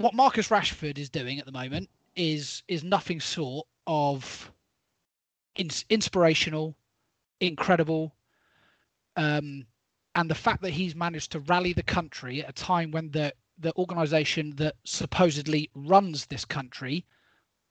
[0.00, 4.50] What Marcus Rashford is doing at the moment is is nothing short of
[5.56, 6.74] ins- inspirational,
[7.38, 8.16] incredible,
[9.14, 9.66] um,
[10.14, 13.34] and the fact that he's managed to rally the country at a time when the
[13.58, 17.04] the organization that supposedly runs this country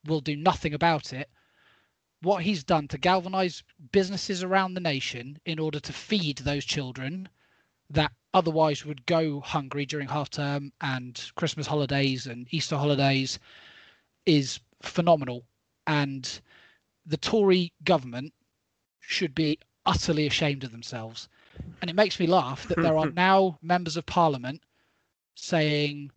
[0.05, 1.31] will do nothing about it
[2.21, 7.27] what he's done to galvanize businesses around the nation in order to feed those children
[7.89, 13.39] that otherwise would go hungry during half term and christmas holidays and easter holidays
[14.25, 15.45] is phenomenal.
[15.87, 16.41] And
[17.05, 18.33] the tory government
[18.99, 21.27] should be utterly ashamed of themselves.
[21.81, 24.61] And it makes me laugh that there are now members of parliament
[25.35, 26.11] saying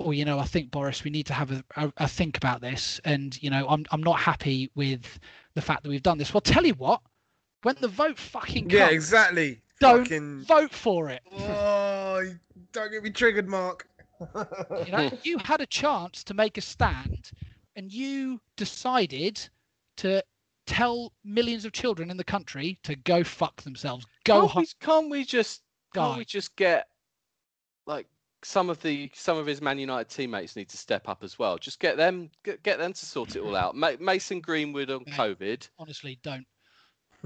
[0.00, 2.60] oh you know i think boris we need to have a, a, a think about
[2.60, 3.00] this.
[3.04, 5.18] And you know I'm, I'm not happy with
[5.54, 6.34] the fact that we've done this.
[6.34, 7.00] Well tell you what
[7.62, 9.62] when the vote fucking comes Yeah, exactly.
[9.80, 10.44] Don't Fucking...
[10.44, 12.22] vote for it Oh,
[12.72, 13.88] don't get me triggered, Mark.
[14.20, 17.30] you know you had a chance to make a stand
[17.74, 19.38] and you decided
[19.98, 20.22] to
[20.66, 24.68] tell millions of children in the country to go fuck themselves go can't, home we,
[24.80, 25.62] can't we just
[25.94, 26.18] can't die.
[26.18, 26.88] we just get
[27.86, 28.06] like
[28.42, 31.58] some of the some of his Man United teammates need to step up as well.
[31.58, 33.74] Just get them get, get them to sort it all out.
[33.74, 35.14] Ma- Mason Greenwood on Mate.
[35.14, 35.68] COVID.
[35.78, 36.46] honestly don't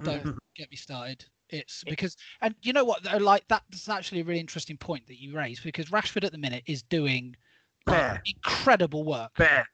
[0.03, 4.25] don't get me started it's because and you know what though, like that's actually a
[4.25, 7.37] really interesting point that you raised because rashford at the minute is doing
[7.87, 9.67] Bear, incredible work bear.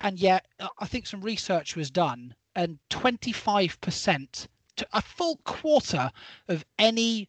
[0.00, 6.10] and yet uh, I think some research was done, and 25% to a full quarter
[6.48, 7.28] of any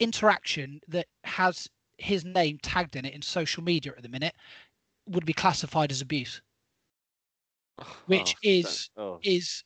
[0.00, 1.68] interaction that has
[1.98, 4.34] his name tagged in it in social media at the minute
[5.06, 6.42] would be classified as abuse.
[8.06, 9.62] Which Oh, is- oh, Is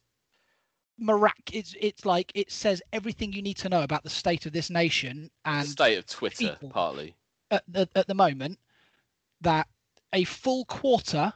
[0.99, 4.53] mirac it's it's like it says everything you need to know about the state of
[4.53, 7.15] this nation and the and state of Twitter, partly.
[7.51, 8.59] at the, at the moment
[9.41, 9.67] that
[10.13, 11.33] a full quarter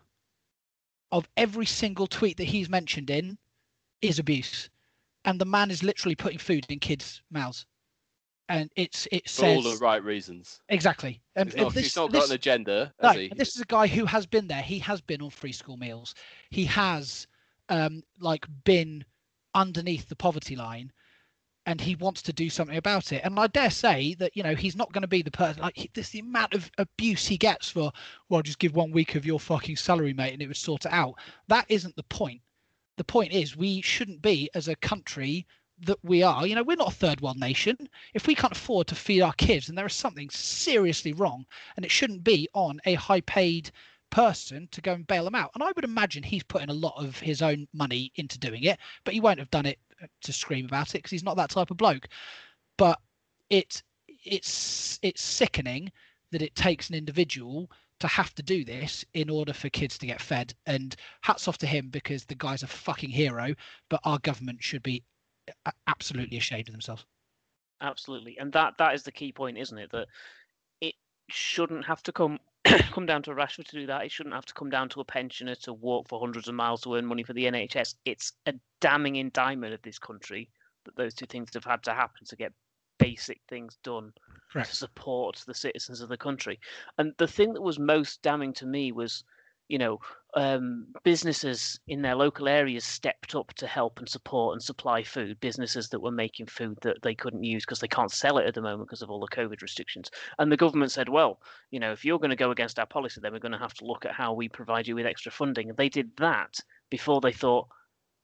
[1.13, 3.37] of every single tweet that he's mentioned in
[4.01, 4.71] is abuse
[5.25, 7.67] and the man is literally putting food in kids mouths
[8.49, 10.61] and it's it For all the right reasons.
[10.69, 13.67] exactly and He's not, this, he's not this- got an agenda, no, this is a
[13.67, 14.63] guy who has been there.
[14.63, 16.15] He has been on free school meals.
[16.51, 17.27] He has
[17.69, 19.05] um like been
[19.55, 20.93] underneath the poverty line.
[21.67, 23.23] and he wants to do something about it.
[23.25, 25.91] And I dare say that you know he's not going to be the person like
[25.95, 26.11] this.
[26.11, 27.93] The amount of abuse he gets for
[28.29, 30.93] well, just give one week of your fucking salary, mate, and it would sort it
[30.93, 31.15] out.
[31.49, 32.41] That isn't the point.
[32.97, 35.47] The point is we shouldn't be as a country
[35.87, 36.47] that we are.
[36.47, 37.77] You know, we're not a third world nation.
[38.15, 41.47] If we can't afford to feed our kids, then there is something seriously wrong,
[41.77, 43.71] and it shouldn't be on a high paid
[44.11, 45.51] person to go and bail them out.
[45.55, 48.79] And I would imagine he's putting a lot of his own money into doing it,
[49.05, 51.51] but he won't have done it uh, to scream about it because he's not that
[51.51, 52.09] type of bloke.
[52.77, 52.99] But
[53.49, 53.83] it
[54.25, 55.91] it's it's sickening
[56.33, 57.71] that it takes an individual
[58.01, 60.55] to have to do this in order for kids to get fed.
[60.67, 63.55] And hats off to him because the guy's a fucking hero.
[63.89, 65.03] But our government should be
[65.87, 67.05] absolutely ashamed of themselves.
[67.83, 69.91] Absolutely, and that that is the key point, isn't it?
[69.91, 70.07] That
[71.33, 72.39] shouldn't have to come
[72.93, 74.05] come down to Rashford to do that.
[74.05, 76.83] It shouldn't have to come down to a pensioner to walk for hundreds of miles
[76.83, 77.95] to earn money for the NHS.
[78.05, 80.51] It's a damning indictment of this country
[80.85, 82.53] that those two things have had to happen to get
[82.99, 84.13] basic things done
[84.53, 86.61] to support the citizens of the country.
[86.99, 89.25] And the thing that was most damning to me was,
[89.71, 90.01] you know,
[90.35, 95.39] um, businesses in their local areas stepped up to help and support and supply food.
[95.41, 98.55] Businesses that were making food that they couldn't use because they can't sell it at
[98.55, 100.11] the moment because of all the COVID restrictions.
[100.39, 101.41] And the government said, well,
[101.71, 103.75] you know, if you're going to go against our policy, then we're going to have
[103.75, 105.69] to look at how we provide you with extra funding.
[105.69, 106.59] And they did that
[106.91, 107.69] before they thought,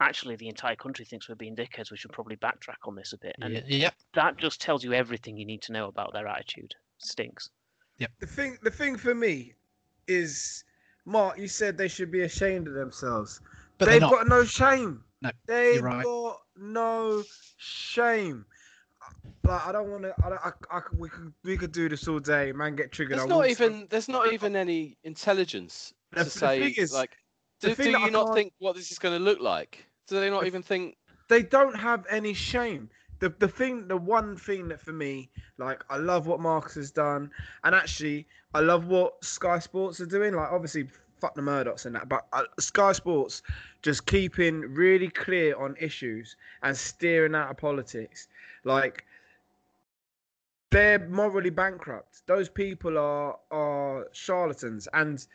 [0.01, 1.93] actually, the entire country thinks we're being dickheads.
[1.93, 3.37] We should probably backtrack on this a bit.
[3.41, 3.91] And Yeah, yeah.
[4.15, 6.75] that just tells you everything you need to know about their attitude.
[6.99, 7.51] Stinks.
[7.99, 8.09] Yeah.
[8.19, 9.55] The thing, the thing for me
[10.09, 10.65] is,
[11.07, 11.39] Mark.
[11.39, 13.41] You said they should be ashamed of themselves.
[13.79, 15.03] But they're They've got no shame.
[15.23, 16.05] No, They've right.
[16.05, 17.23] got no
[17.57, 18.45] shame.
[19.45, 20.15] Like I don't want to.
[20.25, 22.53] I, I, I, could- we could we could do this all day.
[22.53, 23.19] Man, get triggered.
[23.19, 26.93] There's not want even there's not even any intelligence The- to the say thing is-
[26.93, 27.17] like.
[27.61, 29.87] the Do, thing do you not can't- think what this is going to look like?
[30.09, 30.97] Do they not The- even think?
[31.29, 32.89] they don't have any shame.
[33.19, 36.91] The the thing, the one thing that for me, like I love what Marcus has
[36.91, 37.31] done,
[37.65, 40.35] and actually I love what Sky Sports are doing.
[40.35, 40.89] Like obviously,
[41.21, 43.43] fuck the Murdochs and that, but uh, Sky Sports
[43.83, 48.29] just keeping really clear on issues and steering out of politics.
[48.65, 49.05] Like
[50.71, 52.27] they're morally bankrupt.
[52.27, 55.27] Those people are are charlatans, and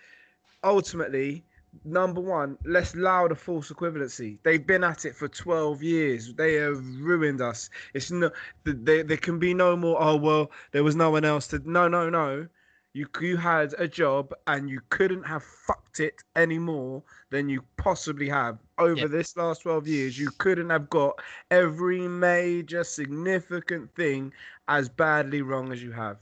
[0.63, 1.45] ultimately
[1.85, 4.37] number one, let's allow the false equivalency.
[4.43, 6.33] They've been at it for 12 years.
[6.33, 7.69] They have ruined us.
[7.93, 8.31] It's no,
[8.63, 9.97] there, there can be no more.
[10.01, 11.61] Oh well, there was no one else to.
[11.69, 12.47] No, no, no.
[12.93, 17.63] You you had a job and you couldn't have fucked it any more than you
[17.77, 19.07] possibly have over Yeah.
[19.07, 20.19] this last 12 years.
[20.19, 21.21] You couldn't have got
[21.51, 24.33] every major significant thing
[24.67, 26.17] as badly wrong as you have.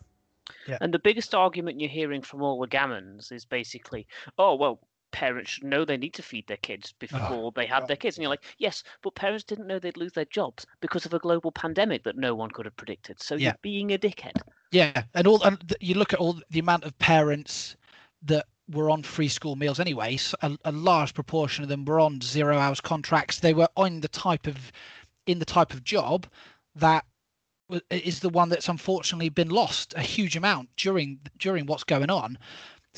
[0.82, 4.06] And the biggest argument you're hearing from all the gammons is basically,
[4.38, 4.80] oh, well,
[5.11, 8.18] parents should know they need to feed their kids ah, before they have their kids.
[8.18, 11.19] And you're like, yes, but parents didn't know they'd lose their jobs because of a
[11.19, 13.22] global pandemic that no one could have predicted.
[13.22, 13.49] So Yeah.
[13.49, 14.41] you're being a dickhead.
[14.72, 17.76] Yeah, and all and you look at all the amount of parents
[18.23, 20.18] that were on free school meals anyway.
[20.18, 23.40] So a, a large proportion of them were on zero hours contracts.
[23.40, 24.72] They were on the type of
[25.26, 26.27] in the type of job
[26.76, 27.06] that
[27.91, 32.38] is the one that's unfortunately been lost a huge amount during during what's going on.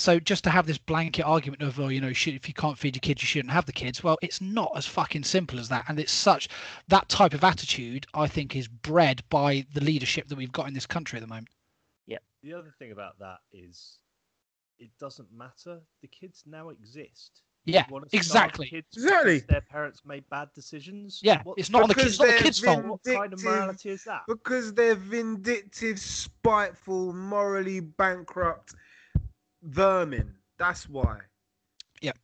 [0.02, 2.76] So just to have this blanket argument of, oh, you know, should, if you can't
[2.76, 4.04] feed your kids, you shouldn't have the kids.
[4.04, 6.50] Well, it's not as fucking simple as that, and it's such
[6.88, 8.08] that type of attitude.
[8.16, 11.28] I think is bred by the leadership that we've got in this country at the
[11.28, 11.50] moment.
[12.08, 12.18] Yeah.
[12.42, 14.00] The other thing about that is
[14.80, 15.80] it doesn't matter.
[16.02, 17.44] The kids now exist.
[17.66, 18.70] Yeah, exactly.
[18.70, 19.44] Kids Exactly.
[19.48, 21.20] Their parents made bad decisions.
[21.22, 22.20] Yeah, What, it's not on the kids.
[22.20, 22.84] Not the kids' fault.
[22.86, 24.22] what kind of morality is that?
[24.28, 28.74] Because they're vindictive, spiteful, morally bankrupt
[29.62, 30.36] vermin.
[30.58, 31.20] That's why.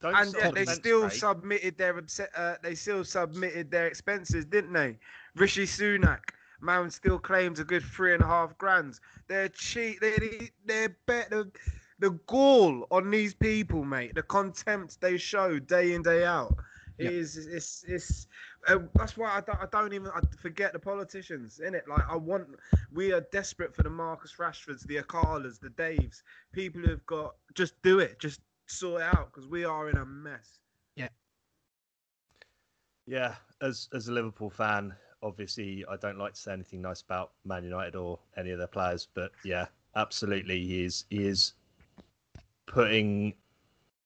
[0.01, 1.19] Don't and start yet they still trade.
[1.19, 4.97] submitted their obse- uh, they still submitted their expenses, didn't they?
[5.35, 6.31] Rishi Sunak,
[6.61, 8.99] man, still claims a good three and a half grand.
[9.27, 9.99] They're cheap.
[10.01, 11.51] They they're better.
[11.99, 14.15] The gall on these people, mate.
[14.15, 16.55] The contempt they show day in day out
[16.99, 17.13] Yep.
[17.13, 18.27] is it's it's.
[18.67, 21.87] Uh, that's why I don't, I don't even I forget the politicians in it.
[21.87, 22.49] Like I want,
[22.91, 27.81] we are desperate for the Marcus Rashfords, the Akalas, the Daves, people who've got just
[27.81, 30.59] do it, just sort it out because we are in a mess.
[30.95, 31.09] Yeah,
[33.05, 37.33] Yeah, as as a Liverpool fan, obviously I don't like to say anything nice about
[37.43, 41.53] Man United or any of their players, but yeah, absolutely, he is he is
[42.65, 43.35] putting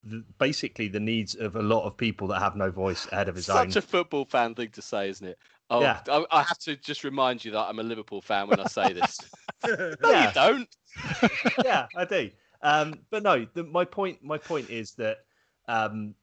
[0.04, 3.36] the, basically the needs of a lot of people that have no voice ahead of
[3.36, 3.72] his Such own.
[3.72, 5.38] Such a football fan thing to say, isn't it?
[5.70, 6.02] Oh, Yeah.
[6.08, 8.94] I, I have to just remind you that I'm a Liverpool fan when I say
[8.94, 9.20] this.
[9.68, 10.28] no, Yeah.
[10.28, 10.70] you don't.
[11.66, 12.30] yeah, I do.
[12.62, 15.20] Um, but no, the, my point my point is that,
[15.68, 16.14] um,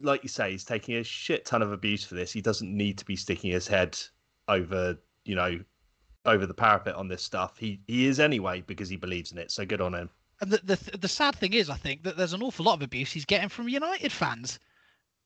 [0.00, 2.32] like you say, he's taking a shit ton of abuse for this.
[2.32, 3.98] He doesn't need to be sticking his head
[4.48, 5.58] over you know,
[6.26, 7.56] over the parapet on this stuff.
[7.58, 9.50] He he is anyway because he believes in it.
[9.50, 10.10] So good on him.
[10.44, 12.82] And the, the the sad thing is, I think that there's an awful lot of
[12.82, 14.58] abuse he's getting from United fans,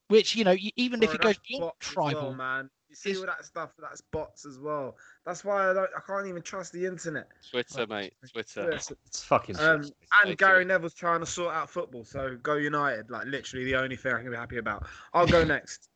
[0.07, 2.69] which you know, y- even if Bro, it goes beyond bots tribal, well, man.
[2.87, 4.95] You see all that stuff, that's bots as well.
[5.25, 7.27] That's why I don't I can't even trust the internet.
[7.51, 8.13] Twitter, mate.
[8.31, 8.69] Twitter.
[8.71, 8.93] Yes.
[9.05, 9.57] It's fucking.
[9.57, 10.35] Um, Thank and you.
[10.37, 13.11] Gary Neville's trying to sort out football, so go United.
[13.11, 14.87] Like literally the only thing I can be happy about.
[15.13, 15.89] I'll go next.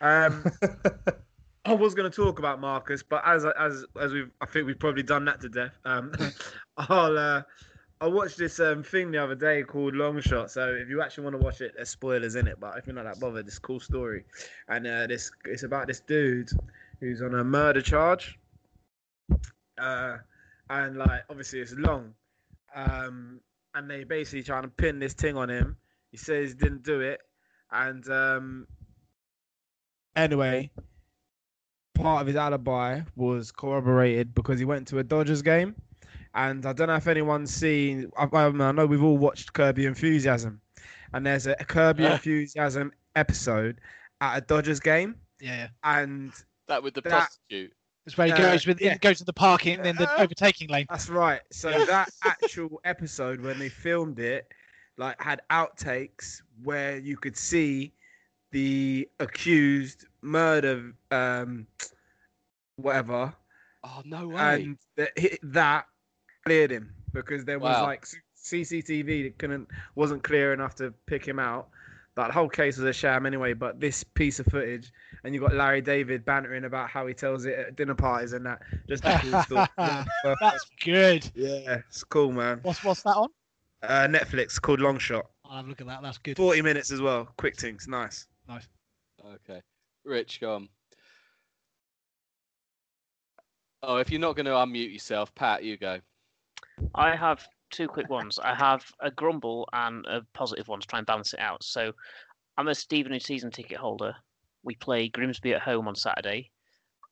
[0.00, 0.44] Um,
[1.64, 4.80] I was going to talk about Marcus, but as as as we've, I think we've
[4.80, 5.78] probably done that to death.
[5.84, 6.12] Um,
[6.76, 7.42] I'll uh,
[8.00, 10.50] I watched this um thing the other day called Long Shot.
[10.50, 12.58] So if you actually want to watch it, there's spoilers in it.
[12.60, 14.24] But if you're not that bothered, it's a cool story,
[14.68, 16.50] and uh, this it's about this dude
[17.00, 18.38] who's on a murder charge.
[19.78, 20.18] Uh,
[20.70, 22.14] and like obviously it's long,
[22.74, 23.40] um,
[23.74, 25.76] and they basically trying to pin this thing on him.
[26.10, 27.20] He says he didn't do it,
[27.70, 28.66] and um,
[30.16, 30.70] anyway,
[31.94, 35.74] part of his alibi was corroborated because he went to a Dodgers game,
[36.34, 38.10] and I don't know if anyone's seen.
[38.16, 40.60] I, I I know we've all watched Curb Your Enthusiasm,
[41.12, 42.14] and there's a Kirby Yeah.
[42.14, 43.80] Enthusiasm episode
[44.20, 45.68] at a Dodgers game, yeah, yeah.
[45.84, 46.32] and
[46.68, 47.72] That with the That- prostitute.
[48.06, 48.98] It's where he Uh, goes with yeah.
[48.98, 50.84] goes to the parking and then the Uh, overtaking lane.
[50.90, 51.40] That's right.
[51.50, 51.86] So Yeah.
[51.86, 54.52] that actual episode when they filmed it,
[54.98, 57.94] like had outtakes where you could see
[58.50, 61.66] the accused murder, um,
[62.76, 63.32] whatever,
[63.82, 64.62] Oh no way.
[64.62, 65.12] and that
[65.42, 65.86] that
[66.44, 67.84] cleared him because there was Wow.
[67.84, 68.06] like
[68.36, 71.68] CCTV that couldn't wasn't clear enough to pick him out.
[72.16, 73.54] That whole case was a sham anyway.
[73.54, 74.92] But this piece of footage,
[75.24, 78.46] and you got Larry David bantering about how he tells it at dinner parties and
[78.46, 78.62] that.
[78.88, 79.02] Just
[79.48, 79.66] cool
[80.40, 81.28] That's good.
[81.34, 82.60] yeah, it's cool, man.
[82.62, 83.28] What's what's that on?
[83.82, 85.26] Uh, Netflix called Long Shot.
[85.44, 86.02] I'll have a look at that.
[86.02, 86.36] That's good.
[86.36, 87.28] 40 minutes as well.
[87.36, 87.86] Quick things.
[87.88, 88.26] Nice.
[88.48, 88.66] Nice.
[89.48, 89.60] Okay.
[90.04, 90.68] Rich, go on.
[93.82, 96.00] Oh, if you're not going to unmute yourself, Pat, you go.
[96.94, 98.38] I have two quick ones.
[98.38, 101.62] I have a grumble and a positive one to try and balance it out.
[101.64, 101.92] So
[102.56, 104.14] I'm a Stevenage season ticket holder.
[104.62, 106.50] We play Grimsby at home on Saturday.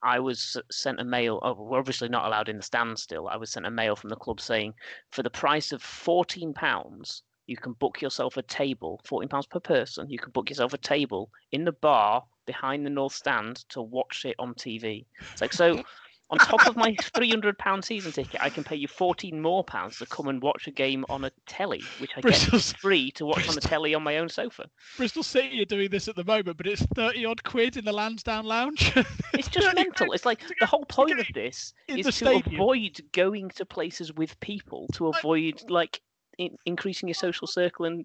[0.03, 1.39] I was sent a mail.
[1.43, 3.29] Oh, we're obviously not allowed in the stand still.
[3.29, 4.75] I was sent a mail from the club saying,
[5.11, 9.01] for the price of fourteen pounds, you can book yourself a table.
[9.05, 10.11] Fourteen pounds per person.
[10.11, 14.25] You can book yourself a table in the bar behind the north stand to watch
[14.25, 15.07] it on TV.
[15.33, 15.83] It's like so.
[16.33, 19.63] On top of my three hundred pound season ticket, I can pay you fourteen more
[19.63, 23.11] pounds to come and watch a game on a telly, which I get Bristol's free
[23.13, 24.65] to watch on the telly on my own sofa.
[24.97, 27.93] Bristol City are doing this at the moment, but it's thirty odd quid in the
[27.93, 28.93] Lansdowne Lounge.
[29.35, 30.13] It's just mental.
[30.13, 32.55] It's like the whole point of this in is to stadium.
[32.55, 36.01] avoid going to places with people, to I- avoid like
[36.39, 38.05] in- increasing your social circle and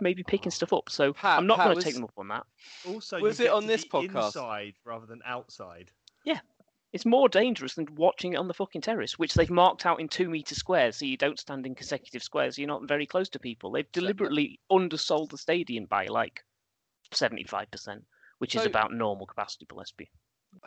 [0.00, 0.90] maybe picking stuff up.
[0.90, 2.44] So Pat- I'm not going to take them up on that.
[2.88, 4.26] Also, Was you it get on to this be podcast?
[4.26, 5.90] Inside rather than outside.
[6.94, 10.06] It's more dangerous than watching it on the fucking terrace, which they've marked out in
[10.08, 12.54] two meter squares, so you don't stand in consecutive squares.
[12.54, 13.72] So you're not very close to people.
[13.72, 16.44] They've deliberately undersold the stadium by like
[17.12, 18.04] seventy-five percent,
[18.38, 20.06] which is about normal capacity for Lesby.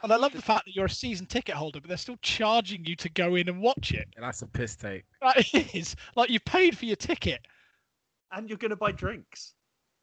[0.03, 2.83] and I love the fact that you're a season ticket holder, but they're still charging
[2.83, 4.09] you to go in and watch it.
[4.13, 5.05] Yeah, that's a piss take.
[5.21, 5.37] That
[5.73, 7.39] is like you paid for your ticket.
[8.33, 9.53] And you're going to buy drinks.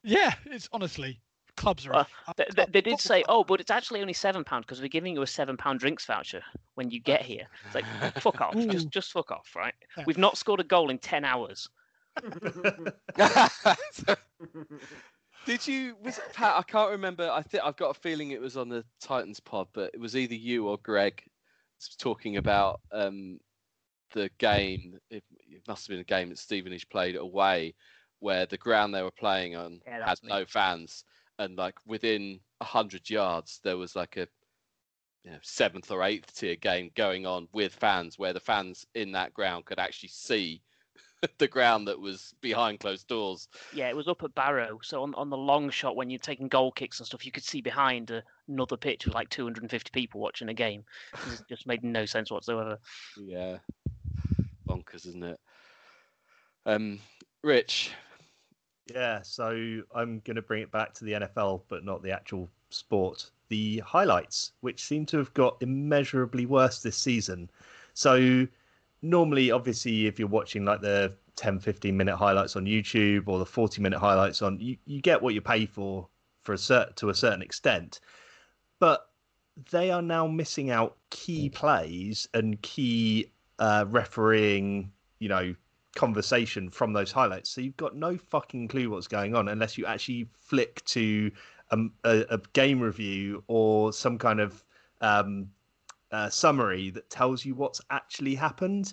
[0.02, 1.20] Yeah, it's honestly
[1.56, 1.92] clubs are.
[1.92, 4.80] Well, a- They, they, they did say, "Oh, but it's actually only seven pound because
[4.80, 6.42] we're giving you a seven pound drinks voucher
[6.74, 7.84] when you get here." It's like,
[8.20, 9.74] fuck off, just just fuck off, right?
[9.96, 10.04] Yeah.
[10.06, 11.68] We've not scored a goal in ten hours.
[15.46, 16.54] Did you was it Pat?
[16.56, 17.30] I can't remember.
[17.30, 20.16] I think I've got a feeling it was on the Titans pod, but it was
[20.16, 21.22] either you or Greg
[21.98, 23.38] talking about um,
[24.14, 24.98] the game.
[25.10, 27.74] It, it must have been a game that Stevenage played away,
[28.20, 30.30] where the ground they were playing on Yeah, had me.
[30.30, 31.04] no fans,
[31.38, 34.26] and like within a hundred yards there was like a
[35.24, 39.12] you know, seventh or eighth tier game going on with fans, where the fans in
[39.12, 40.60] that ground could actually see
[41.38, 43.48] the ground that was behind closed doors.
[43.72, 44.78] Yeah, it was up at Barrow.
[44.82, 47.44] So on, on the long shot, when you're taking goal kicks and stuff, you could
[47.44, 50.84] see behind another pitch with like 250 people watching a game.
[51.14, 52.78] It just made no sense whatsoever.
[53.16, 53.58] Yeah,
[54.68, 55.40] bonkers, isn't it?
[56.66, 57.00] Um,
[57.42, 57.92] Rich,
[58.86, 62.50] Yeah, so I'm going to bring it back to the NFL, but not the actual
[62.70, 63.30] sport.
[63.48, 67.50] The highlights, which seem to have got immeasurably worse this season.
[67.94, 68.46] So,
[69.00, 73.46] normally, obviously, if you're watching like the 10, 15 minute highlights on YouTube or the
[73.46, 76.08] 40 minute highlights on, you, you get what you pay for
[76.42, 78.00] for a cert, to a certain extent.
[78.80, 79.08] But
[79.70, 85.54] they are now missing out key plays and key uh, refereeing, you know,
[85.94, 87.50] conversation from those highlights.
[87.50, 91.30] So you've got no fucking clue what's going on unless you actually flick to
[91.70, 94.64] um, a, a game review or some kind of
[95.00, 95.48] um,
[96.12, 98.92] uh, summary that tells you what's actually happened.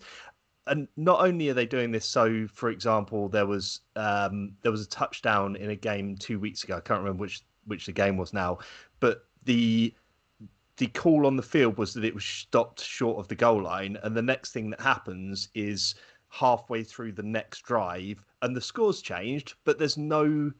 [0.67, 4.83] And not only are they doing this, so for example, there was um, there was
[4.83, 6.77] a touchdown in a game two weeks ago.
[6.77, 8.59] I can't remember which which the game was now,
[8.99, 9.93] but the
[10.77, 13.97] the call on the field was that it was stopped short of the goal line,
[14.03, 15.95] and the next thing that happens is
[16.31, 20.51] halfway through the next drive, and the score's changed, but there's no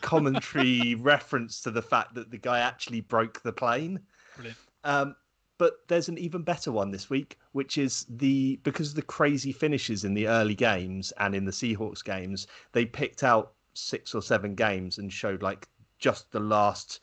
[0.00, 3.98] commentary reference to the fact that the guy actually broke the plane.
[4.36, 4.58] Brilliant.
[4.84, 5.16] Um,
[5.56, 9.52] but there's an even better one this week, which is the because of the crazy
[9.52, 14.22] finishes in the early games and in the Seahawks games, they picked out six or
[14.22, 15.68] seven games and showed like
[15.98, 17.00] just the last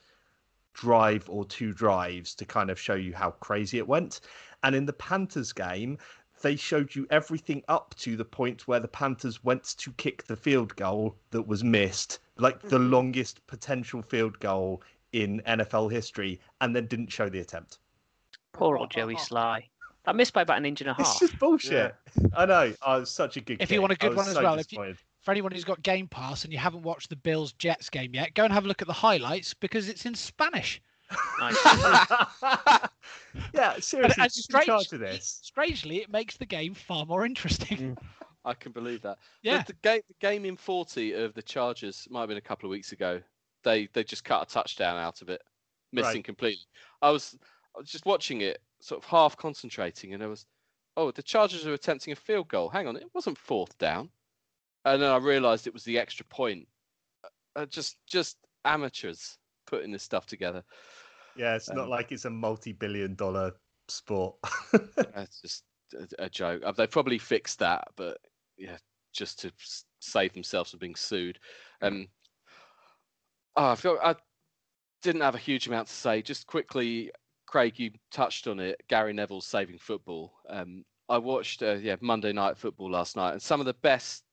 [0.73, 4.21] drive or two drives to kind of show you how crazy it went.
[4.63, 5.97] And in the Panthers game,
[6.41, 10.35] they showed you everything up to the point where the Panthers went to kick the
[10.35, 12.91] field goal that was missed, like the mm-hmm.
[12.91, 14.81] longest potential field goal
[15.13, 17.79] in NFL history, and then didn't show the attempt.
[18.53, 19.63] Poor old Joey Slye.
[20.05, 21.19] That missed by about an inch and a It's half.
[21.19, 21.95] just bullshit.
[22.35, 22.73] I know.
[22.85, 23.61] Oh, it's such a good.
[23.61, 25.83] If you want a good one as so well, if you- For anyone who's got
[25.83, 28.67] Game Pass and you haven't watched the Bills Jets game yet, go and have a
[28.67, 30.81] look at the highlights because it's in Spanish.
[31.39, 31.57] Nice.
[33.53, 35.39] yeah, seriously, and just in charge strangely, of this.
[35.41, 37.97] strangely, it makes the game far more interesting.
[38.45, 39.19] I can believe that.
[39.43, 39.57] Yeah.
[39.57, 42.67] But the game, the game in 40 of the Chargers might have been a couple
[42.67, 43.21] of weeks ago.
[43.63, 45.41] They they just cut a touchdown out of it,
[45.91, 46.23] missing Right.
[46.23, 46.65] completely.
[47.01, 47.37] I was
[47.75, 50.45] I was just watching it, sort of half concentrating, and I was,
[50.97, 52.69] oh, the Chargers are attempting a field goal.
[52.69, 54.09] Hang on, it wasn't fourth down,
[54.85, 56.67] and then I realised it was the extra point.
[57.55, 60.63] Uh, just just amateurs putting this stuff together.
[61.35, 63.53] Yeah, it's not Um, like it's a multi-billion-dollar
[63.87, 64.35] sport.
[65.13, 65.63] That's just
[65.93, 66.63] a, a joke.
[66.65, 68.17] Uh, They probably fixed that, but
[68.57, 68.77] yeah,
[69.13, 69.51] just to
[69.99, 71.39] save themselves from being sued.
[71.81, 72.07] Um,
[73.55, 74.15] oh, I feel I
[75.01, 76.21] didn't have a huge amount to say.
[76.21, 77.11] Just quickly,
[77.47, 78.81] Craig, you touched on it.
[78.87, 80.33] Gary Neville's saving football.
[80.49, 84.23] Um, I watched uh, yeah Monday Night Football last night, and some of the best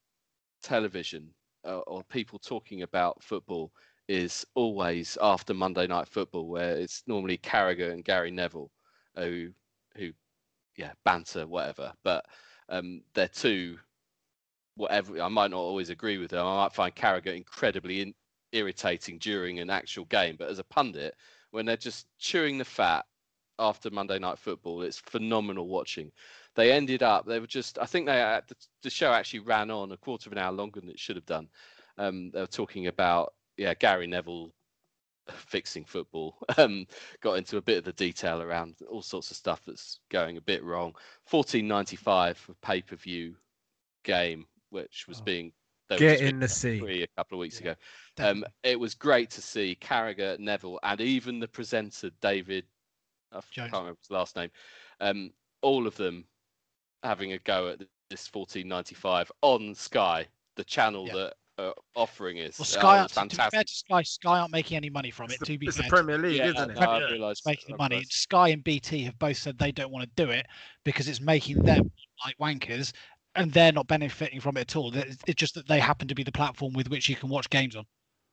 [0.62, 1.34] television
[1.64, 3.72] uh, or people talking about football
[4.08, 8.70] is always after Monday Night Football, where it's normally Carragher and Gary Neville
[9.16, 9.50] who
[9.96, 10.12] who
[10.76, 11.92] yeah banter whatever.
[12.04, 12.26] But
[12.68, 13.78] um they're two
[14.76, 16.46] whatever i might not always agree with them.
[16.46, 18.14] I might find carragher incredibly in,
[18.52, 21.14] irritating during an actual game but as a pundit
[21.50, 23.04] when they're just chewing the fat
[23.58, 26.12] after monday night football it's phenomenal watching.
[26.54, 29.92] They ended up they were just i think they the, the show actually ran on
[29.92, 31.48] a quarter of an hour longer than it should have done.
[31.98, 34.50] Um they were talking about yeah gary neville
[35.30, 36.36] fixing football.
[36.56, 36.86] Um,
[37.20, 40.40] got into a bit of the detail around all sorts of stuff that's going a
[40.40, 40.94] bit wrong.
[41.30, 43.36] 1495 for pay per view
[44.04, 45.24] game, which was Oh.
[45.24, 45.52] being
[45.90, 47.02] Get being in the sea.
[47.02, 47.74] a couple of weeks ago.
[48.18, 52.64] Um, it was great to see Carragher, Neville, and even the presenter David.
[53.32, 53.70] I Jones.
[53.70, 54.50] can't remember his last name.
[55.00, 55.32] Um,
[55.62, 56.24] all of them
[57.02, 57.78] having a go at
[58.10, 60.26] this 1495 on Sky,
[60.56, 61.14] the channel Yeah.
[61.14, 62.58] that uh, offering is.
[62.58, 63.66] well, Sky, aren't, to be fair fantastic.
[63.66, 65.40] to Sky, Sky aren't making any money from It's it.
[65.40, 66.74] the, to be it's the Premier League, Yeah, isn't it?
[66.74, 67.40] no, I Premier realised.
[67.40, 67.96] it's making the money.
[67.96, 68.12] realised.
[68.12, 70.46] Sky and BT have both said they don't want to do it
[70.84, 71.90] because it's making them
[72.24, 72.92] like wankers,
[73.34, 74.94] and they're not benefiting from it at all.
[74.96, 77.48] It's it's just that they happen to be the platform with which you can watch
[77.50, 77.84] games on.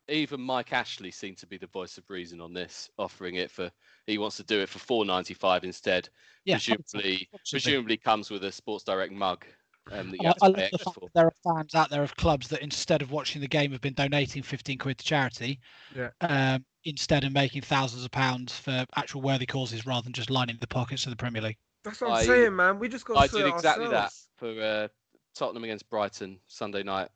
[0.07, 3.72] even Mike Ashley seemed to be the voice of reason on this, offering it for
[4.07, 6.10] he wants to do it for four ninety five instead.
[6.45, 7.39] Yeah, presumably, absolutely.
[7.52, 9.45] presumably comes with a Sports Direct mug
[9.91, 10.99] um, that you I, have I to love pay the fact for.
[11.02, 13.82] that there are fans out there of clubs that instead of watching the game have
[13.82, 15.60] been donating 15 quid to charity
[15.95, 16.10] Yeah.
[16.22, 20.57] um, instead of making thousands of pounds for actual worthy causes rather than just lining
[20.60, 21.57] the pockets of the Premier League.
[21.84, 22.80] That's what I'm I- saying, man.
[22.80, 24.88] We just got to I sort did it exactly that for uh,
[25.36, 27.10] Tottenham against Brighton Sunday night.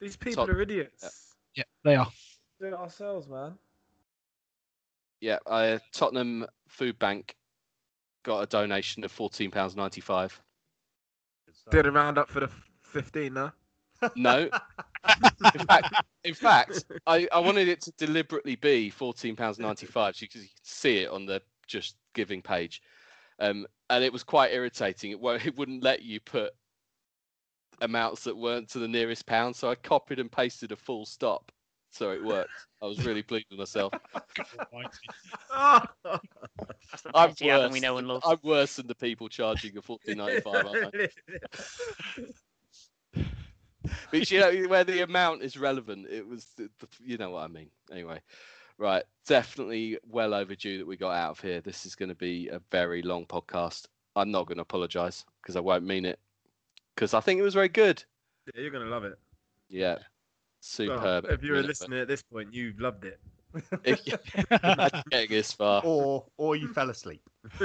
[0.00, 1.34] These people Tot- are idiots.
[1.54, 2.08] Yeah, they are.
[2.60, 3.54] Do it ourselves, man.
[5.20, 7.34] Yeah, I, Tottenham Food Bank
[8.22, 10.38] got a donation of fourteen pounds ninety five.
[11.70, 12.50] Did a round up for the
[12.82, 13.50] 15, no?
[14.14, 14.48] No,
[15.54, 15.94] in fact,
[16.24, 20.48] in fact, I, I wanted it to deliberately be fourteen pounds ninety five because you
[20.48, 22.82] can see it on the just giving page,
[23.38, 25.10] um, and it was quite irritating.
[25.10, 26.52] It won't, it wouldn't let you put
[27.80, 31.50] amounts that weren't to the nearest pound, so I copied and pasted a full stop,
[31.90, 32.50] so it worked.
[32.82, 33.92] I was really pleased with myself.
[35.52, 37.82] That's the I'm petty Adam we worse.
[37.82, 38.22] know and love.
[38.24, 40.66] I'm worse than the people charging a fourteen ninety five.
[40.66, 41.08] aren't I?
[44.10, 47.44] But you know where the amount is relevant, it was the, the, you know what
[47.44, 47.70] I mean.
[47.92, 48.20] Anyway,
[48.78, 51.60] right, definitely well overdue that we got out of here.
[51.60, 53.86] This is going to be a very long podcast.
[54.16, 56.18] I'm not going to apologise because I won't mean it
[56.94, 58.02] because I think it was very good.
[58.54, 59.18] yeah, you're gonna love it.
[59.68, 59.98] Yeah,
[60.78, 61.26] Well, superb.
[61.30, 63.20] if you were minute, but- listening at this point, you loved it.
[63.84, 65.80] Imagine getting this far.
[65.84, 67.22] or or you fell asleep.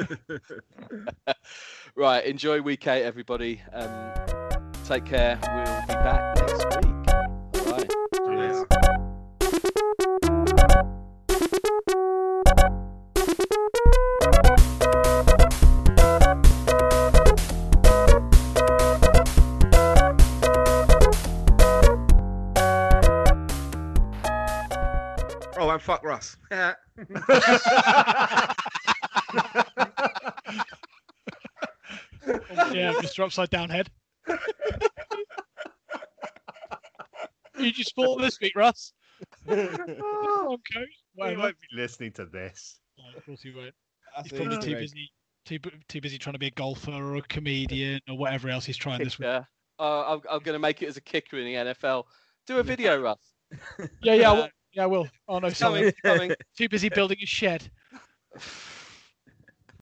[1.95, 3.61] Right, enjoy week eight, everybody.
[3.73, 3.91] Um,
[4.85, 5.37] take care.
[5.43, 6.67] We'll be back next week.
[25.77, 26.37] Fuck Russ.
[26.51, 26.73] Yeah.
[32.73, 33.23] yeah, Mr.
[33.23, 33.89] Upside Down Head.
[37.57, 38.93] Did you sport this week, Russ?
[39.47, 39.53] Oh,
[40.53, 40.85] okay.
[40.85, 41.39] He Whatever.
[41.41, 42.79] won't be listening to this.
[42.99, 43.73] Oh, of course he won't.
[44.15, 45.11] That's He's probably too busy,
[45.45, 48.77] too, too busy trying to be a golfer or a comedian or whatever else he's
[48.77, 49.27] trying this week.
[49.27, 49.43] Yeah.
[49.79, 52.05] Uh, I'm, I'm going to make it as a kicker in the NFL.
[52.47, 53.19] Do a video, Russ.
[54.01, 54.49] Yeah, yeah, I will.
[54.73, 55.07] Yeah, I will.
[55.27, 55.91] Oh no, It's coming.
[56.03, 56.17] sorry.
[56.17, 56.35] coming.
[56.57, 57.69] Too busy building a shed.